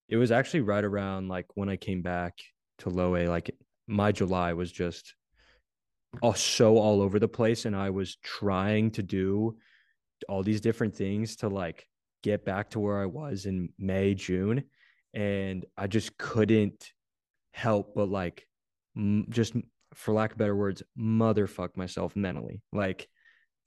it 0.09 0.17
was 0.17 0.31
actually 0.31 0.61
right 0.61 0.83
around 0.83 1.29
like 1.29 1.45
when 1.55 1.69
I 1.69 1.77
came 1.77 2.01
back 2.01 2.33
to 2.79 2.89
low 2.89 3.15
A, 3.15 3.27
like 3.27 3.51
my 3.87 4.11
July 4.11 4.53
was 4.53 4.71
just 4.71 5.15
all 6.21 6.33
so 6.33 6.77
all 6.77 7.01
over 7.01 7.19
the 7.19 7.27
place 7.27 7.65
and 7.65 7.75
I 7.75 7.89
was 7.89 8.17
trying 8.17 8.91
to 8.91 9.03
do 9.03 9.57
all 10.29 10.43
these 10.43 10.61
different 10.61 10.95
things 10.95 11.35
to 11.37 11.49
like 11.49 11.87
get 12.23 12.45
back 12.45 12.69
to 12.71 12.79
where 12.79 13.01
I 13.01 13.05
was 13.05 13.45
in 13.45 13.69
May, 13.77 14.13
June 14.15 14.63
and 15.13 15.65
I 15.77 15.87
just 15.87 16.17
couldn't 16.17 16.91
help 17.53 17.95
but 17.95 18.09
like 18.09 18.47
m- 18.97 19.27
just 19.29 19.55
for 19.95 20.13
lack 20.13 20.31
of 20.31 20.37
better 20.37 20.55
words 20.55 20.83
motherfuck 20.97 21.75
myself 21.75 22.15
mentally 22.15 22.61
like 22.73 23.07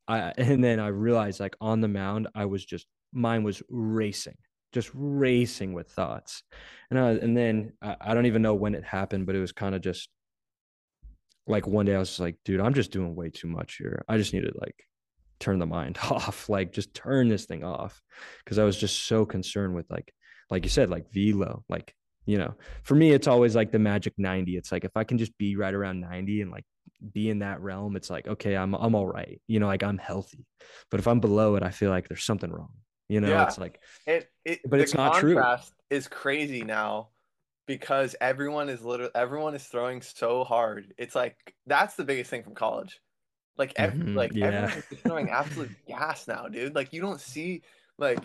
I 0.07 0.33
and 0.39 0.63
then 0.63 0.81
I 0.81 0.89
realized 0.89 1.41
like 1.41 1.57
on 1.61 1.81
the 1.81 1.89
mound 1.89 2.29
I 2.35 2.45
was 2.47 2.65
just 2.65 2.87
mine 3.13 3.43
was 3.43 3.63
racing 3.69 4.37
just 4.73 4.91
racing 4.93 5.73
with 5.73 5.91
thoughts 5.91 6.43
and 6.91 6.99
I, 6.99 7.11
and 7.13 7.37
then 7.37 7.73
I, 7.81 7.97
I 8.01 8.15
don't 8.15 8.27
even 8.27 8.43
know 8.43 8.55
when 8.55 8.75
it 8.75 8.85
happened 8.85 9.27
but 9.27 9.35
it 9.35 9.41
was 9.41 9.53
kind 9.53 9.75
of 9.75 9.81
just 9.81 10.09
like 11.49 11.67
one 11.67 11.87
day 11.87 11.95
I 11.95 11.99
was 11.99 12.21
like, 12.21 12.37
dude, 12.45 12.61
I'm 12.61 12.75
just 12.75 12.93
doing 12.93 13.17
way 13.17 13.31
too 13.31 13.49
much 13.49 13.77
here. 13.77 14.05
I 14.09 14.19
just 14.19 14.33
need 14.33 14.43
to 14.43 14.53
like 14.61 14.85
turn 15.41 15.59
the 15.59 15.67
mind 15.67 15.99
off, 16.11 16.49
like 16.49 16.73
just 16.73 16.95
turn 16.95 17.29
this 17.29 17.47
thing 17.47 17.65
off. 17.65 18.01
Cause 18.47 18.59
I 18.59 18.65
was 18.65 18.77
just 18.77 19.07
so 19.07 19.25
concerned 19.25 19.75
with 19.75 19.87
like, 19.91 20.13
like 20.51 20.65
you 20.65 20.71
said, 20.71 20.91
like 20.91 21.11
velo, 21.13 21.65
like, 21.69 21.95
you 22.29 22.37
know, 22.37 22.55
for 22.83 22.95
me, 22.95 23.13
it's 23.13 23.27
always 23.27 23.57
like 23.57 23.73
the 23.73 23.79
magic 23.79 24.13
90. 24.19 24.55
It's 24.59 24.71
like, 24.71 24.85
if 24.85 24.95
I 24.99 25.03
can 25.03 25.17
just 25.17 25.37
be 25.39 25.57
right 25.57 25.73
around 25.73 26.01
90 26.01 26.43
and 26.43 26.51
like 26.51 26.65
be 27.15 27.31
in 27.31 27.39
that 27.39 27.63
realm, 27.63 27.97
it's 27.97 28.11
like, 28.11 28.29
okay, 28.29 28.55
I'm, 28.55 28.75
I'm 28.75 28.95
all 28.95 29.07
right. 29.07 29.41
You 29.47 29.61
know, 29.61 29.67
like 29.67 29.83
I'm 29.83 29.97
healthy, 29.97 30.45
but 30.91 31.01
if 31.01 31.09
I'm 31.09 31.21
below 31.21 31.57
it, 31.57 31.63
I 31.63 31.71
feel 31.71 31.89
like 31.89 32.07
there's 32.07 32.25
something 32.25 32.51
wrong. 32.53 32.73
You 33.09 33.23
know, 33.23 33.31
yeah. 33.31 33.47
it's 33.47 33.57
like, 33.57 33.81
it, 34.07 34.29
it 34.45 34.61
but 34.69 34.79
it's 34.79 34.93
not 34.93 35.15
true. 35.15 35.43
Is 35.89 36.07
crazy 36.07 36.61
now 36.61 37.09
because 37.67 38.15
everyone 38.21 38.69
is 38.69 38.83
literally 38.83 39.13
everyone 39.15 39.55
is 39.55 39.65
throwing 39.65 40.03
so 40.03 40.45
hard. 40.45 40.93
It's 40.99 41.15
like 41.15 41.35
that's 41.67 41.95
the 41.95 42.05
biggest 42.05 42.29
thing 42.29 42.43
from 42.43 42.55
college. 42.55 43.01
Like 43.57 43.73
every, 43.77 44.01
mm-hmm, 44.01 44.15
like 44.15 44.35
yeah. 44.35 44.49
everyone 44.49 44.83
is 44.91 44.99
throwing 44.99 45.31
absolute 45.31 45.71
gas 45.89 46.29
now, 46.29 46.49
dude. 46.49 46.75
Like 46.75 46.93
you 46.93 47.01
don't 47.01 47.23
see 47.23 47.63
like 47.97 48.19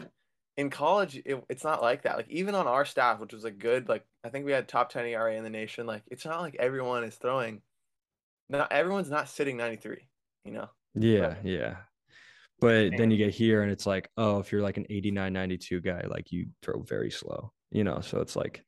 in 0.58 0.70
college 0.70 1.16
it, 1.26 1.44
it's 1.50 1.64
not 1.64 1.82
like 1.82 2.04
that. 2.04 2.18
Like 2.18 2.30
even 2.30 2.56
on 2.56 2.68
our 2.68 2.86
staff, 2.86 3.20
which 3.20 3.34
was 3.34 3.46
a 3.46 3.52
good 3.52 3.90
like 3.90 4.06
I 4.24 4.30
think 4.30 4.46
we 4.46 4.52
had 4.52 4.68
top 4.68 4.90
10 4.90 5.06
ERA 5.06 5.36
in 5.36 5.44
the 5.44 5.50
nation, 5.50 5.86
like 5.86 6.04
it's 6.08 6.26
not 6.26 6.42
like 6.42 6.56
everyone 6.60 7.04
is 7.04 7.16
throwing 7.16 7.62
not 8.50 8.72
everyone's 8.72 9.10
not 9.10 9.30
sitting 9.30 9.58
93, 9.58 10.08
you 10.46 10.52
know. 10.52 10.70
Yeah, 10.96 11.36
yeah. 11.44 11.78
But 12.60 12.92
then 12.96 13.12
you 13.12 13.18
get 13.18 13.34
here 13.34 13.62
and 13.62 13.72
it's 13.72 13.86
like, 13.86 14.10
oh, 14.16 14.40
if 14.40 14.52
you're 14.52 14.62
like 14.62 14.78
an 14.78 14.86
89, 14.90 15.34
92 15.34 15.82
guy, 15.82 16.04
like 16.08 16.32
you 16.32 16.48
throw 16.62 16.82
very 16.82 17.12
slow, 17.12 17.52
you 17.72 17.84
know? 17.84 18.00
So 18.00 18.22
it's 18.22 18.36
like, 18.36 18.64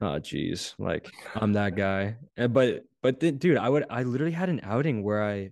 oh, 0.00 0.18
geez, 0.20 0.74
like 0.78 1.10
I'm 1.34 1.54
that 1.54 1.74
guy. 1.76 2.18
And, 2.36 2.52
but, 2.52 2.84
but 3.02 3.18
then, 3.18 3.38
dude, 3.38 3.56
I 3.56 3.68
would, 3.68 3.84
I 3.90 4.04
literally 4.04 4.32
had 4.32 4.48
an 4.48 4.60
outing 4.62 5.02
where 5.02 5.24
I, 5.24 5.50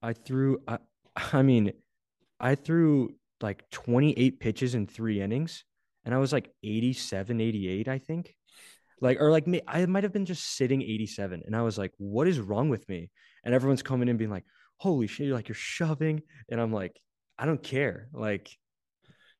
I 0.00 0.12
threw, 0.12 0.62
I, 0.68 0.78
I 1.32 1.42
mean, 1.42 1.72
I 2.38 2.54
threw 2.54 3.14
like 3.42 3.68
28 3.70 4.40
pitches 4.40 4.74
in 4.74 4.86
three 4.86 5.20
innings 5.20 5.64
and 6.04 6.14
I 6.14 6.18
was 6.18 6.32
like 6.32 6.50
87, 6.62 7.40
88, 7.40 7.88
I 7.88 7.98
think. 7.98 8.34
Like, 9.00 9.20
or 9.20 9.30
like 9.30 9.46
me, 9.46 9.60
I 9.66 9.84
might 9.86 10.04
have 10.04 10.12
been 10.12 10.26
just 10.26 10.56
sitting 10.56 10.82
87 10.82 11.42
and 11.44 11.56
I 11.56 11.62
was 11.62 11.76
like, 11.76 11.92
what 11.98 12.28
is 12.28 12.38
wrong 12.38 12.68
with 12.68 12.88
me? 12.88 13.10
And 13.44 13.54
everyone's 13.54 13.82
coming 13.82 14.08
in 14.08 14.16
being 14.16 14.30
like, 14.30 14.44
holy 14.76 15.06
shit, 15.06 15.26
you're 15.26 15.36
like, 15.36 15.48
you're 15.48 15.56
shoving. 15.56 16.22
And 16.48 16.60
I'm 16.60 16.72
like, 16.72 17.00
I 17.38 17.46
don't 17.46 17.62
care. 17.62 18.08
Like, 18.12 18.50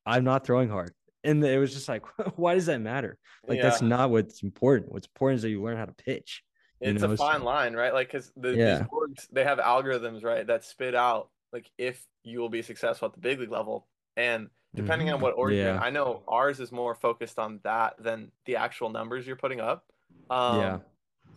I'm 0.05 0.23
not 0.23 0.45
throwing 0.45 0.69
hard. 0.69 0.93
And 1.23 1.43
it 1.43 1.57
was 1.57 1.73
just 1.73 1.87
like, 1.87 2.03
why 2.35 2.55
does 2.55 2.65
that 2.65 2.81
matter? 2.81 3.17
Like, 3.47 3.57
yeah. 3.57 3.63
that's 3.63 3.81
not 3.81 4.09
what's 4.09 4.43
important. 4.43 4.91
What's 4.91 5.07
important 5.07 5.37
is 5.37 5.41
that 5.43 5.49
you 5.49 5.63
learn 5.63 5.77
how 5.77 5.85
to 5.85 5.93
pitch. 5.93 6.43
It's 6.81 7.01
know? 7.01 7.11
a 7.11 7.17
fine 7.17 7.39
so, 7.39 7.45
line, 7.45 7.73
right? 7.73 7.93
Like, 7.93 8.11
because 8.11 8.31
the 8.35 8.55
yeah. 8.55 8.83
boards, 8.89 9.27
they 9.31 9.45
have 9.45 9.59
algorithms, 9.59 10.23
right, 10.23 10.45
that 10.47 10.65
spit 10.65 10.95
out 10.95 11.29
like 11.53 11.69
if 11.77 12.03
you 12.23 12.39
will 12.39 12.49
be 12.49 12.63
successful 12.63 13.07
at 13.07 13.13
the 13.13 13.19
big 13.19 13.39
league 13.39 13.51
level. 13.51 13.87
And 14.17 14.49
depending 14.75 15.07
mm-hmm. 15.07 15.15
on 15.15 15.21
what 15.21 15.37
order 15.37 15.55
yeah. 15.55 15.79
I 15.81 15.89
know 15.89 16.23
ours 16.27 16.59
is 16.59 16.71
more 16.71 16.95
focused 16.95 17.39
on 17.39 17.59
that 17.63 17.95
than 17.99 18.31
the 18.45 18.55
actual 18.55 18.89
numbers 18.89 19.25
you're 19.27 19.35
putting 19.35 19.59
up. 19.59 19.85
Um, 20.29 20.59
yeah. 20.59 20.77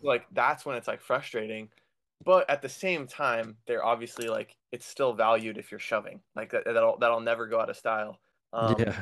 Like 0.01 0.25
that's 0.31 0.65
when 0.65 0.75
it's 0.75 0.87
like 0.87 1.01
frustrating. 1.01 1.69
But 2.23 2.49
at 2.49 2.61
the 2.61 2.69
same 2.69 3.07
time, 3.07 3.57
they're 3.67 3.85
obviously 3.85 4.27
like 4.27 4.55
it's 4.71 4.85
still 4.85 5.13
valued 5.13 5.57
if 5.57 5.71
you're 5.71 5.79
shoving. 5.79 6.21
Like 6.35 6.51
that, 6.51 6.65
that'll 6.65 6.97
that'll 6.97 7.21
never 7.21 7.47
go 7.47 7.59
out 7.59 7.69
of 7.69 7.77
style. 7.77 8.19
Um, 8.53 8.75
yeah. 8.79 8.95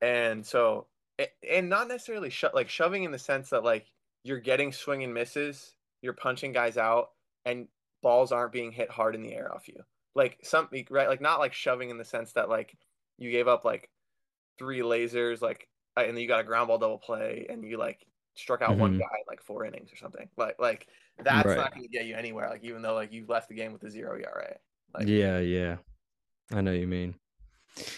And 0.00 0.44
so, 0.44 0.86
and 1.48 1.68
not 1.68 1.88
necessarily 1.88 2.30
sho- 2.30 2.50
like 2.52 2.68
shoving 2.68 3.04
in 3.04 3.12
the 3.12 3.18
sense 3.18 3.50
that 3.50 3.64
like 3.64 3.86
you're 4.24 4.40
getting 4.40 4.72
swing 4.72 5.02
and 5.02 5.14
misses, 5.14 5.74
you're 6.02 6.12
punching 6.12 6.52
guys 6.52 6.76
out, 6.76 7.10
and 7.44 7.68
balls 8.02 8.32
aren't 8.32 8.52
being 8.52 8.72
hit 8.72 8.90
hard 8.90 9.14
in 9.14 9.22
the 9.22 9.32
air 9.32 9.54
off 9.54 9.68
you. 9.68 9.82
Like 10.14 10.38
something 10.42 10.86
right, 10.90 11.08
like 11.08 11.20
not 11.20 11.38
like 11.38 11.54
shoving 11.54 11.88
in 11.90 11.98
the 11.98 12.04
sense 12.04 12.32
that 12.32 12.48
like 12.48 12.76
you 13.18 13.30
gave 13.30 13.48
up 13.48 13.64
like 13.64 13.88
three 14.58 14.80
lasers, 14.80 15.40
like 15.40 15.68
and 15.96 16.08
then 16.08 16.18
you 16.18 16.28
got 16.28 16.40
a 16.40 16.44
ground 16.44 16.68
ball 16.68 16.78
double 16.78 16.98
play, 16.98 17.46
and 17.48 17.64
you 17.64 17.78
like 17.78 18.04
struck 18.34 18.62
out 18.62 18.70
mm-hmm. 18.70 18.80
one 18.80 18.92
guy 18.92 19.04
in 19.04 19.24
like 19.28 19.42
four 19.42 19.64
innings 19.64 19.92
or 19.92 19.96
something. 19.96 20.28
Like 20.36 20.56
like 20.58 20.86
that's 21.22 21.46
right. 21.46 21.56
not 21.56 21.74
going 21.74 21.82
to 21.82 21.88
get 21.88 22.06
you 22.06 22.14
anywhere. 22.14 22.48
Like 22.48 22.64
even 22.64 22.82
though 22.82 22.94
like 22.94 23.12
you 23.12 23.24
left 23.28 23.48
the 23.48 23.54
game 23.54 23.72
with 23.72 23.82
a 23.84 23.90
zero 23.90 24.16
ERA. 24.18 24.56
Like, 24.94 25.06
yeah, 25.06 25.38
yeah, 25.38 25.76
I 26.52 26.60
know 26.60 26.72
you 26.72 26.86
mean. 26.86 27.14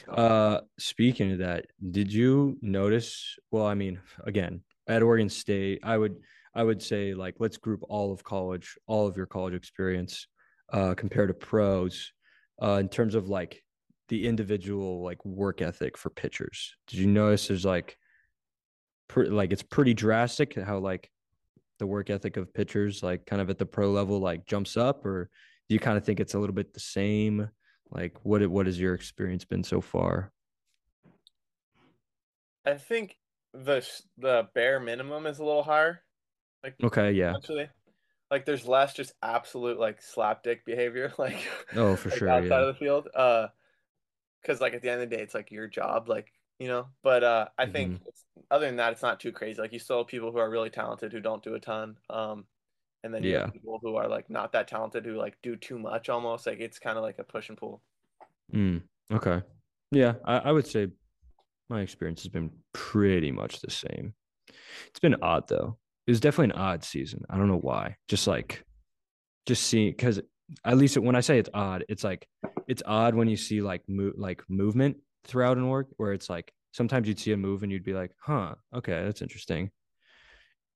Uh, 0.08 0.60
speaking 0.78 1.32
of 1.32 1.38
that, 1.38 1.66
did 1.90 2.12
you 2.12 2.56
notice? 2.62 3.36
Well, 3.50 3.66
I 3.66 3.74
mean, 3.74 3.98
again, 4.24 4.62
at 4.86 5.02
Oregon 5.02 5.28
State, 5.28 5.80
I 5.82 5.98
would 5.98 6.16
I 6.54 6.62
would 6.62 6.82
say 6.82 7.14
like 7.14 7.36
let's 7.38 7.56
group 7.56 7.80
all 7.88 8.12
of 8.12 8.22
college, 8.22 8.76
all 8.86 9.06
of 9.06 9.16
your 9.16 9.26
college 9.26 9.54
experience, 9.54 10.28
uh, 10.72 10.94
compared 10.94 11.28
to 11.28 11.34
pros, 11.34 12.12
uh, 12.62 12.78
in 12.80 12.88
terms 12.88 13.14
of 13.14 13.28
like 13.28 13.62
the 14.08 14.26
individual 14.26 15.02
like 15.02 15.24
work 15.24 15.62
ethic 15.62 15.96
for 15.96 16.10
pitchers. 16.10 16.74
Did 16.86 16.98
you 16.98 17.06
notice 17.06 17.48
there's 17.48 17.64
like, 17.64 17.96
pre- 19.08 19.28
like 19.28 19.52
it's 19.52 19.62
pretty 19.62 19.94
drastic 19.94 20.54
how 20.56 20.78
like 20.78 21.10
the 21.78 21.86
work 21.86 22.10
ethic 22.10 22.36
of 22.36 22.54
pitchers 22.54 23.02
like 23.02 23.26
kind 23.26 23.42
of 23.42 23.50
at 23.50 23.58
the 23.58 23.66
pro 23.66 23.90
level 23.90 24.18
like 24.20 24.46
jumps 24.46 24.76
up, 24.76 25.04
or 25.04 25.30
do 25.68 25.74
you 25.74 25.80
kind 25.80 25.96
of 25.96 26.04
think 26.04 26.20
it's 26.20 26.34
a 26.34 26.38
little 26.38 26.54
bit 26.54 26.74
the 26.74 26.80
same? 26.80 27.48
Like, 27.90 28.16
what 28.22 28.46
what 28.48 28.66
has 28.66 28.78
your 28.78 28.94
experience 28.94 29.44
been 29.44 29.64
so 29.64 29.80
far? 29.80 30.32
I 32.66 32.74
think 32.74 33.16
the 33.52 33.86
the 34.18 34.48
bare 34.54 34.80
minimum 34.80 35.26
is 35.26 35.38
a 35.38 35.44
little 35.44 35.62
higher. 35.62 36.00
Like 36.62 36.74
okay, 36.82 37.12
yeah. 37.12 37.34
Actually, 37.36 37.68
like 38.30 38.44
there's 38.46 38.66
less 38.66 38.94
just 38.94 39.12
absolute 39.22 39.78
like 39.78 40.00
slapdick 40.00 40.64
behavior, 40.64 41.12
like 41.18 41.36
oh 41.76 41.96
for 41.96 42.10
like 42.10 42.18
sure 42.18 42.28
outside 42.28 42.48
yeah. 42.48 42.60
of 42.60 42.66
the 42.66 42.74
field. 42.74 43.08
Uh, 43.14 43.48
because 44.44 44.60
like 44.60 44.74
at 44.74 44.82
the 44.82 44.90
end 44.90 45.02
of 45.02 45.08
the 45.08 45.16
day, 45.16 45.22
it's 45.22 45.34
like 45.34 45.50
your 45.50 45.66
job, 45.66 46.08
like 46.08 46.32
you 46.58 46.68
know. 46.68 46.86
But 47.02 47.24
uh, 47.24 47.48
I 47.58 47.64
mm-hmm. 47.64 47.72
think 47.72 48.02
other 48.50 48.66
than 48.66 48.76
that, 48.76 48.92
it's 48.92 49.02
not 49.02 49.20
too 49.20 49.32
crazy. 49.32 49.60
Like 49.60 49.72
you 49.72 49.78
still 49.78 49.98
have 49.98 50.06
people 50.06 50.32
who 50.32 50.38
are 50.38 50.50
really 50.50 50.70
talented 50.70 51.12
who 51.12 51.20
don't 51.20 51.42
do 51.42 51.54
a 51.54 51.60
ton. 51.60 51.96
Um, 52.10 52.44
and 53.02 53.12
then 53.12 53.22
you 53.22 53.32
yeah. 53.32 53.40
have 53.40 53.52
people 53.52 53.78
who 53.82 53.96
are 53.96 54.08
like 54.08 54.30
not 54.30 54.52
that 54.52 54.68
talented 54.68 55.04
who 55.04 55.16
like 55.16 55.36
do 55.42 55.56
too 55.56 55.78
much 55.78 56.08
almost. 56.08 56.46
Like 56.46 56.60
it's 56.60 56.78
kind 56.78 56.96
of 56.96 57.02
like 57.02 57.18
a 57.18 57.24
push 57.24 57.48
and 57.48 57.58
pull. 57.58 57.82
Mm, 58.52 58.82
okay. 59.12 59.42
Yeah, 59.90 60.14
I, 60.24 60.38
I 60.38 60.52
would 60.52 60.66
say 60.66 60.88
my 61.68 61.80
experience 61.80 62.22
has 62.22 62.28
been 62.28 62.50
pretty 62.72 63.30
much 63.30 63.60
the 63.60 63.70
same. 63.70 64.14
It's 64.88 65.00
been 65.00 65.16
odd 65.22 65.48
though. 65.48 65.76
It 66.06 66.10
was 66.10 66.20
definitely 66.20 66.54
an 66.54 66.60
odd 66.60 66.84
season. 66.84 67.24
I 67.30 67.36
don't 67.36 67.48
know 67.48 67.58
why. 67.58 67.96
Just 68.08 68.26
like, 68.26 68.64
just 69.46 69.64
seeing 69.64 69.90
because 69.90 70.20
at 70.64 70.76
least 70.76 70.98
when 70.98 71.16
I 71.16 71.20
say 71.20 71.38
it's 71.38 71.50
odd, 71.54 71.84
it's 71.88 72.04
like 72.04 72.28
it's 72.68 72.82
odd 72.86 73.14
when 73.14 73.28
you 73.28 73.36
see 73.36 73.60
like 73.60 73.82
move 73.88 74.14
like 74.16 74.42
movement 74.48 74.96
throughout 75.24 75.56
an 75.56 75.64
org 75.64 75.86
where 75.96 76.12
it's 76.12 76.28
like 76.28 76.52
sometimes 76.72 77.08
you'd 77.08 77.20
see 77.20 77.32
a 77.32 77.36
move 77.36 77.62
and 77.62 77.70
you'd 77.70 77.84
be 77.84 77.94
like, 77.94 78.10
huh, 78.20 78.54
okay, 78.74 79.04
that's 79.04 79.22
interesting. 79.22 79.70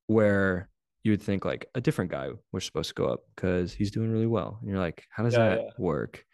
Where 0.06 0.70
you 1.04 1.12
would 1.12 1.22
think 1.22 1.44
like 1.44 1.68
a 1.74 1.80
different 1.80 2.10
guy 2.10 2.30
was 2.52 2.64
supposed 2.64 2.88
to 2.88 2.94
go 2.94 3.06
up 3.06 3.20
because 3.34 3.72
he's 3.72 3.90
doing 3.90 4.10
really 4.10 4.26
well. 4.26 4.58
And 4.60 4.70
you're 4.70 4.78
like, 4.78 5.04
how 5.10 5.22
does 5.22 5.34
yeah, 5.34 5.50
that 5.50 5.58
yeah. 5.58 5.70
work? 5.78 6.24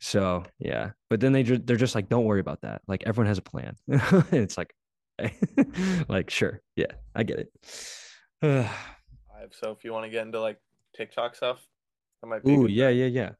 So 0.00 0.44
yeah, 0.58 0.90
but 1.10 1.20
then 1.20 1.32
they 1.32 1.42
just 1.42 1.66
they're 1.66 1.76
just 1.76 1.94
like, 1.94 2.08
don't 2.08 2.24
worry 2.24 2.40
about 2.40 2.60
that. 2.62 2.82
Like 2.86 3.02
everyone 3.06 3.28
has 3.28 3.38
a 3.38 3.42
plan. 3.42 3.74
and 3.88 4.26
it's 4.32 4.56
like, 4.56 4.72
like 6.08 6.30
sure, 6.30 6.62
yeah, 6.76 6.92
I 7.14 7.24
get 7.24 7.38
it. 7.40 7.50
so 9.50 9.72
if 9.72 9.84
you 9.84 9.92
want 9.92 10.04
to 10.04 10.10
get 10.10 10.26
into 10.26 10.40
like 10.40 10.58
TikTok 10.96 11.34
stuff, 11.34 11.66
that 12.22 12.28
might 12.28 12.44
be. 12.44 12.52
Ooh, 12.52 12.66
yeah, 12.66 12.90
yeah, 12.90 13.06
yeah. 13.06 13.30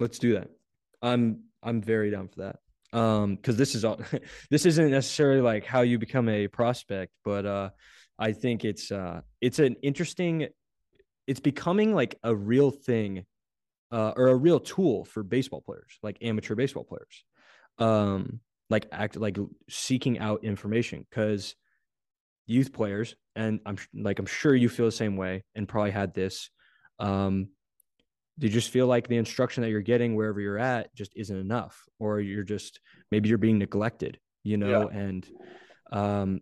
Let's 0.00 0.18
do 0.18 0.34
that. 0.34 0.48
I'm 1.06 1.44
I'm 1.62 1.80
very 1.80 2.10
down 2.10 2.28
for 2.28 2.40
that. 2.40 2.56
Um, 2.96 3.36
because 3.36 3.56
this 3.56 3.74
is 3.74 3.84
all 3.84 4.00
this 4.50 4.66
isn't 4.66 4.90
necessarily 4.90 5.40
like 5.40 5.64
how 5.64 5.82
you 5.82 5.98
become 5.98 6.28
a 6.28 6.48
prospect, 6.48 7.12
but 7.24 7.46
uh, 7.46 7.70
I 8.18 8.32
think 8.32 8.64
it's 8.64 8.90
uh, 8.90 9.20
it's 9.40 9.58
an 9.58 9.76
interesting. 9.82 10.48
It's 11.26 11.40
becoming 11.40 11.94
like 11.94 12.18
a 12.22 12.34
real 12.34 12.70
thing, 12.70 13.24
uh, 13.90 14.12
or 14.16 14.28
a 14.28 14.36
real 14.36 14.60
tool 14.60 15.04
for 15.04 15.22
baseball 15.24 15.60
players, 15.60 15.98
like 16.02 16.18
amateur 16.22 16.54
baseball 16.54 16.84
players, 16.84 17.24
um, 17.78 18.40
like 18.70 18.86
act 18.92 19.16
like 19.16 19.36
seeking 19.68 20.18
out 20.20 20.44
information 20.44 21.04
because 21.10 21.56
youth 22.46 22.72
players, 22.72 23.16
and 23.34 23.60
I'm 23.66 23.76
like 23.92 24.18
I'm 24.18 24.26
sure 24.26 24.54
you 24.54 24.68
feel 24.68 24.86
the 24.86 24.92
same 24.92 25.16
way, 25.16 25.44
and 25.54 25.68
probably 25.68 25.90
had 25.90 26.14
this. 26.14 26.50
Um, 26.98 27.48
do 28.38 28.46
you 28.46 28.52
just 28.52 28.70
feel 28.70 28.86
like 28.86 29.08
the 29.08 29.16
instruction 29.16 29.62
that 29.62 29.70
you're 29.70 29.80
getting 29.80 30.14
wherever 30.14 30.40
you're 30.40 30.58
at 30.58 30.94
just 30.94 31.12
isn't 31.16 31.36
enough 31.36 31.84
or 31.98 32.20
you're 32.20 32.44
just 32.44 32.80
maybe 33.10 33.28
you're 33.28 33.38
being 33.38 33.58
neglected 33.58 34.18
you 34.44 34.56
know 34.56 34.90
yeah. 34.90 34.98
and 34.98 35.28
um 35.92 36.40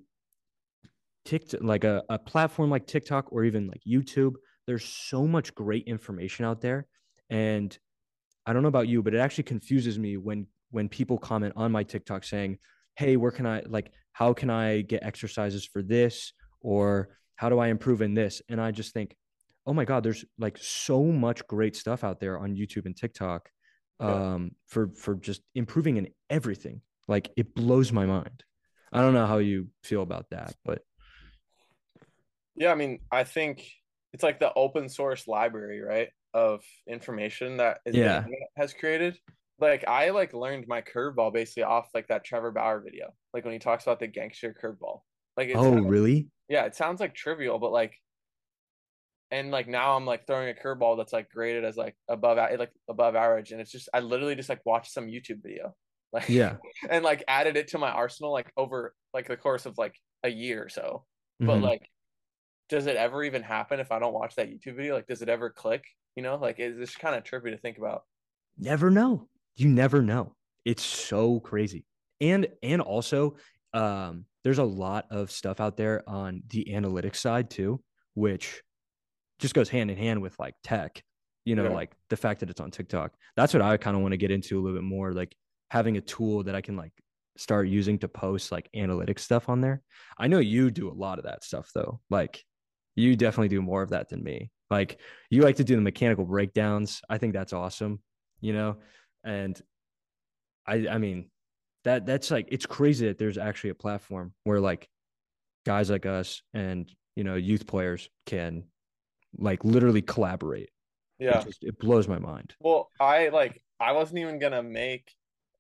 TikTok, 1.25 1.63
like 1.63 1.85
a, 1.85 2.03
a 2.09 2.19
platform 2.19 2.71
like 2.71 2.87
TikTok 2.87 3.33
or 3.33 3.45
even 3.45 3.67
like 3.67 3.81
YouTube, 3.89 4.35
there's 4.67 4.85
so 4.85 5.27
much 5.27 5.55
great 5.55 5.85
information 5.87 6.45
out 6.45 6.61
there. 6.61 6.87
And 7.31 7.77
I 8.47 8.53
don't 8.53 8.63
know 8.63 8.69
about 8.69 8.89
you, 8.89 9.03
but 9.03 9.15
it 9.15 9.19
actually 9.19 9.45
confuses 9.45 9.99
me 9.99 10.17
when 10.17 10.47
when 10.71 10.89
people 10.89 11.19
comment 11.19 11.55
on 11.57 11.73
my 11.73 11.83
TikTok 11.83 12.25
saying, 12.25 12.59
Hey, 12.97 13.17
where 13.17 13.31
can 13.31 13.47
I 13.47 13.63
like 13.67 13.93
how 14.13 14.33
can 14.33 14.51
I 14.51 14.83
get 14.83 15.03
exercises 15.03 15.65
for 15.65 15.83
this? 15.83 16.33
Or 16.61 17.09
how 17.37 17.49
do 17.49 17.59
I 17.59 17.69
improve 17.69 18.01
in 18.01 18.15
this? 18.15 18.41
And 18.49 18.61
I 18.61 18.71
just 18.71 18.93
think, 18.95 19.17
oh 19.67 19.73
my 19.73 19.85
god 19.85 20.03
there's 20.03 20.25
like 20.39 20.59
so 20.59 21.05
much 21.05 21.47
great 21.47 21.75
stuff 21.77 22.05
out 22.05 22.21
there 22.21 22.39
on 22.39 22.55
youtube 22.55 22.87
and 22.87 22.97
tiktok 22.97 23.49
um 24.01 24.43
yeah. 24.43 24.49
for 24.67 24.89
for 24.89 25.15
just 25.15 25.41
improving 25.55 25.97
in 25.97 26.09
everything. 26.31 26.81
Like 27.07 27.31
it 27.37 27.55
blows 27.55 27.93
my 27.93 28.07
mind. 28.07 28.45
I 28.93 29.01
don't 29.01 29.15
know 29.15 29.27
how 29.27 29.39
you 29.39 29.69
feel 29.83 30.03
about 30.03 30.31
that 30.31 30.55
but 30.65 30.81
yeah 32.55 32.71
i 32.71 32.77
mean 32.77 33.01
i 33.11 33.25
think 33.25 33.69
it's 34.13 34.23
like 34.23 34.39
the 34.39 34.55
open 34.55 34.89
source 34.89 35.27
library 35.27 35.81
right 35.81 36.11
of 36.33 36.63
information 36.87 37.57
that 37.57 37.81
yeah. 37.85 38.25
has 38.57 38.73
created. 38.73 39.19
Like 39.59 39.85
i 39.89 40.11
like 40.11 40.33
learned 40.33 40.67
my 40.69 40.81
curveball 40.81 41.33
basically 41.33 41.65
off 41.65 41.89
like 41.93 42.07
that 42.09 42.25
trevor 42.25 42.53
bauer 42.53 42.81
video 42.81 43.13
like 43.33 43.45
when 43.45 43.53
he 43.53 43.59
talks 43.59 43.85
about 43.85 43.99
the 43.99 44.07
gangster 44.07 44.55
curveball. 44.55 45.01
Like 45.37 45.51
oh 45.55 45.73
really? 45.75 46.29
Yeah 46.49 46.65
it 46.65 46.77
sounds 46.77 47.01
like 47.01 47.15
trivial 47.15 47.59
but 47.59 47.73
like 47.73 47.97
and 49.35 49.51
like 49.51 49.67
now 49.67 49.97
I'm 49.97 50.07
like 50.07 50.29
throwing 50.29 50.49
a 50.49 50.53
curveball 50.55 50.97
that's 50.97 51.13
like 51.13 51.29
graded 51.29 51.65
as 51.65 51.77
like 51.77 51.97
above 52.09 52.37
like 52.37 52.71
above 52.89 53.17
average, 53.17 53.51
and 53.51 53.61
it's 53.61 53.73
just 53.73 53.89
I 53.93 53.99
literally 53.99 54.37
just 54.37 54.49
like 54.49 54.65
watched 54.65 54.93
some 54.93 55.07
YouTube 55.09 55.43
video, 55.43 55.75
like 56.13 56.29
yeah, 56.29 56.57
and 56.89 57.05
like 57.05 57.25
added 57.27 57.57
it 57.57 57.69
to 57.69 57.79
my 57.79 57.91
arsenal 57.91 58.33
like 58.33 58.53
over 58.57 58.95
like 59.13 59.27
the 59.27 59.37
course 59.37 59.67
of 59.67 59.77
like 59.77 59.97
a 60.23 60.29
year 60.29 60.63
or 60.63 60.69
so. 60.69 61.05
Mm-hmm. 61.43 61.47
But 61.49 61.61
like, 61.63 61.83
does 62.69 62.87
it 62.87 62.95
ever 62.95 63.25
even 63.25 63.43
happen 63.43 63.81
if 63.81 63.91
I 63.91 63.99
don't 63.99 64.15
watch 64.15 64.37
that 64.37 64.49
YouTube 64.49 64.77
video? 64.77 64.95
Like, 64.95 65.09
does 65.09 65.21
it 65.21 65.29
ever 65.29 65.51
click? 65.51 65.85
You 66.15 66.23
know, 66.23 66.37
like 66.37 66.61
it's 66.61 66.79
just 66.79 67.01
kind 67.01 67.17
of 67.17 67.25
trippy 67.25 67.51
to 67.51 67.59
think 67.59 67.77
about. 67.77 68.03
Never 68.57 68.89
know. 68.89 69.29
You 69.57 69.69
never 69.69 70.01
know. 70.01 70.37
it's 70.65 70.85
so 70.85 71.41
crazy. 71.41 71.85
And 72.21 72.47
and 72.63 72.81
also 72.81 73.35
um 73.73 74.27
there's 74.45 74.59
a 74.59 74.65
lot 74.65 75.07
of 75.11 75.33
stuff 75.33 75.59
out 75.59 75.77
there 75.77 76.09
on 76.09 76.45
the 76.51 76.67
analytics 76.71 77.17
side 77.17 77.51
too, 77.51 77.83
which 78.15 78.63
just 79.39 79.55
goes 79.55 79.69
hand 79.69 79.91
in 79.91 79.97
hand 79.97 80.23
with 80.23 80.39
like 80.39 80.55
tech, 80.63 81.03
you 81.45 81.55
know, 81.57 81.65
Yeah. 81.65 81.71
like 81.75 81.93
the 82.11 82.17
fact 82.17 82.41
that 82.41 82.51
it's 82.51 82.61
on 82.61 82.71
TikTok. 82.71 83.13
That's 83.37 83.53
what 83.53 83.63
I 83.63 83.77
kind 83.77 83.97
of 83.97 84.03
want 84.03 84.13
to 84.13 84.17
get 84.19 84.31
into 84.31 84.59
a 84.59 84.61
little 84.63 84.79
bit 84.79 84.85
more, 84.85 85.13
like 85.13 85.35
having 85.71 85.97
a 85.97 86.01
tool 86.01 86.43
that 86.45 86.55
I 86.55 86.61
can 86.61 86.77
like 86.77 86.93
start 87.37 87.67
using 87.69 87.99
to 87.99 88.09
post 88.09 88.53
like 88.53 88.69
analytics 88.77 89.21
stuff 89.21 89.49
on 89.49 89.61
there. 89.61 89.83
I 90.19 90.29
know 90.29 90.39
you 90.39 90.71
do 90.71 90.89
a 90.89 90.95
lot 90.95 91.19
of 91.19 91.25
that 91.25 91.43
stuff 91.45 91.71
though. 91.75 92.01
Like 92.11 92.45
you 92.95 93.17
definitely 93.17 93.49
do 93.49 93.61
more 93.61 93.83
of 93.83 93.91
that 93.91 94.09
than 94.09 94.23
me. 94.23 94.51
Like 94.71 95.01
you 95.31 95.43
like 95.43 95.57
to 95.57 95.65
do 95.65 95.75
the 95.75 95.83
mechanical 95.83 96.25
breakdowns. 96.25 97.03
I 97.11 97.19
think 97.19 97.33
that's 97.33 97.53
awesome, 97.53 98.01
you 98.41 98.53
know? 98.53 98.77
And 99.25 99.61
I 100.67 100.87
I 100.89 100.99
mean 100.99 101.31
that 101.85 102.07
that's 102.07 102.31
like 102.31 102.49
it's 102.51 102.67
crazy 102.67 103.09
that 103.09 103.19
there's 103.19 103.37
actually 103.37 103.71
a 103.71 103.75
platform 103.75 104.33
where 104.45 104.61
like 104.61 104.89
guys 105.67 105.91
like 105.91 106.07
us 106.07 106.41
and 106.55 106.91
you 107.17 107.25
know 107.25 107.35
youth 107.35 107.67
players 107.67 108.09
can 108.27 108.65
like 109.39 109.65
literally 109.65 110.03
collaborate. 110.03 110.71
Yeah. 111.19 111.41
It, 111.41 111.47
just, 111.47 111.65
it 111.65 111.79
blows 111.79 112.09
my 112.09 112.19
mind. 112.19 112.55
Well, 112.61 112.91
I 113.01 113.29
like 113.29 113.63
I 113.81 113.93
wasn't 113.93 114.19
even 114.19 114.39
gonna 114.39 114.63
make 114.63 115.15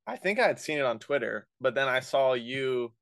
I 0.06 0.16
think 0.16 0.38
I 0.38 0.46
had 0.46 0.58
seen 0.60 0.78
it 0.78 0.84
on 0.84 0.98
Twitter, 0.98 1.46
but 1.60 1.74
then 1.74 1.88
I 1.88 2.00
saw 2.00 2.34
you 2.34 2.92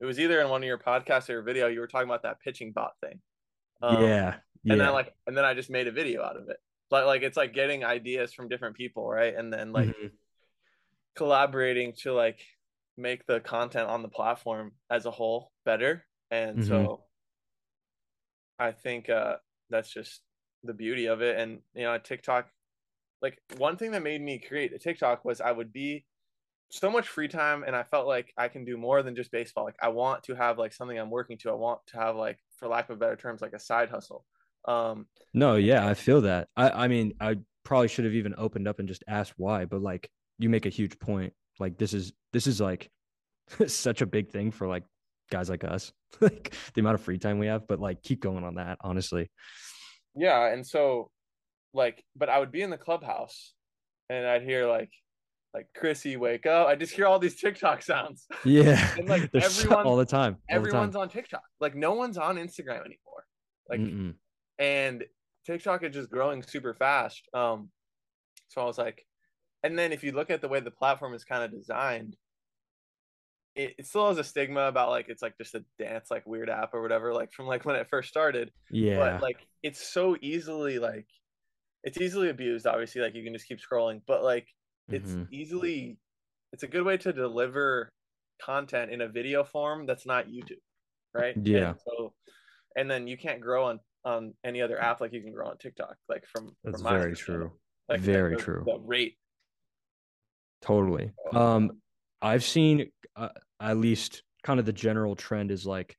it 0.00 0.04
was 0.04 0.18
either 0.18 0.40
in 0.40 0.48
one 0.48 0.62
of 0.62 0.66
your 0.66 0.78
podcasts 0.78 1.28
or 1.28 1.32
your 1.34 1.42
video, 1.42 1.68
you 1.68 1.80
were 1.80 1.86
talking 1.86 2.08
about 2.08 2.22
that 2.24 2.40
pitching 2.40 2.72
bot 2.72 2.92
thing. 3.00 3.20
Um, 3.80 4.02
yeah. 4.02 4.36
Yeah. 4.64 4.72
And 4.74 4.80
then 4.80 4.92
like 4.92 5.14
and 5.26 5.36
then 5.36 5.44
I 5.44 5.54
just 5.54 5.70
made 5.70 5.88
a 5.88 5.92
video 5.92 6.22
out 6.22 6.36
of 6.36 6.48
it. 6.48 6.58
Like 6.90 7.06
like 7.06 7.22
it's 7.22 7.36
like 7.36 7.54
getting 7.54 7.84
ideas 7.84 8.32
from 8.32 8.48
different 8.48 8.76
people, 8.76 9.08
right? 9.08 9.34
And 9.34 9.52
then 9.52 9.72
like 9.72 9.88
Mhm. 9.88 10.10
collaborating 11.14 11.92
to 12.02 12.12
like 12.12 12.40
make 12.96 13.26
the 13.26 13.40
content 13.40 13.88
on 13.88 14.02
the 14.02 14.08
platform 14.08 14.72
as 14.90 15.06
a 15.06 15.10
whole 15.10 15.50
better. 15.64 16.04
And 16.30 16.58
Mhm. 16.58 16.68
so 16.68 17.04
I 18.58 18.72
think 18.72 19.08
uh 19.08 19.36
that's 19.72 19.92
just 19.92 20.22
the 20.62 20.74
beauty 20.74 21.06
of 21.06 21.22
it. 21.22 21.38
And 21.38 21.60
you 21.74 21.82
know, 21.82 21.98
TikTok 21.98 22.48
like 23.22 23.38
one 23.56 23.76
thing 23.76 23.92
that 23.92 24.02
made 24.02 24.20
me 24.20 24.38
create 24.38 24.72
a 24.72 24.78
TikTok 24.78 25.24
was 25.24 25.40
I 25.40 25.52
would 25.52 25.72
be 25.72 26.04
so 26.70 26.90
much 26.90 27.06
free 27.06 27.28
time 27.28 27.62
and 27.64 27.76
I 27.76 27.84
felt 27.84 28.06
like 28.06 28.32
I 28.36 28.48
can 28.48 28.64
do 28.64 28.76
more 28.76 29.02
than 29.02 29.14
just 29.14 29.30
baseball. 29.30 29.64
Like 29.64 29.76
I 29.80 29.88
want 29.88 30.24
to 30.24 30.34
have 30.34 30.58
like 30.58 30.72
something 30.72 30.98
I'm 30.98 31.10
working 31.10 31.38
to. 31.38 31.50
I 31.50 31.54
want 31.54 31.80
to 31.88 31.98
have 31.98 32.16
like 32.16 32.38
for 32.58 32.66
lack 32.68 32.90
of 32.90 32.98
better 32.98 33.16
terms 33.16 33.40
like 33.40 33.52
a 33.52 33.58
side 33.58 33.90
hustle. 33.90 34.24
Um 34.66 35.06
No, 35.32 35.56
yeah, 35.56 35.86
I 35.86 35.94
feel 35.94 36.22
that. 36.22 36.48
I 36.56 36.70
I 36.70 36.88
mean, 36.88 37.14
I 37.20 37.36
probably 37.64 37.88
should 37.88 38.04
have 38.04 38.14
even 38.14 38.34
opened 38.36 38.66
up 38.66 38.80
and 38.80 38.88
just 38.88 39.04
asked 39.06 39.34
why, 39.36 39.64
but 39.66 39.82
like 39.82 40.10
you 40.38 40.48
make 40.48 40.66
a 40.66 40.70
huge 40.70 40.98
point. 40.98 41.32
Like 41.60 41.78
this 41.78 41.94
is 41.94 42.12
this 42.32 42.46
is 42.46 42.60
like 42.60 42.90
such 43.66 44.00
a 44.00 44.06
big 44.06 44.30
thing 44.30 44.50
for 44.50 44.66
like 44.66 44.84
guys 45.32 45.50
like 45.50 45.64
us. 45.64 45.92
like 46.20 46.54
the 46.74 46.80
amount 46.80 46.94
of 46.94 47.00
free 47.00 47.18
time 47.18 47.38
we 47.38 47.46
have, 47.48 47.66
but 47.66 47.80
like 47.80 48.02
keep 48.02 48.20
going 48.20 48.44
on 48.44 48.54
that, 48.56 48.78
honestly. 48.82 49.30
yeah, 50.14 50.52
and 50.52 50.64
so 50.66 51.10
like 51.74 52.04
but 52.14 52.28
I 52.28 52.38
would 52.38 52.52
be 52.52 52.60
in 52.62 52.68
the 52.70 52.76
clubhouse 52.78 53.54
and 54.10 54.26
I'd 54.26 54.42
hear 54.42 54.66
like 54.68 54.90
like 55.54 55.66
Chrissy 55.76 56.16
wake 56.16 56.46
up. 56.46 56.66
I 56.68 56.76
just 56.76 56.92
hear 56.94 57.06
all 57.06 57.18
these 57.18 57.40
TikTok 57.40 57.82
sounds. 57.82 58.26
Yeah. 58.44 58.94
And, 58.98 59.08
like, 59.08 59.30
There's 59.32 59.52
so- 59.54 59.64
everyone- 59.64 59.86
all 59.86 59.96
the 59.96 60.04
time. 60.06 60.20
all 60.20 60.30
the 60.30 60.36
time. 60.36 60.36
Everyone's 60.48 60.96
on 60.96 61.08
TikTok. 61.08 61.42
Like 61.60 61.74
no 61.74 61.92
one's 61.94 62.18
on 62.18 62.36
Instagram 62.36 62.80
anymore. 62.86 63.24
Like 63.68 63.80
Mm-mm. 63.80 64.14
and 64.58 65.04
TikTok 65.46 65.82
is 65.82 65.94
just 65.94 66.10
growing 66.10 66.42
super 66.42 66.72
fast. 66.74 67.22
Um, 67.34 67.70
so 68.48 68.60
I 68.60 68.64
was 68.64 68.78
like, 68.78 69.04
and 69.62 69.78
then 69.78 69.92
if 69.92 70.04
you 70.04 70.12
look 70.12 70.30
at 70.30 70.40
the 70.42 70.48
way 70.48 70.60
the 70.60 70.70
platform 70.70 71.14
is 71.14 71.24
kind 71.24 71.42
of 71.42 71.50
designed, 71.50 72.16
it, 73.54 73.74
it 73.78 73.86
still 73.86 74.08
has 74.08 74.18
a 74.18 74.24
stigma 74.24 74.62
about 74.62 74.90
like 74.90 75.08
it's 75.08 75.22
like 75.22 75.36
just 75.38 75.54
a 75.54 75.64
dance 75.78 76.10
like 76.10 76.26
weird 76.26 76.48
app 76.48 76.74
or 76.74 76.82
whatever, 76.82 77.12
like 77.12 77.32
from 77.32 77.46
like 77.46 77.64
when 77.64 77.76
it 77.76 77.88
first 77.88 78.08
started. 78.08 78.50
yeah. 78.70 78.96
But 78.98 79.22
like 79.22 79.46
it's 79.62 79.86
so 79.86 80.16
easily 80.20 80.78
like 80.78 81.06
it's 81.84 81.98
easily 81.98 82.28
abused. 82.30 82.66
Obviously, 82.66 83.00
like 83.02 83.14
you 83.14 83.24
can 83.24 83.32
just 83.32 83.46
keep 83.46 83.58
scrolling, 83.60 84.00
but 84.06 84.22
like 84.22 84.48
it's 84.88 85.10
Mhm. 85.10 85.28
easily 85.30 85.98
it's 86.52 86.62
a 86.62 86.68
good 86.68 86.84
way 86.84 86.96
to 86.98 87.12
deliver 87.12 87.92
content 88.40 88.90
in 88.90 89.00
a 89.02 89.08
video 89.08 89.44
form 89.44 89.86
that's 89.86 90.06
not 90.06 90.26
YouTube, 90.28 90.60
right? 91.14 91.36
Yeah. 91.42 91.70
And 91.70 91.80
so, 91.86 92.14
and 92.76 92.90
then 92.90 93.06
you 93.06 93.16
can't 93.16 93.40
grow 93.40 93.64
on 93.66 93.80
on 94.04 94.34
any 94.44 94.60
other 94.60 94.80
app 94.80 95.00
like 95.00 95.12
you 95.12 95.20
can 95.22 95.32
grow 95.32 95.46
on 95.48 95.58
TikTok. 95.58 95.96
Like 96.08 96.24
from 96.26 96.56
That's 96.64 96.82
from 96.82 96.92
my 96.92 96.98
very 96.98 97.14
true. 97.14 97.52
Like 97.88 98.00
Very 98.00 98.36
the, 98.36 98.42
true. 98.42 98.62
The 98.66 98.78
rate. 98.80 99.16
Totally. 100.60 101.12
Um, 101.32 101.81
I've 102.22 102.44
seen 102.44 102.90
uh, 103.16 103.28
at 103.60 103.76
least 103.76 104.22
kind 104.42 104.60
of 104.60 104.66
the 104.66 104.72
general 104.72 105.16
trend 105.16 105.50
is 105.50 105.66
like 105.66 105.96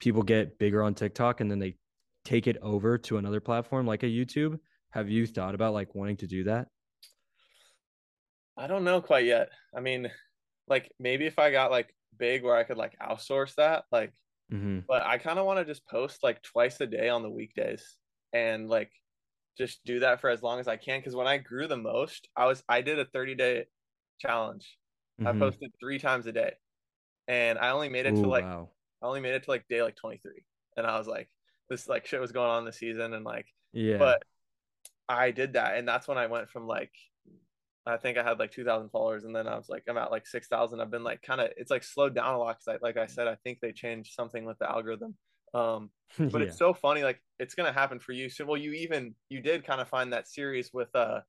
people 0.00 0.22
get 0.22 0.58
bigger 0.58 0.82
on 0.82 0.94
TikTok 0.94 1.40
and 1.40 1.50
then 1.50 1.58
they 1.58 1.76
take 2.24 2.46
it 2.46 2.56
over 2.62 2.98
to 2.98 3.18
another 3.18 3.40
platform 3.40 3.86
like 3.86 4.02
a 4.02 4.06
YouTube. 4.06 4.58
Have 4.90 5.10
you 5.10 5.26
thought 5.26 5.54
about 5.54 5.74
like 5.74 5.94
wanting 5.94 6.16
to 6.18 6.26
do 6.26 6.44
that? 6.44 6.68
I 8.56 8.66
don't 8.66 8.84
know 8.84 9.00
quite 9.00 9.24
yet. 9.24 9.50
I 9.76 9.80
mean, 9.80 10.10
like 10.66 10.90
maybe 10.98 11.26
if 11.26 11.38
I 11.38 11.50
got 11.50 11.70
like 11.70 11.94
big 12.16 12.42
where 12.42 12.56
I 12.56 12.64
could 12.64 12.76
like 12.76 12.96
outsource 13.00 13.54
that, 13.56 13.84
like 13.92 14.12
Mm-hmm. 14.52 14.78
but 14.88 15.04
I 15.04 15.18
kind 15.18 15.38
of 15.38 15.44
want 15.44 15.58
to 15.58 15.64
just 15.66 15.86
post 15.86 16.22
like 16.22 16.40
twice 16.42 16.80
a 16.80 16.86
day 16.86 17.10
on 17.10 17.22
the 17.22 17.30
weekdays 17.30 17.98
and 18.32 18.66
like 18.66 18.90
just 19.58 19.84
do 19.84 20.00
that 20.00 20.20
for 20.22 20.30
as 20.30 20.42
long 20.42 20.58
as 20.58 20.68
I 20.68 20.76
can. 20.76 21.00
Because 21.00 21.14
when 21.14 21.26
I 21.26 21.36
grew 21.36 21.66
the 21.66 21.76
most, 21.76 22.28
I 22.34 22.46
was 22.46 22.62
I 22.68 22.80
did 22.80 22.98
a 22.98 23.04
30 23.04 23.34
day 23.34 23.64
challenge. 24.18 24.77
I 25.24 25.32
Mhm. 25.32 25.32
posted 25.32 25.72
three 25.80 25.98
times 25.98 26.26
a 26.26 26.32
day, 26.32 26.54
and 27.28 27.58
I 27.58 27.70
only 27.70 27.88
made 27.90 28.06
it 28.06 28.16
to 28.18 28.28
like 28.28 28.48
wow. 28.48 28.70
I 29.02 29.06
only 29.06 29.20
made 29.20 29.34
it 29.34 29.44
to 29.44 29.50
like 29.50 29.68
day 29.68 29.82
like 29.82 29.96
23, 29.96 30.44
and 30.76 30.86
I 30.86 30.98
was 30.98 31.08
like, 31.08 31.30
this 31.70 31.88
like 31.88 32.06
shit 32.06 32.20
was 32.20 32.32
going 32.32 32.50
on 32.50 32.64
this 32.64 32.78
season, 32.78 33.14
and 33.14 33.24
like, 33.24 33.46
Yeah. 33.72 33.98
but 33.98 34.22
I 35.08 35.30
did 35.32 35.54
that, 35.54 35.76
and 35.78 35.88
that's 35.88 36.08
when 36.08 36.18
I 36.18 36.26
went 36.28 36.50
from 36.50 36.66
like. 36.66 36.92
I 37.86 37.96
think 37.96 38.18
I 38.18 38.22
had 38.22 38.38
like 38.38 38.52
2,000 38.52 38.90
followers, 38.90 39.24
and 39.24 39.34
then 39.34 39.48
I 39.48 39.56
was 39.56 39.68
like, 39.70 39.84
I'm 39.88 39.96
at 39.96 40.10
like 40.10 40.26
6,000. 40.26 40.80
I've 40.80 40.90
been 40.90 41.04
like 41.04 41.22
kind 41.22 41.40
of, 41.40 41.50
it's 41.56 41.70
like 41.70 41.82
slowed 41.82 42.14
down 42.14 42.34
a 42.34 42.38
lot 42.38 42.58
because, 42.58 42.78
I, 42.82 42.84
like 42.86 42.98
I 42.98 43.06
said, 43.06 43.26
I 43.26 43.36
think 43.36 43.60
they 43.60 43.72
changed 43.72 44.12
something 44.14 44.44
with 44.44 44.58
the 44.58 44.70
algorithm. 44.70 45.16
Um, 45.54 45.90
but 46.30 46.42
yeah. 46.42 46.42
it's 46.42 46.58
so 46.58 46.74
funny 46.74 47.02
like 47.02 47.22
it's 47.38 47.54
gonna 47.54 47.72
happen 47.72 47.98
for 47.98 48.12
you 48.12 48.28
so 48.28 48.44
well 48.44 48.58
you 48.58 48.72
even 48.72 49.14
you 49.30 49.40
did 49.40 49.64
kind 49.66 49.80
of 49.80 49.88
find 49.88 50.12
that 50.12 50.28
series 50.28 50.74
with 50.74 50.94
uh 50.94 51.20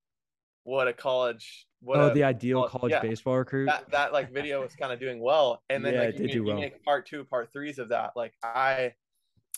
what 0.63 0.87
a 0.87 0.93
college 0.93 1.67
what 1.81 1.97
oh, 1.97 2.07
a, 2.09 2.13
the 2.13 2.23
ideal 2.23 2.61
well, 2.61 2.69
college 2.69 2.91
yeah. 2.91 3.01
baseball 3.01 3.37
recruit. 3.37 3.65
that, 3.67 3.89
that 3.91 4.11
like 4.13 4.31
video 4.33 4.61
was 4.61 4.75
kind 4.75 4.91
of 4.91 4.99
doing 4.99 5.19
well 5.19 5.63
and 5.69 5.83
then 5.83 5.93
Yeah, 5.93 5.99
like 6.01 6.09
it 6.09 6.13
you, 6.15 6.19
did 6.19 6.23
make, 6.25 6.31
do 6.31 6.37
you 6.37 6.43
well. 6.45 6.59
make 6.59 6.83
part 6.83 7.05
two 7.05 7.23
part 7.23 7.51
threes 7.53 7.79
of 7.79 7.89
that 7.89 8.11
like 8.15 8.33
i 8.43 8.93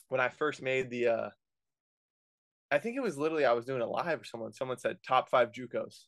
when 0.09 0.21
i 0.21 0.29
first 0.29 0.61
made 0.61 0.89
the 0.89 1.07
uh 1.07 1.29
i 2.69 2.77
think 2.77 2.95
it 2.95 3.01
was 3.01 3.17
literally 3.17 3.45
i 3.45 3.53
was 3.53 3.65
doing 3.65 3.81
a 3.81 3.87
live 3.87 4.21
or 4.21 4.23
someone 4.23 4.53
someone 4.53 4.77
said 4.77 4.97
top 5.05 5.29
five 5.29 5.51
jucos 5.51 6.05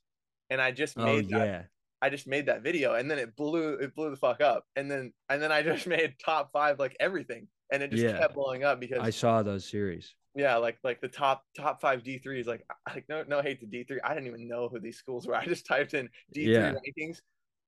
and 0.49 0.61
i 0.61 0.71
just 0.71 0.97
oh 0.97 1.05
made 1.05 1.29
that 1.29 1.45
yeah. 1.45 1.61
I 2.03 2.09
just 2.09 2.27
made 2.27 2.47
that 2.47 2.63
video 2.63 2.95
and 2.95 3.09
then 3.09 3.17
it 3.17 3.33
blew 3.37 3.75
it 3.75 3.95
blew 3.95 4.09
the 4.09 4.17
fuck 4.17 4.41
up. 4.41 4.65
And 4.75 4.91
then 4.91 5.13
and 5.29 5.41
then 5.41 5.53
I 5.53 5.61
just 5.61 5.87
made 5.87 6.15
top 6.23 6.51
five 6.51 6.77
like 6.77 6.97
everything. 6.99 7.47
And 7.71 7.81
it 7.81 7.91
just 7.91 8.03
Yeah. 8.03 8.17
kept 8.19 8.33
blowing 8.35 8.65
up 8.65 8.81
because 8.81 8.99
I 8.99 9.09
saw 9.09 9.41
those 9.41 9.63
series. 9.63 10.13
Yeah, 10.35 10.55
like 10.57 10.77
like 10.83 11.01
the 11.01 11.07
top 11.07 11.43
top 11.55 11.81
five 11.81 12.03
D 12.03 12.17
threes. 12.17 12.47
Like 12.47 12.65
like 12.87 13.07
no 13.09 13.23
no 13.27 13.41
hate 13.41 13.59
to 13.61 13.65
D 13.65 13.83
three. 13.83 14.01
I 14.03 14.13
didn't 14.13 14.27
even 14.27 14.47
know 14.47 14.67
who 14.69 14.79
these 14.79 14.97
schools 14.97 15.27
were. 15.27 15.35
I 15.35 15.45
just 15.45 15.65
typed 15.65 15.93
in 15.93 16.09
D 16.33 16.47
three 16.47 16.63
Yeah. 16.63 16.73
rankings 16.73 17.17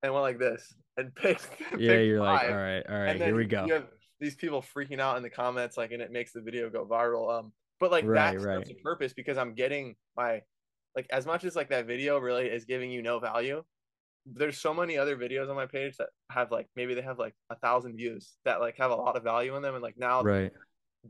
and 0.04 0.14
went 0.14 0.24
like 0.24 0.40
this 0.40 0.76
and 0.98 1.14
picked. 1.16 1.48
Yeah, 1.78 1.90
picked 1.90 2.06
you're 2.08 2.22
like, 2.22 2.42
all 2.44 2.50
right, 2.50 2.50
all 2.50 2.56
right, 2.56 2.84
all 2.90 2.96
And 2.96 3.08
right, 3.08 3.18
then 3.20 3.28
here 3.28 3.36
we 3.36 3.46
go. 3.46 3.84
These 4.20 4.36
people 4.36 4.62
freaking 4.62 5.00
out 5.00 5.18
in 5.18 5.24
the 5.24 5.30
comments, 5.30 5.76
like, 5.78 5.92
and 5.92 6.02
it 6.02 6.10
makes 6.10 6.32
the 6.32 6.42
video 6.42 6.70
go 6.70 6.86
viral. 6.86 7.38
Um, 7.38 7.52
but 7.80 7.92
like 7.92 8.06
Right, 8.06 8.36
that 8.36 8.42
right. 8.42 8.70
a 8.70 8.74
purpose 8.82 9.14
because 9.14 9.38
I'm 9.38 9.54
getting 9.54 9.96
my 10.16 10.42
like 10.96 11.08
as 11.12 11.26
much 11.26 11.44
as 11.44 11.56
like 11.56 11.70
that 11.70 11.86
video 11.86 12.18
really 12.18 12.48
is 12.48 12.64
giving 12.66 12.90
you 12.92 13.02
no 13.02 13.20
value. 13.20 13.64
There's 14.26 14.58
so 14.58 14.74
many 14.74 14.98
other 14.98 15.18
videos 15.18 15.50
on 15.50 15.56
my 15.56 15.68
page 15.68 15.98
that 15.98 16.10
have 16.32 16.50
like 16.52 16.68
maybe 16.76 16.94
they 16.96 17.02
have 17.02 17.20
like 17.20 17.36
a 17.50 17.56
thousand 17.58 17.98
views 17.98 18.38
that 18.46 18.62
like 18.62 18.78
have 18.78 18.92
a 18.92 18.96
lot 18.96 19.18
of 19.18 19.24
value 19.24 19.56
in 19.56 19.62
them, 19.62 19.76
and 19.76 19.84
like 19.84 19.98
now 19.98 20.24
Right. 20.24 20.52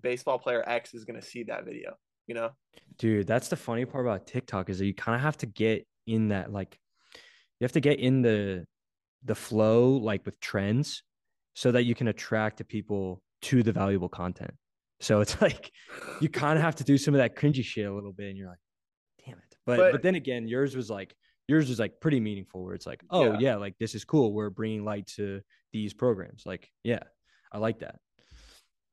Baseball 0.02 0.40
player 0.40 0.64
X 0.68 0.94
is 0.94 1.06
gonna 1.06 1.22
see 1.22 1.44
that 1.44 1.66
video. 1.66 1.96
You 2.28 2.36
know? 2.36 2.50
Dude, 2.98 3.28
that's 3.28 3.50
the 3.50 3.56
funny 3.56 3.86
part 3.86 4.06
about 4.06 4.26
TikTok 4.28 4.70
is 4.70 4.80
that 4.80 4.86
you 4.86 4.94
kind 4.94 5.16
of 5.16 5.22
have 5.22 5.38
to 5.38 5.46
get 5.46 5.86
in 6.08 6.30
that 6.30 6.52
like 6.52 6.78
you 7.60 7.66
have 7.66 7.72
to 7.74 7.80
get 7.80 8.00
in 8.00 8.22
the 8.22 8.66
the 9.24 9.36
flow 9.36 9.92
like 9.98 10.26
with 10.26 10.40
trends 10.40 11.04
so 11.56 11.72
that 11.72 11.84
you 11.84 11.96
can 11.96 12.08
attract 12.08 12.58
the 12.58 12.64
people 12.64 13.22
to 13.44 13.64
the 13.64 13.72
valuable 13.72 14.10
content. 14.10 14.54
So 15.00 15.22
it's 15.22 15.40
like 15.48 15.72
you 16.20 16.30
kind 16.30 16.58
of 16.58 16.64
have 16.64 16.76
to 16.76 16.84
do 16.84 16.98
some 16.98 17.14
of 17.14 17.20
that 17.20 17.36
cringy 17.36 17.64
shit 17.64 17.86
a 17.86 17.94
little 17.94 18.14
bit 18.14 18.30
and 18.30 18.38
you're 18.38 18.50
like, 18.50 18.60
damn 19.26 19.38
it. 19.38 19.56
But 19.66 19.78
But- 19.78 19.92
but, 19.94 20.02
then 20.04 20.16
again, 20.16 20.48
yours 20.48 20.76
was 20.76 20.90
like 20.90 21.16
yours 21.48 21.70
was 21.70 21.80
like 21.80 22.00
pretty 22.00 22.20
meaningful 22.20 22.64
where 22.64 22.74
it's 22.74 22.88
like, 22.88 23.04
oh 23.12 23.34
Yeah. 23.34 23.38
yeah, 23.40 23.56
like 23.56 23.78
this 23.80 23.94
is 23.94 24.04
cool. 24.04 24.34
We're 24.34 24.50
bringing 24.50 24.84
light 24.84 25.06
to 25.16 25.42
these 25.72 25.94
programs. 25.94 26.44
Like, 26.46 26.70
yeah, 26.84 27.04
I 27.52 27.60
like 27.60 27.80
that. 27.80 27.98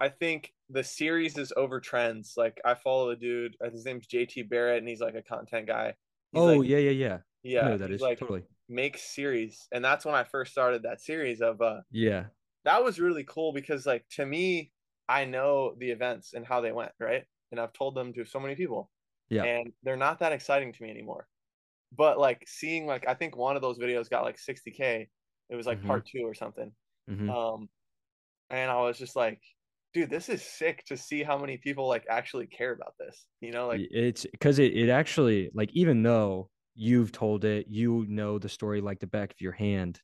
I 0.02 0.10
think 0.10 0.54
the 0.70 0.84
series 0.84 1.38
is 1.38 1.54
over 1.56 1.80
trends. 1.80 2.34
Like 2.36 2.60
I 2.66 2.74
follow 2.74 3.10
a 3.10 3.16
dude, 3.16 3.56
uh, 3.64 3.70
his 3.70 3.86
name's 3.86 4.08
JT 4.08 4.42
Barrett, 4.44 4.80
and 4.80 4.88
he's 4.88 5.02
like 5.02 5.16
a 5.16 5.22
content 5.22 5.68
guy. 5.68 5.96
He's 6.32 6.44
oh 6.44 6.48
like, 6.48 6.62
yeah, 6.62 6.78
yeah, 6.78 6.90
yeah. 6.90 7.20
Yeah, 7.44 7.76
who 7.76 7.78
that 7.78 7.90
is 7.90 8.00
like 8.00 8.18
totally. 8.18 8.46
makes 8.68 9.02
series, 9.02 9.68
and 9.72 9.84
that's 9.84 10.04
when 10.06 10.14
I 10.16 10.24
first 10.24 10.52
started 10.52 10.82
that 10.84 11.00
series 11.02 11.42
of 11.42 11.62
uh 11.62 11.82
Yeah. 11.90 12.30
that 12.64 12.84
was 12.84 13.00
really 13.00 13.24
cool 13.24 13.52
because 13.52 13.86
like 13.86 14.06
to 14.10 14.26
me 14.26 14.72
i 15.08 15.24
know 15.24 15.74
the 15.78 15.90
events 15.90 16.34
and 16.34 16.46
how 16.46 16.60
they 16.60 16.72
went 16.72 16.92
right 17.00 17.26
and 17.50 17.60
i've 17.60 17.72
told 17.72 17.94
them 17.94 18.12
to 18.12 18.24
so 18.24 18.38
many 18.40 18.54
people 18.54 18.90
Yeah. 19.28 19.48
and 19.48 19.72
they're 19.82 19.96
not 19.96 20.18
that 20.20 20.32
exciting 20.32 20.72
to 20.72 20.82
me 20.82 20.90
anymore 20.90 21.28
but 21.92 22.18
like 22.18 22.44
seeing 22.48 22.86
like 22.86 23.06
i 23.08 23.14
think 23.14 23.36
one 23.36 23.56
of 23.56 23.62
those 23.62 23.78
videos 23.78 24.10
got 24.10 24.24
like 24.24 24.38
60k 24.38 25.10
it 25.50 25.56
was 25.56 25.66
like 25.66 25.82
Mhm. 25.82 25.84
part 25.84 26.06
two 26.06 26.22
or 26.24 26.34
something 26.34 26.74
Mhm. 27.08 27.34
um 27.34 27.68
and 28.50 28.70
i 28.70 28.80
was 28.82 28.98
just 28.98 29.16
like 29.16 29.42
dude 29.94 30.10
this 30.10 30.28
is 30.28 30.42
sick 30.42 30.84
to 30.86 30.96
see 30.96 31.22
how 31.22 31.38
many 31.38 31.56
people 31.56 31.88
like 31.88 32.04
actually 32.08 32.46
care 32.46 32.72
about 32.72 32.94
this 32.98 33.26
you 33.40 33.52
know 33.52 33.68
like 33.68 33.80
it's 33.90 34.26
because 34.32 34.58
it, 34.58 34.72
it 34.76 34.88
actually 34.88 35.50
like 35.54 35.70
even 35.72 36.02
though 36.02 36.48
you've 36.74 37.12
told 37.12 37.44
it 37.44 37.66
you 37.68 38.06
know 38.08 38.38
the 38.38 38.48
story 38.48 38.80
like 38.80 38.98
the 39.00 39.06
back 39.06 39.30
of 39.30 39.40
your 39.40 39.52
hand 39.52 40.00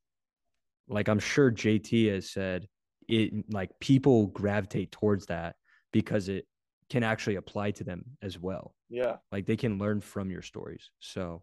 like 0.89 1.09
i'm 1.09 1.19
sure 1.19 1.51
jt 1.51 2.13
has 2.13 2.31
said 2.31 2.69
it 3.09 3.33
like 3.51 3.71
people 3.81 4.27
gravitate 4.29 4.93
towards 4.93 5.27
that 5.27 5.57
because 5.93 6.29
it 6.29 6.47
can 6.91 7.03
actually 7.03 7.37
apply 7.37 7.71
to 7.73 7.85
them 7.85 8.05
as 8.23 8.39
well. 8.39 8.75
Yeah. 8.89 9.17
Like 9.31 9.47
they 9.47 9.57
can 9.57 9.79
learn 9.79 10.01
from 10.01 10.31
your 10.31 10.43
stories. 10.43 10.91
So 11.01 11.43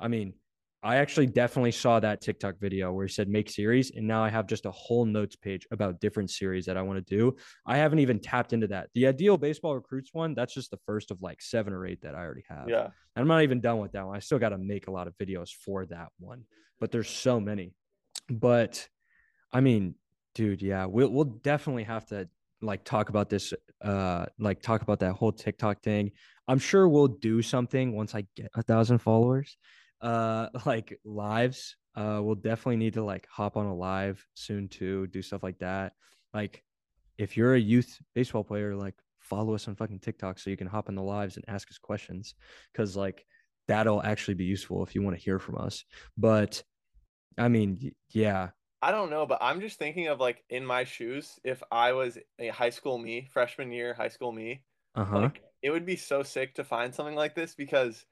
i 0.00 0.08
mean 0.08 0.34
i 0.82 0.96
actually 0.96 1.26
definitely 1.26 1.70
saw 1.70 2.00
that 2.00 2.20
tiktok 2.20 2.58
video 2.60 2.92
where 2.92 3.06
he 3.06 3.12
said 3.12 3.28
make 3.28 3.50
series 3.50 3.90
and 3.94 4.06
now 4.06 4.22
i 4.22 4.28
have 4.28 4.46
just 4.46 4.66
a 4.66 4.70
whole 4.70 5.04
notes 5.04 5.36
page 5.36 5.66
about 5.70 6.00
different 6.00 6.30
series 6.30 6.66
that 6.66 6.76
i 6.76 6.82
want 6.82 7.04
to 7.04 7.16
do. 7.16 7.34
I 7.66 7.76
haven't 7.76 8.00
even 8.00 8.20
tapped 8.20 8.52
into 8.52 8.66
that. 8.68 8.88
The 8.94 9.06
ideal 9.06 9.36
baseball 9.36 9.74
recruits 9.74 10.10
one 10.12 10.34
that's 10.34 10.54
just 10.54 10.70
the 10.70 10.78
first 10.86 11.10
of 11.10 11.20
like 11.22 11.40
seven 11.40 11.72
or 11.72 11.86
eight 11.86 12.02
that 12.02 12.14
i 12.14 12.18
already 12.18 12.44
have. 12.48 12.68
Yeah. 12.68 12.88
I'm 13.16 13.28
not 13.28 13.42
even 13.42 13.60
done 13.60 13.78
with 13.78 13.92
that 13.92 14.06
one. 14.06 14.16
I 14.16 14.20
still 14.20 14.38
got 14.38 14.50
to 14.50 14.58
make 14.58 14.86
a 14.86 14.90
lot 14.90 15.06
of 15.06 15.14
videos 15.18 15.50
for 15.50 15.86
that 15.86 16.08
one 16.18 16.44
but 16.82 16.90
there's 16.90 17.08
so 17.08 17.38
many. 17.38 17.74
But 18.28 18.88
i 19.52 19.60
mean 19.60 19.94
dude 20.34 20.62
yeah 20.62 20.86
we'll, 20.86 21.10
we'll 21.10 21.24
definitely 21.24 21.84
have 21.84 22.06
to 22.06 22.26
like 22.62 22.84
talk 22.84 23.10
about 23.10 23.28
this 23.28 23.52
uh 23.82 24.24
like 24.38 24.62
talk 24.62 24.82
about 24.82 25.00
that 25.00 25.12
whole 25.12 25.32
tiktok 25.32 25.82
thing. 25.82 26.10
I'm 26.48 26.58
sure 26.58 26.88
we'll 26.88 27.08
do 27.08 27.40
something 27.42 27.94
once 27.94 28.14
i 28.14 28.24
get 28.34 28.50
a 28.54 28.62
thousand 28.62 28.98
followers 28.98 29.56
uh 30.02 30.48
like 30.66 30.98
lives 31.04 31.76
uh 31.96 32.20
we'll 32.22 32.34
definitely 32.34 32.76
need 32.76 32.94
to 32.94 33.04
like 33.04 33.26
hop 33.30 33.56
on 33.56 33.66
a 33.66 33.74
live 33.74 34.24
soon 34.34 34.68
too 34.68 35.06
do 35.08 35.22
stuff 35.22 35.42
like 35.42 35.58
that. 35.58 35.92
Like 36.34 36.62
if 37.18 37.36
you're 37.36 37.54
a 37.54 37.60
youth 37.60 37.98
baseball 38.14 38.44
player 38.44 38.74
like 38.74 38.94
follow 39.20 39.54
us 39.54 39.68
on 39.68 39.76
fucking 39.76 40.00
tiktok 40.00 40.38
so 40.38 40.50
you 40.50 40.56
can 40.56 40.66
hop 40.66 40.88
in 40.88 40.94
the 40.94 41.02
lives 41.02 41.36
and 41.36 41.44
ask 41.48 41.70
us 41.70 41.78
questions 41.78 42.34
because 42.72 42.96
like 42.96 43.24
that'll 43.68 44.02
actually 44.02 44.34
be 44.34 44.44
useful 44.44 44.82
if 44.82 44.94
you 44.94 45.02
want 45.02 45.16
to 45.16 45.22
hear 45.22 45.38
from 45.38 45.58
us. 45.58 45.84
But 46.16 46.62
i 47.38 47.48
mean 47.48 47.92
yeah. 48.10 48.50
I 48.84 48.90
don't 48.90 49.10
know, 49.10 49.26
but 49.26 49.38
I'm 49.40 49.60
just 49.60 49.78
thinking 49.78 50.08
of 50.08 50.18
like 50.18 50.42
in 50.50 50.66
my 50.66 50.82
shoes, 50.82 51.38
if 51.44 51.62
I 51.70 51.92
was 51.92 52.18
a 52.40 52.48
high 52.48 52.70
school 52.70 52.98
me, 52.98 53.28
freshman 53.32 53.70
year, 53.70 53.94
high 53.94 54.08
school 54.08 54.32
me, 54.32 54.64
uh-huh. 54.96 55.20
like 55.20 55.40
it 55.62 55.70
would 55.70 55.86
be 55.86 55.94
so 55.94 56.24
sick 56.24 56.56
to 56.56 56.64
find 56.64 56.92
something 56.92 57.14
like 57.14 57.36
this 57.36 57.54
because 57.54 58.04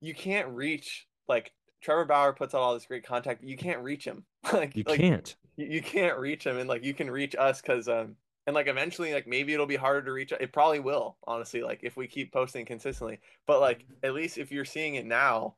you 0.00 0.14
can't 0.14 0.48
reach 0.48 1.06
like 1.28 1.52
Trevor 1.82 2.04
Bauer 2.04 2.32
puts 2.32 2.54
out 2.54 2.60
all 2.60 2.74
this 2.74 2.86
great 2.86 3.06
contact, 3.06 3.40
but 3.40 3.48
you 3.48 3.56
can't 3.56 3.82
reach 3.82 4.04
him. 4.04 4.24
like 4.52 4.76
you 4.76 4.84
like 4.86 5.00
can't 5.00 5.36
you, 5.56 5.66
you 5.66 5.82
can't 5.82 6.18
reach 6.18 6.46
him 6.46 6.58
and 6.58 6.68
like 6.68 6.84
you 6.84 6.94
can 6.94 7.10
reach 7.10 7.34
us 7.36 7.60
because 7.60 7.88
um 7.88 8.14
and 8.46 8.54
like 8.54 8.68
eventually 8.68 9.12
like 9.12 9.26
maybe 9.26 9.52
it'll 9.52 9.66
be 9.66 9.76
harder 9.76 10.02
to 10.02 10.12
reach 10.12 10.32
it 10.32 10.52
probably 10.52 10.78
will 10.78 11.16
honestly 11.26 11.62
like 11.62 11.80
if 11.82 11.96
we 11.96 12.06
keep 12.06 12.32
posting 12.32 12.64
consistently 12.64 13.18
but 13.46 13.60
like 13.60 13.84
at 14.02 14.14
least 14.14 14.38
if 14.38 14.52
you're 14.52 14.64
seeing 14.64 14.94
it 14.94 15.06
now 15.06 15.54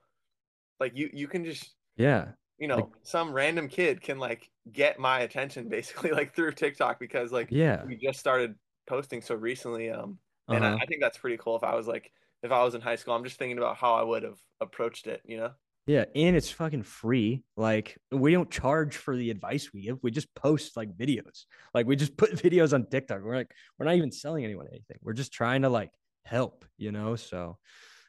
like 0.81 0.97
you 0.97 1.11
you 1.13 1.29
can 1.29 1.45
just 1.45 1.75
yeah 1.97 2.29
you 2.59 2.67
know 2.69 2.77
Like- 2.77 2.87
some 3.03 3.33
random 3.33 3.69
kid 3.69 4.01
can 4.01 4.19
like 4.19 4.51
get 4.73 4.99
my 4.99 5.21
attention 5.21 5.69
basically 5.69 6.11
like 6.11 6.35
through 6.35 6.53
TikTok 6.53 6.99
because 6.99 7.33
like 7.33 7.49
yeah 7.51 7.85
we 7.85 7.97
just 7.97 8.19
started 8.19 8.55
posting 8.87 9.21
so 9.21 9.35
recently 9.35 9.91
um 9.91 10.19
and 10.49 10.65
uh-huh. 10.65 10.79
I 10.81 10.87
think 10.87 11.03
that's 11.03 11.19
pretty 11.19 11.37
cool 11.37 11.57
if 11.57 11.63
I 11.63 11.75
was 11.75 11.87
like 11.87 12.11
if 12.43 12.53
I 12.53 12.63
was 12.65 12.75
in 12.75 12.81
high 12.81 12.97
school 12.97 13.15
I'm 13.15 13.25
just 13.25 13.39
thinking 13.39 13.59
about 13.59 13.77
how 13.77 13.95
I 13.95 14.03
would 14.03 14.23
have 14.23 14.39
approached 14.61 15.07
it 15.07 15.23
you 15.25 15.37
know 15.37 15.53
Yeah, 15.87 16.05
and 16.15 16.37
it's 16.37 16.51
fucking 16.51 16.83
free. 16.83 17.43
Like 17.57 17.97
we 18.13 18.33
don't 18.33 18.51
charge 18.51 18.97
for 18.99 19.17
the 19.17 19.31
advice 19.31 19.73
we 19.73 19.81
give. 19.83 19.99
We 20.03 20.11
just 20.11 20.29
post 20.35 20.77
like 20.77 20.95
videos. 20.95 21.47
Like 21.73 21.87
we 21.87 21.97
just 21.97 22.15
put 22.23 22.33
videos 22.33 22.75
on 22.75 22.85
TikTok. 22.87 23.23
We're 23.23 23.37
like 23.37 23.53
we're 23.79 23.87
not 23.87 23.95
even 23.97 24.13
selling 24.13 24.45
anyone 24.45 24.67
anything. 24.69 24.99
We're 25.03 25.15
just 25.15 25.33
trying 25.33 25.63
to 25.63 25.71
like 25.71 25.91
help, 26.27 26.67
you 26.77 26.93
know? 26.93 27.17
So 27.17 27.57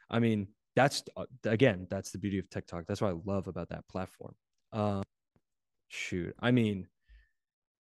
I 0.09 0.19
mean, 0.19 0.49
that's 0.75 1.03
uh, 1.15 1.25
again, 1.45 1.87
that's 1.89 2.11
the 2.11 2.17
beauty 2.17 2.37
of 2.39 2.49
TikTok. 2.49 2.85
That's 2.85 2.99
what 3.01 3.11
I 3.11 3.17
love 3.23 3.47
about 3.47 3.69
that 3.69 3.87
platform. 3.87 4.35
Um 4.73 5.03
shoot. 5.87 6.35
I 6.39 6.51
mean, 6.51 6.87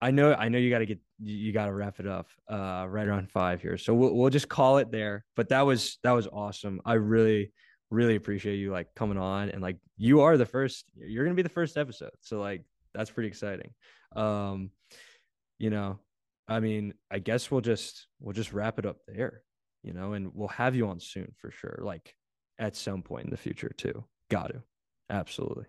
I 0.00 0.10
know 0.10 0.32
I 0.32 0.48
know 0.48 0.58
you 0.58 0.70
got 0.70 0.78
to 0.78 0.86
get 0.86 1.00
you 1.20 1.52
got 1.52 1.66
to 1.66 1.72
wrap 1.72 1.98
it 1.98 2.06
up 2.06 2.28
uh 2.48 2.86
right 2.88 3.06
around 3.06 3.30
5 3.30 3.60
here. 3.60 3.76
So 3.76 3.94
we'll 3.94 4.14
we'll 4.14 4.30
just 4.30 4.48
call 4.48 4.78
it 4.78 4.90
there. 4.90 5.24
But 5.36 5.48
that 5.48 5.62
was 5.62 5.98
that 6.04 6.12
was 6.12 6.28
awesome. 6.28 6.80
I 6.84 6.94
really 6.94 7.52
really 7.90 8.16
appreciate 8.16 8.56
you 8.56 8.70
like 8.70 8.88
coming 8.94 9.18
on 9.18 9.48
and 9.48 9.62
like 9.62 9.78
you 9.96 10.20
are 10.20 10.36
the 10.36 10.46
first 10.46 10.84
you're 10.94 11.24
going 11.24 11.34
to 11.34 11.42
be 11.42 11.46
the 11.46 11.52
first 11.52 11.76
episode. 11.76 12.10
So 12.20 12.40
like 12.40 12.64
that's 12.94 13.10
pretty 13.10 13.28
exciting. 13.28 13.72
Um 14.14 14.70
you 15.58 15.70
know, 15.70 15.98
I 16.46 16.60
mean, 16.60 16.94
I 17.10 17.18
guess 17.18 17.50
we'll 17.50 17.60
just 17.60 18.06
we'll 18.20 18.34
just 18.34 18.52
wrap 18.52 18.78
it 18.78 18.86
up 18.86 18.98
there, 19.08 19.42
you 19.82 19.92
know, 19.92 20.12
and 20.12 20.30
we'll 20.32 20.48
have 20.48 20.76
you 20.76 20.88
on 20.88 21.00
soon 21.00 21.34
for 21.38 21.50
sure 21.50 21.80
like 21.82 22.14
at 22.58 22.76
some 22.76 23.02
point 23.02 23.24
in 23.24 23.30
the 23.30 23.36
future 23.36 23.72
too. 23.76 24.04
Got 24.30 24.50
to. 24.50 24.62
Absolutely. 25.10 25.64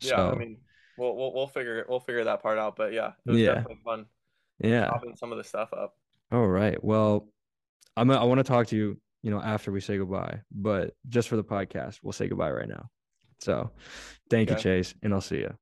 yeah 0.00 0.16
so, 0.16 0.30
I 0.30 0.34
mean 0.36 0.58
we'll, 0.98 1.16
we'll 1.16 1.32
we'll 1.34 1.46
figure 1.46 1.78
it 1.78 1.88
we'll 1.88 2.00
figure 2.00 2.24
that 2.24 2.42
part 2.42 2.58
out 2.58 2.76
but 2.76 2.92
yeah 2.92 3.12
it 3.26 3.30
was 3.30 3.40
Yeah. 3.40 3.54
definitely 3.54 3.80
fun 3.84 4.06
yeah. 4.60 4.90
some 5.16 5.32
of 5.32 5.38
the 5.38 5.44
stuff 5.44 5.72
up 5.72 5.94
All 6.30 6.46
right. 6.46 6.82
Well, 6.82 7.28
I'm 7.96 8.10
I 8.10 8.22
want 8.24 8.38
to 8.38 8.44
talk 8.44 8.68
to 8.68 8.76
you, 8.76 9.00
you 9.22 9.30
know, 9.30 9.40
after 9.40 9.72
we 9.72 9.80
say 9.80 9.98
goodbye, 9.98 10.40
but 10.52 10.94
just 11.08 11.28
for 11.28 11.36
the 11.36 11.44
podcast, 11.44 11.98
we'll 12.02 12.12
say 12.12 12.28
goodbye 12.28 12.50
right 12.52 12.68
now. 12.68 12.88
So, 13.40 13.70
thank 14.30 14.50
you, 14.50 14.56
Chase, 14.56 14.94
and 15.02 15.12
I'll 15.12 15.20
see 15.20 15.38
you. 15.38 15.54